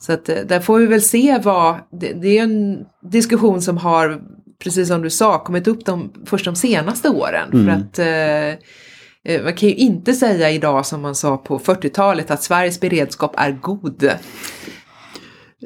Så 0.00 0.12
att 0.12 0.28
eh, 0.28 0.36
där 0.46 0.60
får 0.60 0.78
vi 0.78 0.86
väl 0.86 1.02
se 1.02 1.38
vad, 1.44 1.76
det, 2.00 2.12
det 2.12 2.38
är 2.38 2.42
en 2.42 2.78
diskussion 3.02 3.62
som 3.62 3.76
har 3.76 4.20
precis 4.58 4.88
som 4.88 5.02
du 5.02 5.10
sa, 5.10 5.38
kommit 5.38 5.68
upp 5.68 5.84
de, 5.84 6.12
först 6.26 6.44
de 6.44 6.56
senaste 6.56 7.08
åren. 7.08 7.52
Mm. 7.52 7.64
För 7.64 7.72
att 7.72 7.98
eh, 7.98 9.34
eh, 9.34 9.44
man 9.44 9.54
kan 9.54 9.68
ju 9.68 9.74
inte 9.74 10.12
säga 10.12 10.50
idag 10.50 10.86
som 10.86 11.02
man 11.02 11.14
sa 11.14 11.36
på 11.36 11.58
40-talet 11.58 12.30
att 12.30 12.42
Sveriges 12.42 12.80
beredskap 12.80 13.34
är 13.36 13.52
god. 13.52 14.10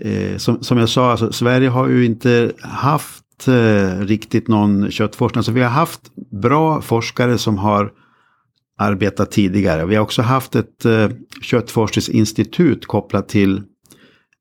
Eh, 0.00 0.36
som, 0.36 0.62
som 0.62 0.78
jag 0.78 0.88
sa, 0.88 1.10
alltså, 1.10 1.32
Sverige 1.32 1.68
har 1.68 1.88
ju 1.88 2.04
inte 2.04 2.52
haft 2.60 3.48
eh, 3.48 4.00
riktigt 4.00 4.48
någon 4.48 4.90
köttforskning. 4.90 5.38
Alltså, 5.38 5.52
vi 5.52 5.62
har 5.62 5.70
haft 5.70 6.00
bra 6.42 6.82
forskare 6.82 7.38
som 7.38 7.58
har 7.58 7.92
arbetat 8.78 9.30
tidigare. 9.30 9.86
Vi 9.86 9.94
har 9.94 10.02
också 10.02 10.22
haft 10.22 10.54
ett 10.54 10.84
eh, 10.84 11.08
köttforskningsinstitut 11.42 12.86
kopplat 12.86 13.28
till, 13.28 13.62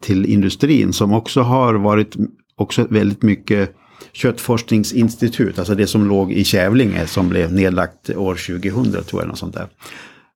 till 0.04 0.26
industrin 0.26 0.94
som 0.94 1.14
också 1.14 1.42
har 1.42 1.74
varit 1.74 2.16
också 2.56 2.88
väldigt 2.90 3.22
mycket 3.22 3.76
köttforskningsinstitut, 4.14 5.60
alltså 5.60 5.76
det 5.76 5.88
som 5.88 6.08
låg 6.08 6.32
i 6.32 6.44
Kävlinge 6.44 7.08
som 7.08 7.30
blev 7.30 7.54
nedlagt 7.54 8.10
år 8.10 8.36
2000 8.62 9.04
tror 9.04 9.22
jag. 9.22 9.28
Något 9.28 9.38
sånt 9.38 9.54
där. 9.54 9.68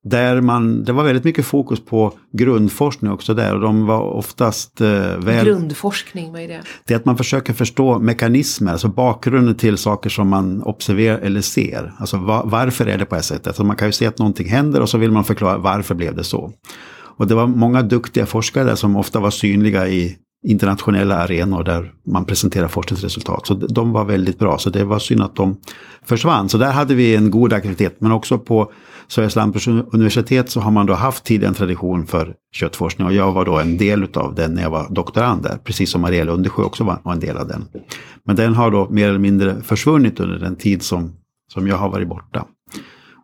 Där 0.04 0.40
man, 0.40 0.84
det 0.84 0.92
var 0.92 1.04
väldigt 1.04 1.24
mycket 1.24 1.46
fokus 1.46 1.80
på 1.80 2.12
grundforskning 2.32 3.12
också 3.12 3.34
där 3.34 3.54
och 3.54 3.60
de 3.60 3.86
var 3.86 4.00
oftast 4.00 4.80
eh, 4.80 5.16
väl... 5.18 5.46
Grundforskning, 5.46 6.32
vad 6.32 6.40
är 6.40 6.48
det? 6.48 6.60
Det 6.84 6.94
är 6.94 6.98
att 6.98 7.04
man 7.04 7.16
försöker 7.16 7.52
förstå 7.52 7.98
mekanismer, 7.98 8.72
alltså 8.72 8.88
bakgrunden 8.88 9.54
till 9.54 9.78
saker 9.78 10.10
som 10.10 10.28
man 10.28 10.62
observerar 10.62 11.18
eller 11.18 11.40
ser. 11.40 11.92
Alltså 11.98 12.16
var, 12.16 12.42
varför 12.44 12.86
är 12.86 12.98
det 12.98 13.04
på 13.04 13.14
det 13.14 13.16
här 13.16 13.22
sättet? 13.22 13.46
Alltså 13.46 13.64
man 13.64 13.76
kan 13.76 13.88
ju 13.88 13.92
se 13.92 14.06
att 14.06 14.18
någonting 14.18 14.48
händer 14.48 14.80
och 14.80 14.88
så 14.88 14.98
vill 14.98 15.10
man 15.10 15.24
förklara 15.24 15.58
varför 15.58 15.94
blev 15.94 16.16
det 16.16 16.24
så. 16.24 16.52
Och 17.16 17.26
det 17.26 17.34
var 17.34 17.46
många 17.46 17.82
duktiga 17.82 18.26
forskare 18.26 18.76
som 18.76 18.96
ofta 18.96 19.20
var 19.20 19.30
synliga 19.30 19.88
i 19.88 20.16
internationella 20.46 21.16
arenor 21.16 21.64
där 21.64 21.92
man 22.06 22.24
presenterar 22.24 22.68
forskningsresultat. 22.68 23.46
Så 23.46 23.54
de 23.54 23.92
var 23.92 24.04
väldigt 24.04 24.38
bra, 24.38 24.58
så 24.58 24.70
det 24.70 24.84
var 24.84 24.98
synd 24.98 25.22
att 25.22 25.36
de 25.36 25.56
försvann. 26.04 26.48
Så 26.48 26.58
där 26.58 26.72
hade 26.72 26.94
vi 26.94 27.16
en 27.16 27.30
god 27.30 27.52
aktivitet, 27.52 27.96
men 27.98 28.12
också 28.12 28.38
på 28.38 28.72
Sveriges 29.08 29.36
lantbruksuniversitet 29.36 30.50
så 30.50 30.60
har 30.60 30.70
man 30.70 30.86
då 30.86 30.94
haft 30.94 31.24
tidigare 31.24 31.48
en 31.48 31.54
tradition 31.54 32.06
för 32.06 32.34
köttforskning 32.52 33.06
och 33.06 33.12
jag 33.12 33.32
var 33.32 33.44
då 33.44 33.58
en 33.58 33.76
del 33.76 34.08
av 34.14 34.34
den 34.34 34.54
när 34.54 34.62
jag 34.62 34.70
var 34.70 34.86
doktorand 34.90 35.42
där, 35.42 35.58
precis 35.64 35.90
som 35.90 36.00
Maria 36.00 36.24
Lundesjö 36.24 36.62
också 36.62 36.84
var, 36.84 37.12
en 37.12 37.20
del 37.20 37.36
av 37.36 37.48
den. 37.48 37.64
Men 38.24 38.36
den 38.36 38.54
har 38.54 38.70
då 38.70 38.88
mer 38.90 39.08
eller 39.08 39.18
mindre 39.18 39.62
försvunnit 39.62 40.20
under 40.20 40.38
den 40.38 40.56
tid 40.56 40.82
som, 40.82 41.12
som 41.52 41.66
jag 41.66 41.76
har 41.76 41.88
varit 41.88 42.08
borta. 42.08 42.46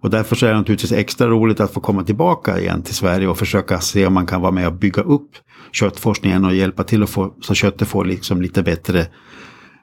Och 0.02 0.10
därför 0.10 0.36
så 0.36 0.46
är 0.46 0.50
det 0.50 0.56
naturligtvis 0.56 0.92
extra 0.92 1.26
roligt 1.26 1.60
att 1.60 1.72
få 1.72 1.80
komma 1.80 2.04
tillbaka 2.04 2.58
igen 2.58 2.82
till 2.82 2.94
Sverige 2.94 3.28
och 3.28 3.38
försöka 3.38 3.80
se 3.80 4.06
om 4.06 4.14
man 4.14 4.26
kan 4.26 4.40
vara 4.40 4.52
med 4.52 4.66
och 4.66 4.72
bygga 4.72 5.02
upp 5.02 5.30
köttforskningen 5.72 6.44
och 6.44 6.54
hjälpa 6.54 6.84
till 6.84 7.02
att 7.02 7.10
få, 7.10 7.34
så 7.42 7.54
köttet 7.54 7.88
får 7.88 8.04
liksom 8.04 8.42
lite 8.42 8.62
bättre 8.62 9.06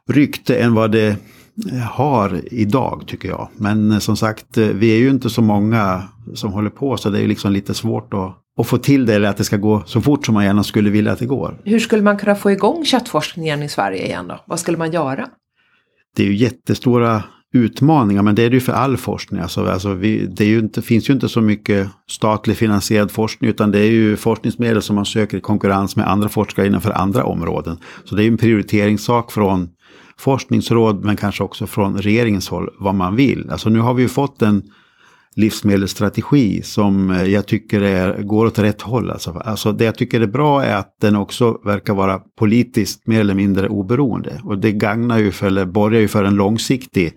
rykte 0.09 0.55
än 0.55 0.73
vad 0.73 0.91
det 0.91 1.17
har 1.89 2.41
idag 2.51 3.03
tycker 3.07 3.29
jag. 3.29 3.49
Men 3.57 3.91
eh, 3.91 3.99
som 3.99 4.17
sagt, 4.17 4.57
eh, 4.57 4.67
vi 4.67 4.91
är 4.91 4.97
ju 4.97 5.09
inte 5.09 5.29
så 5.29 5.41
många 5.41 6.03
som 6.33 6.53
håller 6.53 6.69
på 6.69 6.97
så 6.97 7.09
det 7.09 7.21
är 7.21 7.27
liksom 7.27 7.51
lite 7.51 7.73
svårt 7.73 8.13
att, 8.13 8.37
att 8.57 8.67
få 8.67 8.77
till 8.77 9.05
det 9.05 9.15
eller 9.15 9.29
att 9.29 9.37
det 9.37 9.43
ska 9.43 9.57
gå 9.57 9.83
så 9.85 10.01
fort 10.01 10.25
som 10.25 10.33
man 10.33 10.45
gärna 10.45 10.63
skulle 10.63 10.89
vilja 10.89 11.11
att 11.11 11.19
det 11.19 11.25
går. 11.25 11.61
Hur 11.63 11.79
skulle 11.79 12.01
man 12.01 12.17
kunna 12.17 12.35
få 12.35 12.51
igång 12.51 12.85
köttforskningen 12.85 13.63
i 13.63 13.69
Sverige 13.69 14.05
igen 14.05 14.27
då? 14.27 14.39
Vad 14.45 14.59
skulle 14.59 14.77
man 14.77 14.91
göra? 14.91 15.27
Det 16.15 16.23
är 16.23 16.27
ju 16.27 16.35
jättestora 16.35 17.23
utmaningar, 17.53 18.23
men 18.23 18.35
det 18.35 18.43
är 18.43 18.49
det 18.49 18.53
ju 18.53 18.59
för 18.59 18.73
all 18.73 18.97
forskning. 18.97 19.41
Alltså, 19.41 19.65
alltså 19.65 19.93
vi, 19.93 20.25
det 20.25 20.45
ju 20.45 20.59
inte, 20.59 20.81
finns 20.81 21.09
ju 21.09 21.13
inte 21.13 21.29
så 21.29 21.41
mycket 21.41 21.87
statligt 22.07 22.57
finansierad 22.57 23.11
forskning, 23.11 23.49
utan 23.49 23.71
det 23.71 23.79
är 23.79 23.91
ju 23.91 24.15
forskningsmedel 24.15 24.81
som 24.81 24.95
man 24.95 25.05
söker 25.05 25.37
i 25.37 25.41
konkurrens 25.41 25.95
med 25.95 26.09
andra 26.11 26.29
forskare 26.29 26.67
innanför 26.67 26.91
andra 26.91 27.23
områden. 27.23 27.77
Så 28.03 28.15
det 28.15 28.21
är 28.21 28.23
ju 28.23 28.31
en 28.31 28.37
prioriteringssak 28.37 29.31
från 29.31 29.69
forskningsråd, 30.17 31.03
men 31.03 31.17
kanske 31.17 31.43
också 31.43 31.67
från 31.67 31.97
regeringens 31.97 32.49
håll, 32.49 32.69
vad 32.79 32.95
man 32.95 33.15
vill. 33.15 33.49
Alltså 33.49 33.69
nu 33.69 33.79
har 33.79 33.93
vi 33.93 34.01
ju 34.01 34.09
fått 34.09 34.41
en 34.41 34.63
livsmedelsstrategi 35.35 36.61
som 36.61 37.09
eh, 37.09 37.23
jag 37.23 37.47
tycker 37.47 37.81
är, 37.81 38.21
går 38.23 38.45
åt 38.45 38.59
rätt 38.59 38.81
håll. 38.81 39.11
Alltså, 39.11 39.31
alltså 39.31 39.71
det 39.71 39.85
jag 39.85 39.95
tycker 39.95 40.21
är 40.21 40.27
bra 40.27 40.63
är 40.63 40.75
att 40.75 40.95
den 41.01 41.15
också 41.15 41.59
verkar 41.65 41.93
vara 41.93 42.19
politiskt 42.19 43.07
mer 43.07 43.19
eller 43.19 43.35
mindre 43.35 43.67
oberoende. 43.67 44.41
Och 44.43 44.57
det 44.57 44.71
gagnar 44.71 45.17
ju 45.17 45.31
för, 45.31 45.47
eller 45.47 45.65
borgar 45.65 45.99
ju 45.99 46.07
för 46.07 46.23
en 46.23 46.35
långsiktig 46.35 47.13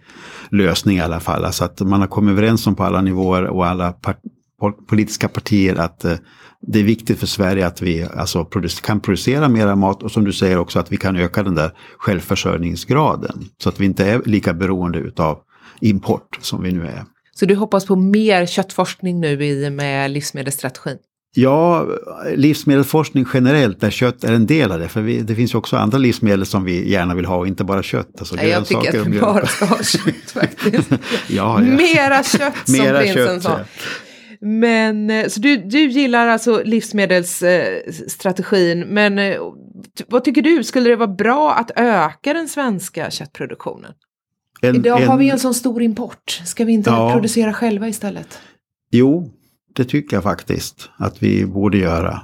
lösning 0.50 0.96
i 0.96 1.00
alla 1.00 1.20
fall. 1.20 1.44
Alltså 1.44 1.64
att 1.64 1.80
man 1.80 2.00
har 2.00 2.08
kommit 2.08 2.32
överens 2.32 2.66
om 2.66 2.74
på 2.74 2.84
alla 2.84 3.00
nivåer 3.00 3.44
och 3.44 3.66
alla 3.66 3.92
part 3.92 4.18
politiska 4.88 5.28
partier 5.28 5.74
att 5.74 6.04
eh, 6.04 6.14
det 6.66 6.78
är 6.78 6.84
viktigt 6.84 7.18
för 7.18 7.26
Sverige 7.26 7.66
att 7.66 7.82
vi 7.82 8.02
alltså, 8.16 8.44
kan 8.82 9.00
producera 9.00 9.48
mera 9.48 9.76
mat 9.76 10.02
och 10.02 10.10
som 10.10 10.24
du 10.24 10.32
säger 10.32 10.58
också 10.58 10.78
att 10.78 10.92
vi 10.92 10.96
kan 10.96 11.16
öka 11.16 11.42
den 11.42 11.54
där 11.54 11.70
självförsörjningsgraden. 11.98 13.44
Så 13.58 13.68
att 13.68 13.80
vi 13.80 13.84
inte 13.84 14.04
är 14.04 14.22
lika 14.24 14.54
beroende 14.54 14.98
utav 14.98 15.38
import 15.80 16.38
som 16.40 16.62
vi 16.62 16.72
nu 16.72 16.86
är. 16.86 17.04
Så 17.36 17.46
du 17.46 17.54
hoppas 17.54 17.86
på 17.86 17.96
mer 17.96 18.46
köttforskning 18.46 19.20
nu 19.20 19.44
i 19.44 19.70
med 19.70 20.10
livsmedelsstrategin? 20.10 20.98
Ja, 21.34 21.86
livsmedelsforskning 22.34 23.26
generellt 23.34 23.80
där 23.80 23.90
kött 23.90 24.24
är 24.24 24.32
en 24.32 24.46
del 24.46 24.72
av 24.72 24.78
det. 24.78 24.88
För 24.88 25.00
vi, 25.00 25.20
det 25.20 25.34
finns 25.34 25.54
ju 25.54 25.58
också 25.58 25.76
andra 25.76 25.98
livsmedel 25.98 26.46
som 26.46 26.64
vi 26.64 26.90
gärna 26.90 27.14
vill 27.14 27.24
ha 27.24 27.36
och 27.36 27.46
inte 27.46 27.64
bara 27.64 27.82
kött. 27.82 28.10
Alltså 28.18 28.34
Nej, 28.34 28.48
jag 28.48 28.66
tycker 28.66 29.00
att 29.00 29.06
vi 29.06 29.20
bara 29.20 29.46
ska 29.46 29.64
ha 29.64 29.82
kött 29.82 30.30
faktiskt. 30.34 30.90
ja, 30.90 30.98
ja. 31.28 31.58
Mera 31.58 32.22
kött 32.22 32.54
som 32.64 32.78
Mera 32.78 32.98
prinsen 32.98 33.26
kött, 33.26 33.42
sa. 33.42 33.58
ja. 33.58 33.64
Men, 34.40 35.10
eh, 35.10 35.28
så 35.28 35.40
du, 35.40 35.56
du 35.56 35.78
gillar 35.78 36.28
alltså 36.28 36.62
livsmedelsstrategin, 36.64 38.80
men 38.80 39.18
eh, 39.18 39.36
vad 40.08 40.24
tycker 40.24 40.42
du, 40.42 40.64
skulle 40.64 40.90
det 40.90 40.96
vara 40.96 41.14
bra 41.14 41.54
att 41.54 41.70
öka 41.76 42.32
den 42.32 42.48
svenska 42.48 43.10
köttproduktionen? 43.10 43.92
En- 44.62 44.76
Idag 44.76 45.02
en- 45.02 45.08
har 45.08 45.16
vi 45.18 45.30
en 45.30 45.38
sån 45.38 45.54
stor 45.54 45.82
import, 45.82 46.40
ska 46.44 46.64
vi 46.64 46.72
inte 46.72 46.90
Ja. 46.90 47.12
producera 47.12 47.52
själva 47.52 47.88
istället? 47.88 48.38
Jo, 48.90 49.30
det 49.74 49.84
tycker 49.84 50.16
jag 50.16 50.22
faktiskt 50.22 50.90
att 50.96 51.22
vi 51.22 51.46
borde 51.46 51.78
göra. 51.78 52.20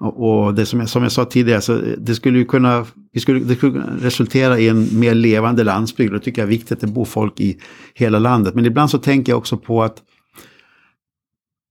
Och, 0.00 0.44
och 0.46 0.54
det 0.54 0.66
som 0.66 0.80
jag, 0.80 0.88
som 0.88 1.02
jag 1.02 1.12
sa 1.12 1.24
tidigare, 1.24 1.60
så 1.60 1.80
det 1.98 2.14
skulle 2.14 2.38
ju 2.38 2.44
kunna, 2.44 2.86
vi 3.12 3.20
skulle, 3.20 3.40
det 3.40 3.56
skulle 3.56 3.82
resultera 4.00 4.58
i 4.58 4.68
en 4.68 4.98
mer 5.00 5.14
levande 5.14 5.64
landsbygd. 5.64 6.12
Det 6.12 6.20
tycker 6.20 6.42
jag 6.42 6.46
är 6.46 6.50
viktigt 6.50 6.72
att 6.72 6.80
det 6.80 6.86
bor 6.86 7.04
folk 7.04 7.40
i 7.40 7.58
hela 7.94 8.18
landet. 8.18 8.54
Men 8.54 8.66
ibland 8.66 8.90
så 8.90 8.98
tänker 8.98 9.32
jag 9.32 9.38
också 9.38 9.56
på 9.56 9.82
att 9.82 10.02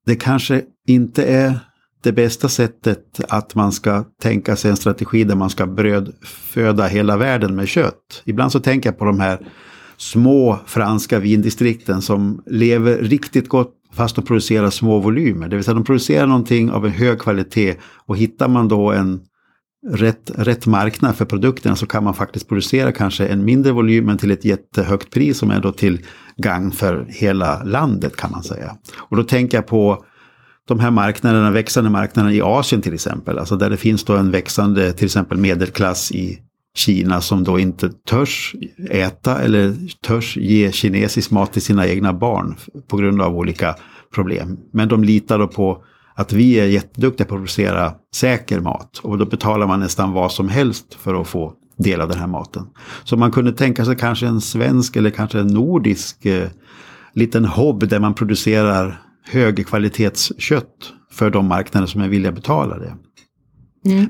det 0.05 0.15
kanske 0.15 0.61
inte 0.87 1.23
är 1.25 1.59
det 2.03 2.11
bästa 2.11 2.49
sättet 2.49 3.19
att 3.29 3.55
man 3.55 3.71
ska 3.71 4.03
tänka 4.21 4.55
sig 4.55 4.71
en 4.71 4.77
strategi 4.77 5.23
där 5.23 5.35
man 5.35 5.49
ska 5.49 5.65
brödföda 5.65 6.87
hela 6.87 7.17
världen 7.17 7.55
med 7.55 7.67
kött. 7.67 8.21
Ibland 8.25 8.51
så 8.51 8.59
tänker 8.59 8.89
jag 8.89 8.99
på 8.99 9.05
de 9.05 9.19
här 9.19 9.39
små 9.97 10.59
franska 10.65 11.19
vindistrikten 11.19 12.01
som 12.01 12.43
lever 12.45 12.97
riktigt 12.97 13.49
gott 13.49 13.73
fast 13.93 14.15
de 14.15 14.25
producerar 14.25 14.69
små 14.69 14.99
volymer. 14.99 15.47
Det 15.47 15.55
vill 15.55 15.65
säga 15.65 15.75
de 15.75 15.83
producerar 15.83 16.27
någonting 16.27 16.71
av 16.71 16.85
en 16.85 16.91
hög 16.91 17.19
kvalitet 17.19 17.75
och 18.05 18.17
hittar 18.17 18.47
man 18.47 18.67
då 18.67 18.91
en 18.91 19.21
rätt, 19.87 20.31
rätt 20.35 20.65
marknad 20.65 21.15
för 21.15 21.25
produkterna 21.25 21.75
så 21.75 21.85
kan 21.85 22.03
man 22.03 22.13
faktiskt 22.13 22.47
producera 22.47 22.91
kanske 22.91 23.27
en 23.27 23.45
mindre 23.45 23.71
volym 23.71 24.05
men 24.05 24.17
till 24.17 24.31
ett 24.31 24.45
jättehögt 24.45 25.09
pris 25.09 25.37
som 25.37 25.51
är 25.51 25.59
då 25.59 25.71
till 25.71 26.05
gagn 26.37 26.71
för 26.71 27.05
hela 27.09 27.63
landet 27.63 28.15
kan 28.15 28.31
man 28.31 28.43
säga. 28.43 28.77
Och 28.97 29.17
då 29.17 29.23
tänker 29.23 29.57
jag 29.57 29.67
på 29.67 30.05
de 30.67 30.79
här 30.79 30.91
marknaderna, 30.91 31.51
växande 31.51 31.89
marknaderna 31.89 32.33
i 32.33 32.41
Asien 32.41 32.81
till 32.81 32.93
exempel, 32.93 33.39
alltså 33.39 33.55
där 33.55 33.69
det 33.69 33.77
finns 33.77 34.03
då 34.03 34.15
en 34.15 34.31
växande 34.31 34.93
till 34.93 35.05
exempel 35.05 35.37
medelklass 35.37 36.11
i 36.11 36.39
Kina 36.75 37.21
som 37.21 37.43
då 37.43 37.59
inte 37.59 37.89
törs 37.89 38.55
äta 38.89 39.41
eller 39.41 39.75
törs 40.07 40.37
ge 40.37 40.71
kinesisk 40.71 41.31
mat 41.31 41.53
till 41.53 41.61
sina 41.61 41.87
egna 41.87 42.13
barn 42.13 42.55
på 42.87 42.97
grund 42.97 43.21
av 43.21 43.37
olika 43.37 43.75
problem. 44.15 44.57
Men 44.71 44.87
de 44.87 45.03
litar 45.03 45.39
då 45.39 45.47
på 45.47 45.83
att 46.15 46.33
vi 46.33 46.59
är 46.59 46.65
jätteduktiga 46.65 47.27
på 47.27 47.35
att 47.35 47.39
producera 47.39 47.93
säker 48.15 48.59
mat 48.59 48.99
och 49.03 49.17
då 49.17 49.25
betalar 49.25 49.67
man 49.67 49.79
nästan 49.79 50.11
vad 50.11 50.31
som 50.31 50.49
helst 50.49 50.93
för 50.93 51.21
att 51.21 51.27
få 51.27 51.53
del 51.77 52.01
av 52.01 52.09
den 52.09 52.19
här 52.19 52.27
maten. 52.27 52.67
Så 53.03 53.17
man 53.17 53.31
kunde 53.31 53.51
tänka 53.51 53.85
sig 53.85 53.95
kanske 53.95 54.27
en 54.27 54.41
svensk 54.41 54.95
eller 54.95 55.09
kanske 55.09 55.39
en 55.39 55.47
nordisk 55.47 56.25
eh, 56.25 56.47
liten 57.13 57.45
hobb 57.45 57.87
där 57.87 57.99
man 57.99 58.13
producerar 58.13 59.01
högkvalitetskött 59.25 60.93
för 61.11 61.29
de 61.29 61.45
marknader 61.47 61.87
som 61.87 62.01
är 62.01 62.07
villiga 62.07 62.29
att 62.29 62.35
betala 62.35 62.77
det. 62.77 62.95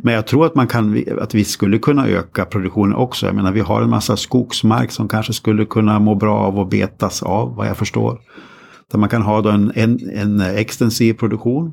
Men 0.01 0.13
jag 0.13 0.27
tror 0.27 0.45
att, 0.45 0.55
man 0.55 0.67
kan, 0.67 1.03
att 1.21 1.33
vi 1.33 1.43
skulle 1.45 1.77
kunna 1.77 2.07
öka 2.07 2.45
produktionen 2.45 2.95
också. 2.95 3.25
Jag 3.25 3.35
menar 3.35 3.51
vi 3.51 3.59
har 3.59 3.81
en 3.81 3.89
massa 3.89 4.17
skogsmark 4.17 4.91
som 4.91 5.07
kanske 5.07 5.33
skulle 5.33 5.65
kunna 5.65 5.99
må 5.99 6.15
bra 6.15 6.39
av 6.39 6.59
att 6.59 6.69
betas 6.69 7.23
av 7.23 7.55
vad 7.55 7.67
jag 7.67 7.77
förstår. 7.77 8.19
Där 8.91 8.99
man 8.99 9.09
kan 9.09 9.21
ha 9.21 9.41
då 9.41 9.49
en, 9.49 9.71
en, 9.75 10.09
en 10.13 10.41
extensiv 10.41 11.13
produktion 11.13 11.71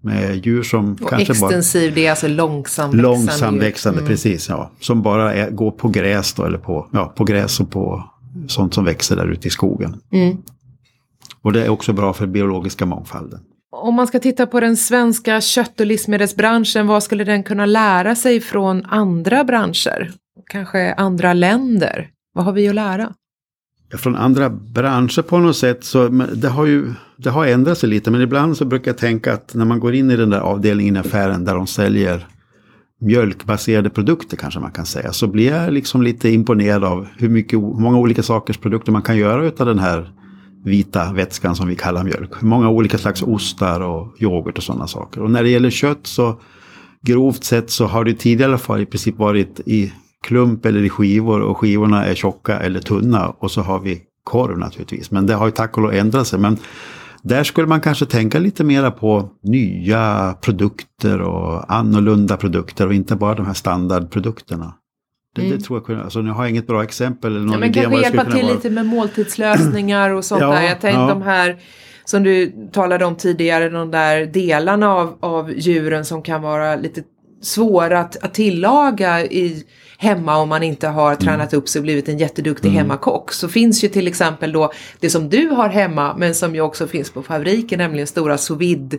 med 0.00 0.46
djur 0.46 0.62
som 0.62 0.92
Och 1.02 1.08
kanske 1.08 1.40
bara... 1.40 1.46
extensiv, 1.46 1.94
det 1.94 2.06
är 2.06 2.10
alltså 2.10 2.28
långsamväxande. 2.28 3.02
Långsamväxande, 3.02 3.98
Mm. 4.00 4.08
precis. 4.10 4.48
Ja. 4.48 4.70
Som 4.80 5.02
bara 5.02 5.34
är, 5.34 5.50
går 5.50 5.70
på 5.70 5.88
gräs 5.88 6.34
då, 6.34 6.44
eller 6.44 6.58
på, 6.58 6.88
ja, 6.92 7.12
på 7.16 7.24
gräs 7.24 7.60
och 7.60 7.70
på 7.70 8.04
sånt 8.48 8.74
som 8.74 8.84
växer 8.84 9.16
där 9.16 9.26
ute 9.26 9.48
i 9.48 9.50
skogen. 9.50 9.96
Mm. 10.12 10.36
Och 11.48 11.54
det 11.54 11.64
är 11.64 11.68
också 11.68 11.92
bra 11.92 12.12
för 12.12 12.26
biologiska 12.26 12.86
mångfalden. 12.86 13.40
Om 13.70 13.94
man 13.94 14.06
ska 14.06 14.18
titta 14.18 14.46
på 14.46 14.60
den 14.60 14.76
svenska 14.76 15.40
kött 15.40 15.80
och 15.80 15.86
livsmedelsbranschen, 15.86 16.86
vad 16.86 17.02
skulle 17.02 17.24
den 17.24 17.42
kunna 17.42 17.66
lära 17.66 18.14
sig 18.14 18.40
från 18.40 18.84
andra 18.84 19.44
branscher? 19.44 20.12
Kanske 20.50 20.94
andra 20.94 21.32
länder? 21.32 22.08
Vad 22.34 22.44
har 22.44 22.52
vi 22.52 22.68
att 22.68 22.74
lära? 22.74 23.12
Ja, 23.90 23.98
Från 23.98 24.16
andra 24.16 24.50
branscher 24.50 25.22
på 25.22 25.38
något 25.38 25.56
sätt 25.56 25.84
så 25.84 26.08
det 26.32 26.48
har 26.48 26.66
ju 26.66 26.94
det 27.16 27.30
har 27.30 27.46
ändrat 27.46 27.78
sig 27.78 27.88
lite. 27.88 28.10
Men 28.10 28.20
ibland 28.20 28.56
så 28.56 28.64
brukar 28.64 28.90
jag 28.90 28.98
tänka 28.98 29.32
att 29.32 29.54
när 29.54 29.64
man 29.64 29.80
går 29.80 29.94
in 29.94 30.10
i 30.10 30.16
den 30.16 30.30
där 30.30 30.40
avdelningen 30.40 30.96
i 30.96 30.98
affären 30.98 31.44
där 31.44 31.54
de 31.54 31.66
säljer 31.66 32.26
mjölkbaserade 33.00 33.90
produkter 33.90 34.36
kanske 34.36 34.60
man 34.60 34.72
kan 34.72 34.86
säga. 34.86 35.12
Så 35.12 35.26
blir 35.26 35.50
jag 35.50 35.72
liksom 35.72 36.02
lite 36.02 36.28
imponerad 36.28 36.84
av 36.84 37.08
hur, 37.18 37.28
mycket, 37.28 37.58
hur 37.58 37.80
många 37.80 37.98
olika 37.98 38.22
sorters 38.22 38.58
produkter 38.58 38.92
man 38.92 39.02
kan 39.02 39.16
göra 39.16 39.46
utav 39.46 39.66
den 39.66 39.78
här 39.78 40.12
vita 40.64 41.12
vätskan 41.12 41.56
som 41.56 41.68
vi 41.68 41.76
kallar 41.76 42.04
mjölk. 42.04 42.42
Många 42.42 42.68
olika 42.68 42.98
slags 42.98 43.22
ostar 43.22 43.80
och 43.80 44.22
yoghurt 44.22 44.58
och 44.58 44.64
sådana 44.64 44.86
saker. 44.86 45.22
Och 45.22 45.30
när 45.30 45.42
det 45.42 45.48
gäller 45.48 45.70
kött 45.70 46.06
så 46.06 46.40
grovt 47.02 47.44
sett 47.44 47.70
så 47.70 47.86
har 47.86 48.04
det 48.04 48.14
tidigare 48.14 48.50
i 48.50 48.52
alla 48.52 48.58
fall 48.58 48.80
i 48.80 48.86
princip 48.86 49.18
varit 49.18 49.60
i 49.66 49.92
klump 50.22 50.66
eller 50.66 50.82
i 50.82 50.88
skivor 50.88 51.40
och 51.40 51.58
skivorna 51.58 52.06
är 52.06 52.14
tjocka 52.14 52.58
eller 52.58 52.80
tunna 52.80 53.28
och 53.28 53.50
så 53.50 53.60
har 53.60 53.80
vi 53.80 54.02
korv 54.24 54.58
naturligtvis. 54.58 55.10
Men 55.10 55.26
det 55.26 55.34
har 55.34 55.46
ju 55.46 55.52
tack 55.52 55.76
och 55.76 55.82
lov 55.82 55.92
ändrat 55.92 56.26
sig. 56.26 56.38
Men 56.38 56.58
där 57.22 57.44
skulle 57.44 57.66
man 57.66 57.80
kanske 57.80 58.06
tänka 58.06 58.38
lite 58.38 58.64
mera 58.64 58.90
på 58.90 59.30
nya 59.42 60.34
produkter 60.40 61.20
och 61.20 61.72
annorlunda 61.72 62.36
produkter 62.36 62.86
och 62.86 62.94
inte 62.94 63.16
bara 63.16 63.34
de 63.34 63.46
här 63.46 63.54
standardprodukterna. 63.54 64.74
Det, 65.34 65.42
det 65.50 65.60
tror 65.60 65.82
jag 65.88 66.00
alltså 66.00 66.20
nu 66.20 66.30
har 66.30 66.42
jag 66.44 66.50
inget 66.50 66.66
bra 66.66 66.82
exempel 66.82 67.30
eller 67.36 67.46
någon 67.46 67.54
Mm. 67.54 67.60
Ja, 67.62 67.66
men 67.66 67.68
idé 67.70 67.80
kanske 67.82 68.02
hjälpa 68.16 68.24
till 68.32 68.44
vara. 68.46 68.54
lite 68.54 68.70
med 68.70 68.86
måltidslösningar 68.86 70.10
och 70.10 70.24
sånt 70.24 70.40
Ja, 70.42 70.48
där. 70.50 70.62
Jag 70.62 70.80
tänkte 70.80 71.00
ja. 71.00 71.06
de 71.08 71.22
här 71.22 71.56
som 72.04 72.22
du 72.22 72.52
talade 72.72 73.04
om 73.04 73.14
tidigare, 73.16 73.68
de 73.68 73.90
där 73.90 74.26
delarna 74.26 74.94
av, 74.94 75.16
av 75.20 75.52
djuren 75.52 76.04
som 76.04 76.22
kan 76.22 76.42
vara 76.42 76.76
lite 76.76 77.02
svåra 77.42 78.00
att, 78.00 78.16
att 78.24 78.34
tillaga 78.34 79.22
i 79.24 79.64
hemma 79.98 80.36
om 80.38 80.48
man 80.48 80.62
inte 80.62 80.88
har 80.88 81.06
Mm. 81.12 81.18
tränat 81.18 81.54
upp 81.54 81.68
sig 81.68 81.78
och 81.80 81.82
blivit 81.84 82.08
en 82.08 82.18
jätteduktig 82.18 82.70
hemmakock. 82.70 83.32
Så 83.32 83.48
finns 83.48 83.84
ju 83.84 83.88
till 83.88 84.06
exempel 84.08 84.52
då 84.52 84.72
det 85.00 85.10
som 85.10 85.28
du 85.28 85.48
har 85.48 85.68
hemma 85.68 86.14
men 86.18 86.34
som 86.34 86.54
ju 86.54 86.60
också 86.60 86.86
finns 86.86 87.10
på 87.10 87.22
fabriken, 87.22 87.78
nämligen 87.78 88.06
stora 88.06 88.38
sous 88.38 88.60
vide 88.60 88.98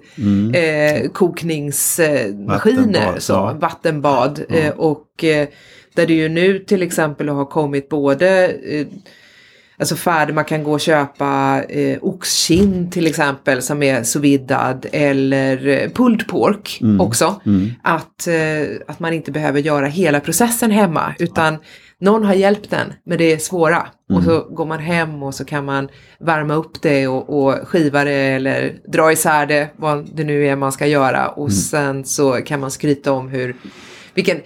eh, 0.53 1.09
kokningsmaskiner, 1.11 2.29
Mm. 2.29 2.47
Vattenbad, 2.47 3.21
så, 3.23 3.33
ja. 3.33 3.55
vattenbad. 3.59 4.41
Eh, 4.49 4.69
och 4.69 5.23
eh, 5.23 5.47
där 5.95 6.07
det 6.07 6.13
ju 6.13 6.29
nu 6.29 6.59
till 6.59 6.83
exempel 6.83 7.29
har 7.29 7.45
kommit 7.45 7.89
både 7.89 8.47
eh, 8.47 8.87
Alltså 9.79 9.95
färdig, 9.95 10.33
man 10.33 10.45
kan 10.45 10.63
gå 10.63 10.71
och 10.71 10.79
köpa 10.79 11.63
eh, 11.69 11.97
oxkind 12.01 12.91
till 12.91 13.07
exempel 13.07 13.61
som 13.61 13.83
är 13.83 14.03
sous 14.03 14.23
vidad 14.23 14.85
eller 14.91 15.67
eh, 15.67 15.89
pulled 15.89 16.27
pork 16.27 16.81
också. 16.99 17.41
Att, 17.81 18.27
eh, 18.27 18.77
att 18.87 18.99
man 18.99 19.13
inte 19.13 19.31
behöver 19.31 19.59
göra 19.59 19.85
hela 19.85 20.19
processen 20.19 20.71
hemma 20.71 21.13
utan 21.19 21.57
någon 21.99 22.23
har 22.23 22.33
hjälpt 22.33 22.73
en 22.73 22.93
med 23.03 23.17
det 23.17 23.43
svåra. 23.43 23.87
Och 24.13 24.23
så 24.23 24.39
går 24.49 24.65
man 24.65 24.79
hem 24.79 25.23
och 25.23 25.35
så 25.35 25.45
kan 25.45 25.65
man 25.65 25.89
värma 26.19 26.53
upp 26.53 26.81
det 26.81 27.07
och, 27.07 27.29
och 27.29 27.67
skiva 27.67 28.03
det 28.03 28.11
eller 28.11 28.73
dra 28.87 29.11
isär 29.11 29.45
det, 29.45 29.69
vad 29.75 30.09
det 30.15 30.23
nu 30.23 30.47
är 30.47 30.55
man 30.55 30.71
ska 30.71 30.87
göra. 30.87 31.29
Och 31.29 31.53
sen 31.53 32.05
så 32.05 32.31
kan 32.31 32.59
man 32.59 32.71
skryta 32.71 33.11
om 33.11 33.29
hur, 33.29 33.55
vilken, 34.13 34.41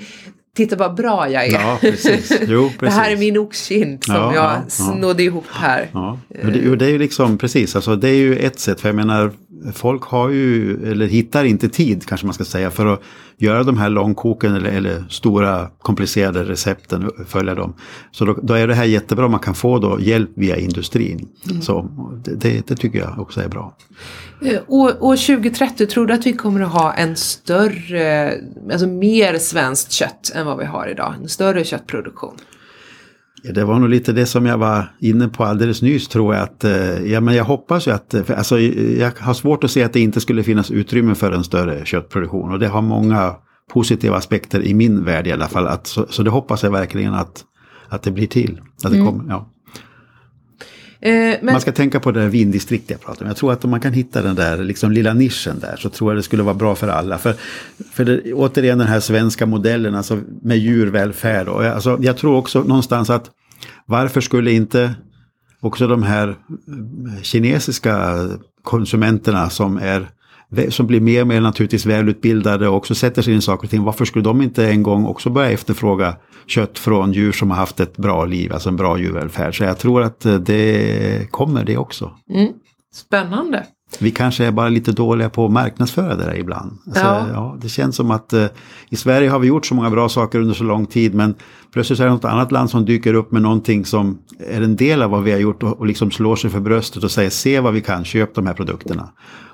titta 0.55 0.75
vad 0.75 0.95
bra 0.95 1.29
jag 1.29 1.45
är. 1.45 1.51
Ja, 1.51 1.77
precis. 1.81 2.31
Jo, 2.47 2.63
precis. 2.69 2.79
Det 2.79 2.89
här 2.89 3.11
är 3.11 3.17
min 3.17 3.37
oxkind 3.37 4.03
som 4.03 4.15
Ja, 4.15 4.35
jag 4.35 4.43
ja, 4.43 4.53
ja. 4.55 4.69
snodde 4.69 5.23
ihop 5.23 5.45
här. 5.51 5.89
Ja, 5.93 6.19
och 6.43 6.51
det, 6.51 6.69
och 6.69 6.77
det 6.77 6.85
är 6.85 6.89
ju 6.89 6.97
liksom 6.99 7.37
precis, 7.37 7.75
alltså 7.75 7.95
det 7.95 8.09
är 8.09 8.15
ju 8.15 8.35
ett 8.35 8.59
sätt. 8.59 8.81
För 8.81 8.89
jag 8.89 8.95
menar, 8.95 9.31
folk 9.73 10.03
har 10.03 10.29
ju, 10.29 10.83
eller 10.91 11.07
hittar 11.07 11.43
inte 11.43 11.69
tid 11.69 12.05
kanske 12.05 12.27
man 12.27 12.33
ska 12.33 12.43
säga, 12.43 12.71
för 12.71 12.85
att 12.85 13.01
göra 13.37 13.63
de 13.63 13.77
här 13.77 13.89
långkoken 13.89 14.55
eller, 14.55 14.69
eller 14.69 15.03
stora 15.09 15.69
komplicerade 15.81 16.43
recepten, 16.43 17.11
följa 17.27 17.55
dem. 17.55 17.73
Så 18.11 18.25
då, 18.25 18.39
då 18.43 18.53
är 18.53 18.67
det 18.67 18.75
här 18.75 18.85
jättebra, 18.85 19.27
man 19.27 19.39
kan 19.39 19.55
få 19.55 19.79
då 19.79 19.99
hjälp 20.01 20.29
via 20.35 20.57
industrin. 20.57 21.27
Så 21.61 21.89
det, 22.25 22.67
det, 22.67 22.75
tycker 22.75 22.99
jag 22.99 23.19
också 23.19 23.41
är 23.41 23.47
bra. 23.47 23.75
År, 24.67 25.03
år 25.03 25.15
2030, 25.15 25.85
tror 25.85 26.07
du 26.07 26.13
att 26.13 26.25
vi 26.25 26.33
kommer 26.33 26.61
att 26.61 26.71
ha 26.71 26.93
en 26.93 27.15
större, 27.15 28.33
alltså 28.71 28.87
mer 28.87 29.37
svenskt 29.37 29.91
kött 29.91 30.31
än 30.35 30.45
vad 30.45 30.57
vi 30.57 30.65
har 30.65 30.87
idag? 30.87 31.13
En 31.21 31.29
större 31.29 31.63
köttproduktion? 31.63 32.35
Det 33.43 33.63
var 33.63 33.79
nog 33.79 33.89
lite 33.89 34.11
det 34.13 34.25
som 34.25 34.45
jag 34.45 34.57
var 34.57 34.85
inne 34.99 35.27
på 35.27 35.43
alldeles 35.43 35.81
nyss 35.81 36.07
tror 36.07 36.35
jag. 36.35 36.43
Att, 36.43 36.63
eh, 36.63 37.11
ja, 37.11 37.21
men 37.21 37.35
jag 37.35 37.43
hoppas 37.43 37.87
ju 37.87 37.91
att, 37.91 38.13
eh, 38.13 38.23
för, 38.23 38.33
alltså, 38.33 38.59
jag 38.59 39.11
har 39.19 39.33
svårt 39.33 39.63
att 39.63 39.71
se 39.71 39.83
att 39.83 39.93
det 39.93 39.99
inte 39.99 40.21
skulle 40.21 40.43
finnas 40.43 40.71
utrymme 40.71 41.15
för 41.15 41.31
en 41.31 41.43
större 41.43 41.85
köttproduktion. 41.85 42.51
Och 42.51 42.59
det 42.59 42.67
har 42.67 42.81
många 42.81 43.35
positiva 43.73 44.17
aspekter 44.17 44.61
i 44.61 44.73
min 44.73 45.05
värld 45.05 45.27
i 45.27 45.31
alla 45.31 45.47
fall. 45.47 45.67
Att, 45.67 45.87
så, 45.87 46.05
så 46.09 46.23
det 46.23 46.29
hoppas 46.29 46.63
jag 46.63 46.71
verkligen 46.71 47.13
att, 47.13 47.43
att 47.89 48.03
det 48.03 48.11
blir 48.11 48.27
till. 48.27 48.61
Att 48.83 48.91
det 48.91 48.97
kommer, 48.97 49.25
ja. 49.29 49.49
Eh, 51.05 51.11
men, 51.41 51.45
Man 51.53 51.61
ska 51.61 51.71
tänka 51.71 51.99
på 51.99 52.11
det 52.11 52.21
där 52.21 52.27
vindistrikt 52.27 52.89
jag 52.91 53.01
pratade 53.01 53.21
om. 53.23 53.27
Jag 53.27 53.37
tror 53.37 53.51
att 53.53 53.63
om 53.63 53.71
man 53.71 53.79
kan 53.79 53.93
hitta 53.93 54.21
den 54.21 54.35
där 54.35 54.57
liksom, 54.57 54.91
lilla 54.91 55.13
nischen 55.13 55.59
där 55.59 55.75
så 55.79 55.89
tror 55.89 56.11
jag 56.11 56.17
det 56.17 56.23
skulle 56.23 56.43
vara 56.43 56.55
bra 56.55 56.75
för 56.75 56.87
alla. 56.87 57.17
För, 57.17 57.35
för 57.91 58.05
det, 58.05 58.33
återigen 58.33 58.77
den 58.77 58.87
här 58.87 58.99
svenska 58.99 59.45
modellen 59.45 59.95
alltså, 59.95 60.19
med 60.41 60.57
djurvälfärd. 60.57 61.47
Och, 61.47 61.65
jag- 61.65 61.73
alltså, 61.73 61.97
jag 62.01 62.17
tror 62.17 62.35
också 62.35 62.63
någonstans 62.63 63.09
att 63.09 63.29
varför 63.85 64.21
skulle 64.21 64.51
inte 64.51 64.95
också 65.59 65.87
de 65.87 66.03
här 66.03 66.27
eh, 66.27 67.21
kinesiska 67.21 68.15
konsumenterna 68.63 69.49
som 69.49 69.77
är 69.77 70.09
som 70.69 70.87
blir 70.87 71.01
mer 71.01 71.21
och 71.21 71.27
mer 71.27 71.41
naturligtvis 71.41 71.85
välutbildade 71.85 72.67
och 72.67 72.75
också 72.75 72.95
sätter 72.95 73.21
sig 73.21 73.33
in 73.33 73.39
i 73.39 73.41
saker 73.41 73.63
och 73.67 73.69
ting. 73.71 73.83
Varför 73.83 74.05
skulle 74.05 74.23
de 74.23 74.41
inte 74.41 74.67
en 74.67 74.83
gång 74.83 75.05
också 75.05 75.29
börja 75.29 75.51
efterfråga 75.51 76.15
kött 76.47 76.79
från 76.79 77.13
djur 77.13 77.31
som 77.31 77.49
har 77.51 77.57
haft 77.57 77.79
ett 77.79 77.97
bra 77.97 78.25
liv, 78.25 78.53
alltså 78.53 78.69
en 78.69 78.75
bra 78.75 78.97
djurvälfärd. 78.99 79.57
Så 79.57 79.63
jag 79.63 79.77
tror 79.79 80.01
att 80.01 80.25
eh, 80.25 80.35
det 80.35 81.31
kommer 81.31 81.65
det 81.65 81.77
också. 81.77 82.11
mm, 82.29 82.51
spännande. 82.93 83.65
Vi 83.99 84.11
kanske 84.11 84.45
är 84.45 84.51
bara 84.51 84.69
lite 84.69 84.91
dåliga 84.91 85.29
på 85.29 85.45
att 85.45 85.51
marknadsföra 85.51 86.15
det 86.15 86.23
där 86.23 86.35
ibland. 86.37 86.77
Alltså, 86.85 87.03
Ja. 87.03 87.25
ja. 87.33 87.57
det 87.61 87.69
känns 87.69 87.95
som 87.95 88.11
att 88.11 88.33
eh, 88.33 88.45
i 88.89 88.95
Sverige 88.95 89.29
har 89.29 89.39
vi 89.39 89.47
gjort 89.47 89.65
så 89.65 89.75
många 89.75 89.89
bra 89.89 90.09
saker 90.09 90.39
under 90.39 90.53
så 90.53 90.63
lång 90.63 90.85
tid 90.85 91.13
men 91.13 91.35
plötsligt 91.73 91.99
är 91.99 92.03
det 92.05 92.11
något 92.11 92.25
annat 92.25 92.51
land 92.51 92.69
som 92.69 92.85
dyker 92.85 93.13
upp 93.13 93.31
med 93.31 93.41
någonting 93.41 93.85
som 93.85 94.17
är 94.39 94.61
en 94.61 94.75
del 94.75 95.01
av 95.01 95.09
vad 95.09 95.23
vi 95.23 95.31
har 95.31 95.39
gjort 95.39 95.63
och, 95.63 95.79
och 95.79 95.85
liksom 95.87 96.11
slår 96.11 96.35
sig 96.35 96.49
för 96.49 96.59
bröstet 96.59 97.03
och 97.03 97.11
säger 97.11 97.29
se 97.29 97.59
vad 97.59 97.73
vi 97.73 97.81
kan, 97.81 98.05
köp 98.05 98.35
de 98.35 98.47
här 98.47 98.53
produkterna. 98.53 99.09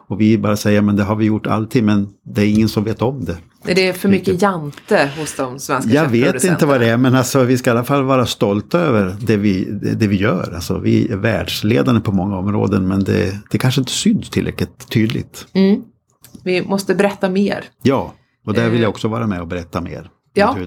Och 0.10 0.22
vi 0.22 0.38
bara 0.38 0.58
säger 0.58 0.82
men 0.82 0.96
det 0.96 1.04
har 1.04 1.16
vi 1.16 1.26
gjort 1.26 1.48
alltid 1.48 1.84
men 1.84 2.08
det 2.36 2.42
är 2.42 2.46
ingen 2.50 2.70
som 2.70 2.84
vet 2.84 3.02
om 3.02 3.26
det. 3.26 3.38
Är 3.72 3.76
det 3.76 3.94
för 3.94 4.10
mycket 4.10 4.42
jante 4.42 5.10
hos 5.20 5.36
de 5.36 5.60
svenska 5.60 5.92
Jag 5.92 6.02
vet 6.04 6.12
inte 6.14 6.26
köttproducenterna? 6.26 6.72
vad 6.72 6.82
det 6.82 6.90
är, 6.90 6.98
men 6.98 7.16
alltså, 7.16 7.44
vi 7.44 7.58
ska 7.58 7.70
i 7.70 7.72
alla 7.72 7.84
fall 7.84 8.04
vara 8.04 8.26
stolta 8.26 8.80
över 8.80 9.16
det 9.22 9.38
vi, 9.38 9.64
det, 9.98 10.08
vi 10.08 10.16
gör. 10.16 10.52
Alltså, 10.56 10.78
vi 10.80 11.12
är 11.12 11.16
världsledande 11.16 12.02
på 12.02 12.12
många 12.12 12.38
områden, 12.38 12.88
men 12.88 13.04
det, 13.04 13.36
det 13.52 13.58
kanske 13.58 13.82
inte 13.82 13.92
syns 13.92 14.30
tillräckligt 14.30 14.90
tydligt. 14.90 15.48
Mm. 15.54 15.82
Vi 16.44 16.62
måste 16.62 16.96
berätta 16.96 17.30
mer. 17.30 17.64
Ja, 17.82 18.14
och 18.46 18.54
där 18.54 18.70
vill 18.70 18.76
Eh. 18.80 18.82
jag 18.82 18.90
också 18.90 19.08
vara 19.08 19.28
med 19.28 19.42
och 19.42 19.48
berätta 19.48 19.82
mer. 19.82 20.10
Ja. 20.34 20.58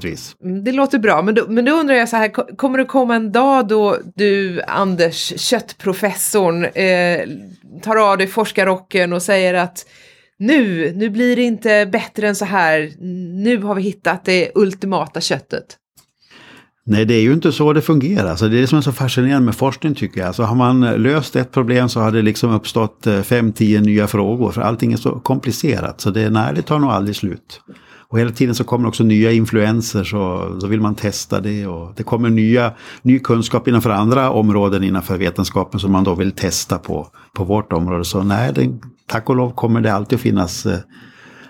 Mm, 0.45 0.65
Det 0.65 0.73
låter 0.73 0.99
bra, 0.99 1.23
men 1.23 1.35
då, 1.35 1.45
men 1.49 1.65
då 1.65 1.73
undrar 1.73 1.95
jag 1.95 2.09
så 2.09 2.17
här, 2.17 2.29
ko- 2.29 2.57
kommer 2.57 2.79
det 2.79 2.85
komma 2.85 3.15
en 3.17 3.33
dag 3.33 3.69
då 3.69 3.97
du, 4.15 4.63
Anders, 4.63 5.33
köttprofessorn, 5.41 6.65
eh, 6.65 7.21
tar 7.83 7.97
av 7.97 8.19
dig 8.19 8.27
forskarrocken 8.27 9.13
och 9.13 9.23
säger 9.23 9.55
att 9.55 9.87
nu, 10.39 10.93
nu 10.97 11.11
blir 11.11 11.37
det 11.37 11.43
inte 11.43 11.89
bättre 11.93 12.29
än 12.29 12.37
så 12.37 12.45
här, 12.45 12.91
nu 13.43 13.63
har 13.63 13.75
vi 13.75 13.83
hittat 13.83 14.25
det 14.25 14.51
ultimata 14.55 15.21
köttet. 15.21 15.79
Nej, 16.85 17.05
det 17.05 17.15
är 17.15 17.21
ju 17.21 17.33
inte 17.33 17.53
så 17.53 17.73
det 17.73 17.83
fungerar. 17.83 18.31
Alltså, 18.31 18.49
det 18.49 18.57
är 18.57 18.61
det 18.61 18.67
som 18.67 18.79
är 18.79 18.83
så 18.83 18.93
fascinerande 18.93 19.45
med 19.45 19.55
forskning 19.55 19.95
tycker 19.95 20.21
jag. 20.21 20.27
Alltså, 20.27 20.43
har 20.43 20.55
man 20.55 20.81
löst 20.81 21.37
ett 21.37 21.53
problem 21.53 21.89
så 21.89 22.01
har 22.01 22.11
det 22.11 22.23
liksom 22.23 22.55
uppstått 22.55 23.07
eh, 23.07 23.23
fem, 23.23 23.53
tio 23.53 23.81
nya 23.81 24.07
frågor. 24.07 24.51
För 24.51 24.63
allting 24.63 24.93
är 24.93 24.97
så 24.97 25.21
komplicerat. 25.21 26.01
Så 26.01 26.11
det, 26.11 26.31
nej, 26.31 26.53
det 26.55 26.63
tar 26.63 26.79
nog 26.79 26.91
aldrig 26.91 27.17
slut. 27.17 27.61
Och 28.13 28.19
hela 28.19 28.31
tiden 28.31 28.55
så 28.55 28.65
kommer 28.65 28.89
också 28.89 29.05
nya 29.05 29.33
influenser 29.33 30.05
så 30.05 30.49
då 30.61 30.67
vill 30.67 30.81
man 30.81 30.95
testa 30.95 31.41
det. 31.41 31.67
Och 31.67 31.93
det 31.97 32.03
kommer 32.03 32.31
nya, 32.31 32.73
ny 33.03 33.19
kunskap 33.19 33.69
innanför 33.69 33.91
andra 33.91 34.31
områden 34.31 34.85
innanför 34.85 35.19
vetenskapen 35.19 35.81
som 35.81 35.93
man 35.93 36.05
då 36.05 36.15
vill 36.15 36.33
testa 36.33 36.79
på, 36.79 37.09
på 37.35 37.45
vårt 37.45 37.73
område. 37.73 38.05
Så 38.05 38.23
nej, 38.23 38.53
det, 38.55 38.79
tack 39.07 39.31
och 39.31 39.37
lov 39.37 39.55
kommer 39.55 39.81
det 39.81 39.95
alltid 39.95 40.17
att 40.17 40.23
finnas 40.23 40.67
eh, 40.67 40.79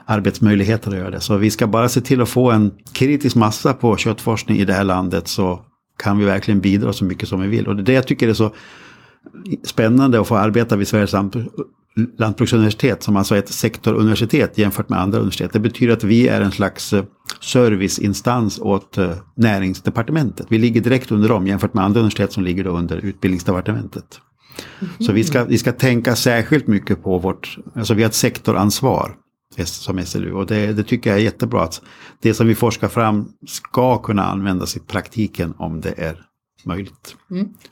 arbetsmöjligheter 0.04 0.90
att 0.90 0.96
göra 0.96 1.10
det. 1.10 1.20
Så 1.20 1.36
vi 1.36 1.50
ska 1.50 1.66
bara 1.66 1.88
se 1.88 2.00
till 2.00 2.20
att 2.20 2.28
få 2.28 2.50
en 2.50 2.70
kritisk 2.92 3.36
massa 3.36 3.72
på 3.72 3.96
köttforskning 3.96 4.58
i 4.58 4.64
det 4.64 4.72
här 4.72 4.84
landet 4.84 5.28
så 5.28 5.60
kan 5.98 6.18
vi 6.18 6.24
verkligen 6.24 6.60
bidra 6.60 6.92
så 6.92 7.04
mycket 7.04 7.28
som 7.28 7.40
vi 7.40 7.48
vill. 7.48 7.68
Och 7.68 7.76
det 7.76 7.82
är 7.82 7.84
det 7.84 7.92
jag 7.92 8.06
tycker 8.06 8.28
är 8.28 8.34
så 8.34 8.50
spännande 9.64 10.20
att 10.20 10.28
få 10.28 10.36
arbeta 10.36 10.76
vid 10.76 10.88
Sveriges 10.88 11.14
lantbruksuniversitet 12.18 13.03
som 13.03 13.16
alltså 13.16 13.34
är 13.34 13.38
ett 13.38 13.49
sektoruniversitet 13.49 14.59
jämfört 14.59 14.88
med 14.88 15.01
andra 15.01 15.18
universitet. 15.18 15.53
Det 15.53 15.61
betyder 15.61 15.93
att 15.93 16.05
vi 16.05 16.28
är 16.28 16.40
en 16.40 16.53
slags 16.53 16.93
eh, 16.93 17.05
serviceinstans 17.40 18.59
åt 18.59 18.99
eh, 18.99 19.14
näringsdepartementet. 19.36 20.47
Vi 20.49 20.59
ligger 20.59 20.80
direkt 20.80 21.11
under 21.11 21.28
dem 21.28 21.47
jämfört 21.47 21.74
med 21.74 21.84
andra 21.84 22.01
universitet 22.01 22.32
som 22.32 22.45
ligger 22.45 22.64
då 22.64 22.70
under 22.70 22.97
utbildningsdepartementet. 22.97 24.20
Så 24.99 25.12
vi 25.12 25.24
ska, 25.24 25.45
vi 25.45 25.59
ska 25.59 25.72
tänka 25.72 26.16
särskilt 26.16 26.66
mycket 26.66 27.03
på 27.03 27.18
vårt, 27.18 27.59
alltså 27.74 27.95
vi 27.95 28.03
har 28.03 28.09
ett 28.09 28.14
sektoransvar 28.14 29.16
som 29.64 30.07
SLU 30.07 30.32
och 30.32 30.47
det, 30.47 30.72
det 30.72 30.82
tycker 30.82 31.11
jag 31.11 31.18
är 31.18 31.22
jättebra 31.22 31.62
att 31.62 31.82
det 32.20 32.34
som 32.34 32.47
vi 32.47 32.55
forskar 32.55 32.88
fram 32.88 33.28
ska 33.47 33.99
kunna 33.99 34.24
användas 34.24 34.76
i 34.76 34.80
praktiken 34.80 35.55
om 35.59 35.80
det 35.80 35.95
är 35.99 36.26
möjligt. 36.64 37.16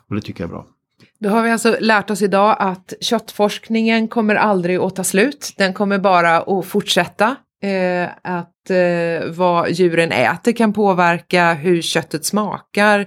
Och 0.08 0.14
det 0.14 0.22
tycker 0.22 0.44
jag 0.44 0.48
är 0.48 0.52
bra. 0.52 0.66
Då 1.20 1.28
har 1.28 1.42
vi 1.42 1.50
alltså 1.50 1.76
lärt 1.80 2.10
oss 2.10 2.22
idag 2.22 2.56
att 2.58 2.94
köttforskningen 3.00 4.08
kommer 4.08 4.34
aldrig 4.34 4.78
att 4.78 4.96
ta 4.96 5.04
slut. 5.04 5.54
Den 5.56 5.74
kommer 5.74 5.98
bara 5.98 6.36
att 6.36 6.66
fortsätta. 6.66 7.36
Eh, 7.62 8.08
att 8.22 8.70
eh, 8.70 9.30
vad 9.30 9.70
djuren 9.70 10.12
äter 10.12 10.52
kan 10.52 10.72
påverka 10.72 11.52
hur 11.52 11.82
köttet 11.82 12.24
smakar 12.24 13.06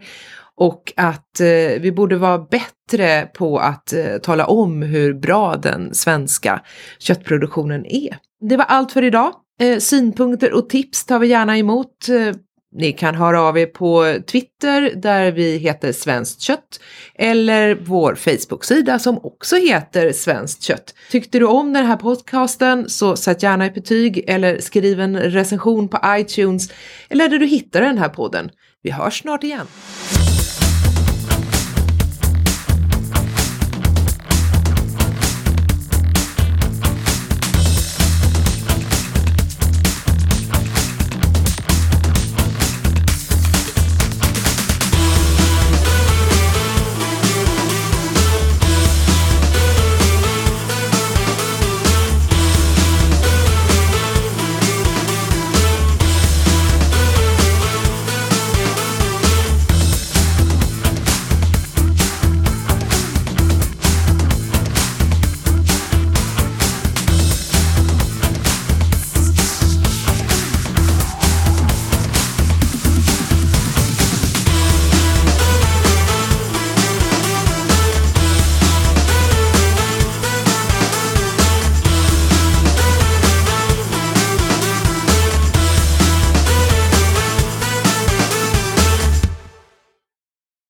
och 0.55 0.93
att 0.95 1.39
eh, 1.39 1.81
vi 1.81 1.91
borde 1.91 2.17
vara 2.17 2.39
bättre 2.39 3.25
på 3.33 3.57
att 3.57 3.93
eh, 3.93 4.17
tala 4.17 4.45
om 4.45 4.81
hur 4.81 5.13
bra 5.13 5.55
den 5.55 5.93
svenska 5.93 6.61
köttproduktionen 6.99 7.85
är. 7.85 8.17
Det 8.49 8.57
var 8.57 8.65
allt 8.65 8.91
för 8.91 9.03
idag. 9.03 9.33
Eh, 9.59 9.77
synpunkter 9.77 10.53
och 10.53 10.69
tips 10.69 11.05
tar 11.05 11.19
vi 11.19 11.27
gärna 11.27 11.57
emot. 11.57 12.09
Eh, 12.09 12.35
ni 12.75 12.91
kan 12.91 13.15
höra 13.15 13.41
av 13.41 13.57
er 13.57 13.65
på 13.65 14.17
Twitter 14.27 14.91
där 14.95 15.31
vi 15.31 15.57
heter 15.57 15.91
Svenskt 15.91 16.41
kött 16.41 16.79
eller 17.15 17.75
vår 17.75 18.15
Facebook-sida 18.15 18.99
som 18.99 19.17
också 19.17 19.55
heter 19.55 20.11
Svenskt 20.11 20.63
kött. 20.63 20.95
Tyckte 21.11 21.39
du 21.39 21.45
om 21.45 21.73
den 21.73 21.85
här 21.85 21.95
podcasten 21.95 22.89
så 22.89 23.15
sätt 23.15 23.43
gärna 23.43 23.65
ett 23.65 23.73
betyg 23.73 24.23
eller 24.27 24.59
skriv 24.59 24.99
en 24.99 25.19
recension 25.19 25.87
på 25.87 25.99
iTunes 26.07 26.71
eller 27.09 27.29
där 27.29 27.39
du 27.39 27.45
hittar 27.45 27.81
den 27.81 27.97
här 27.97 28.09
podden. 28.09 28.49
Vi 28.81 28.91
hörs 28.91 29.21
snart 29.21 29.43
igen. 29.43 29.67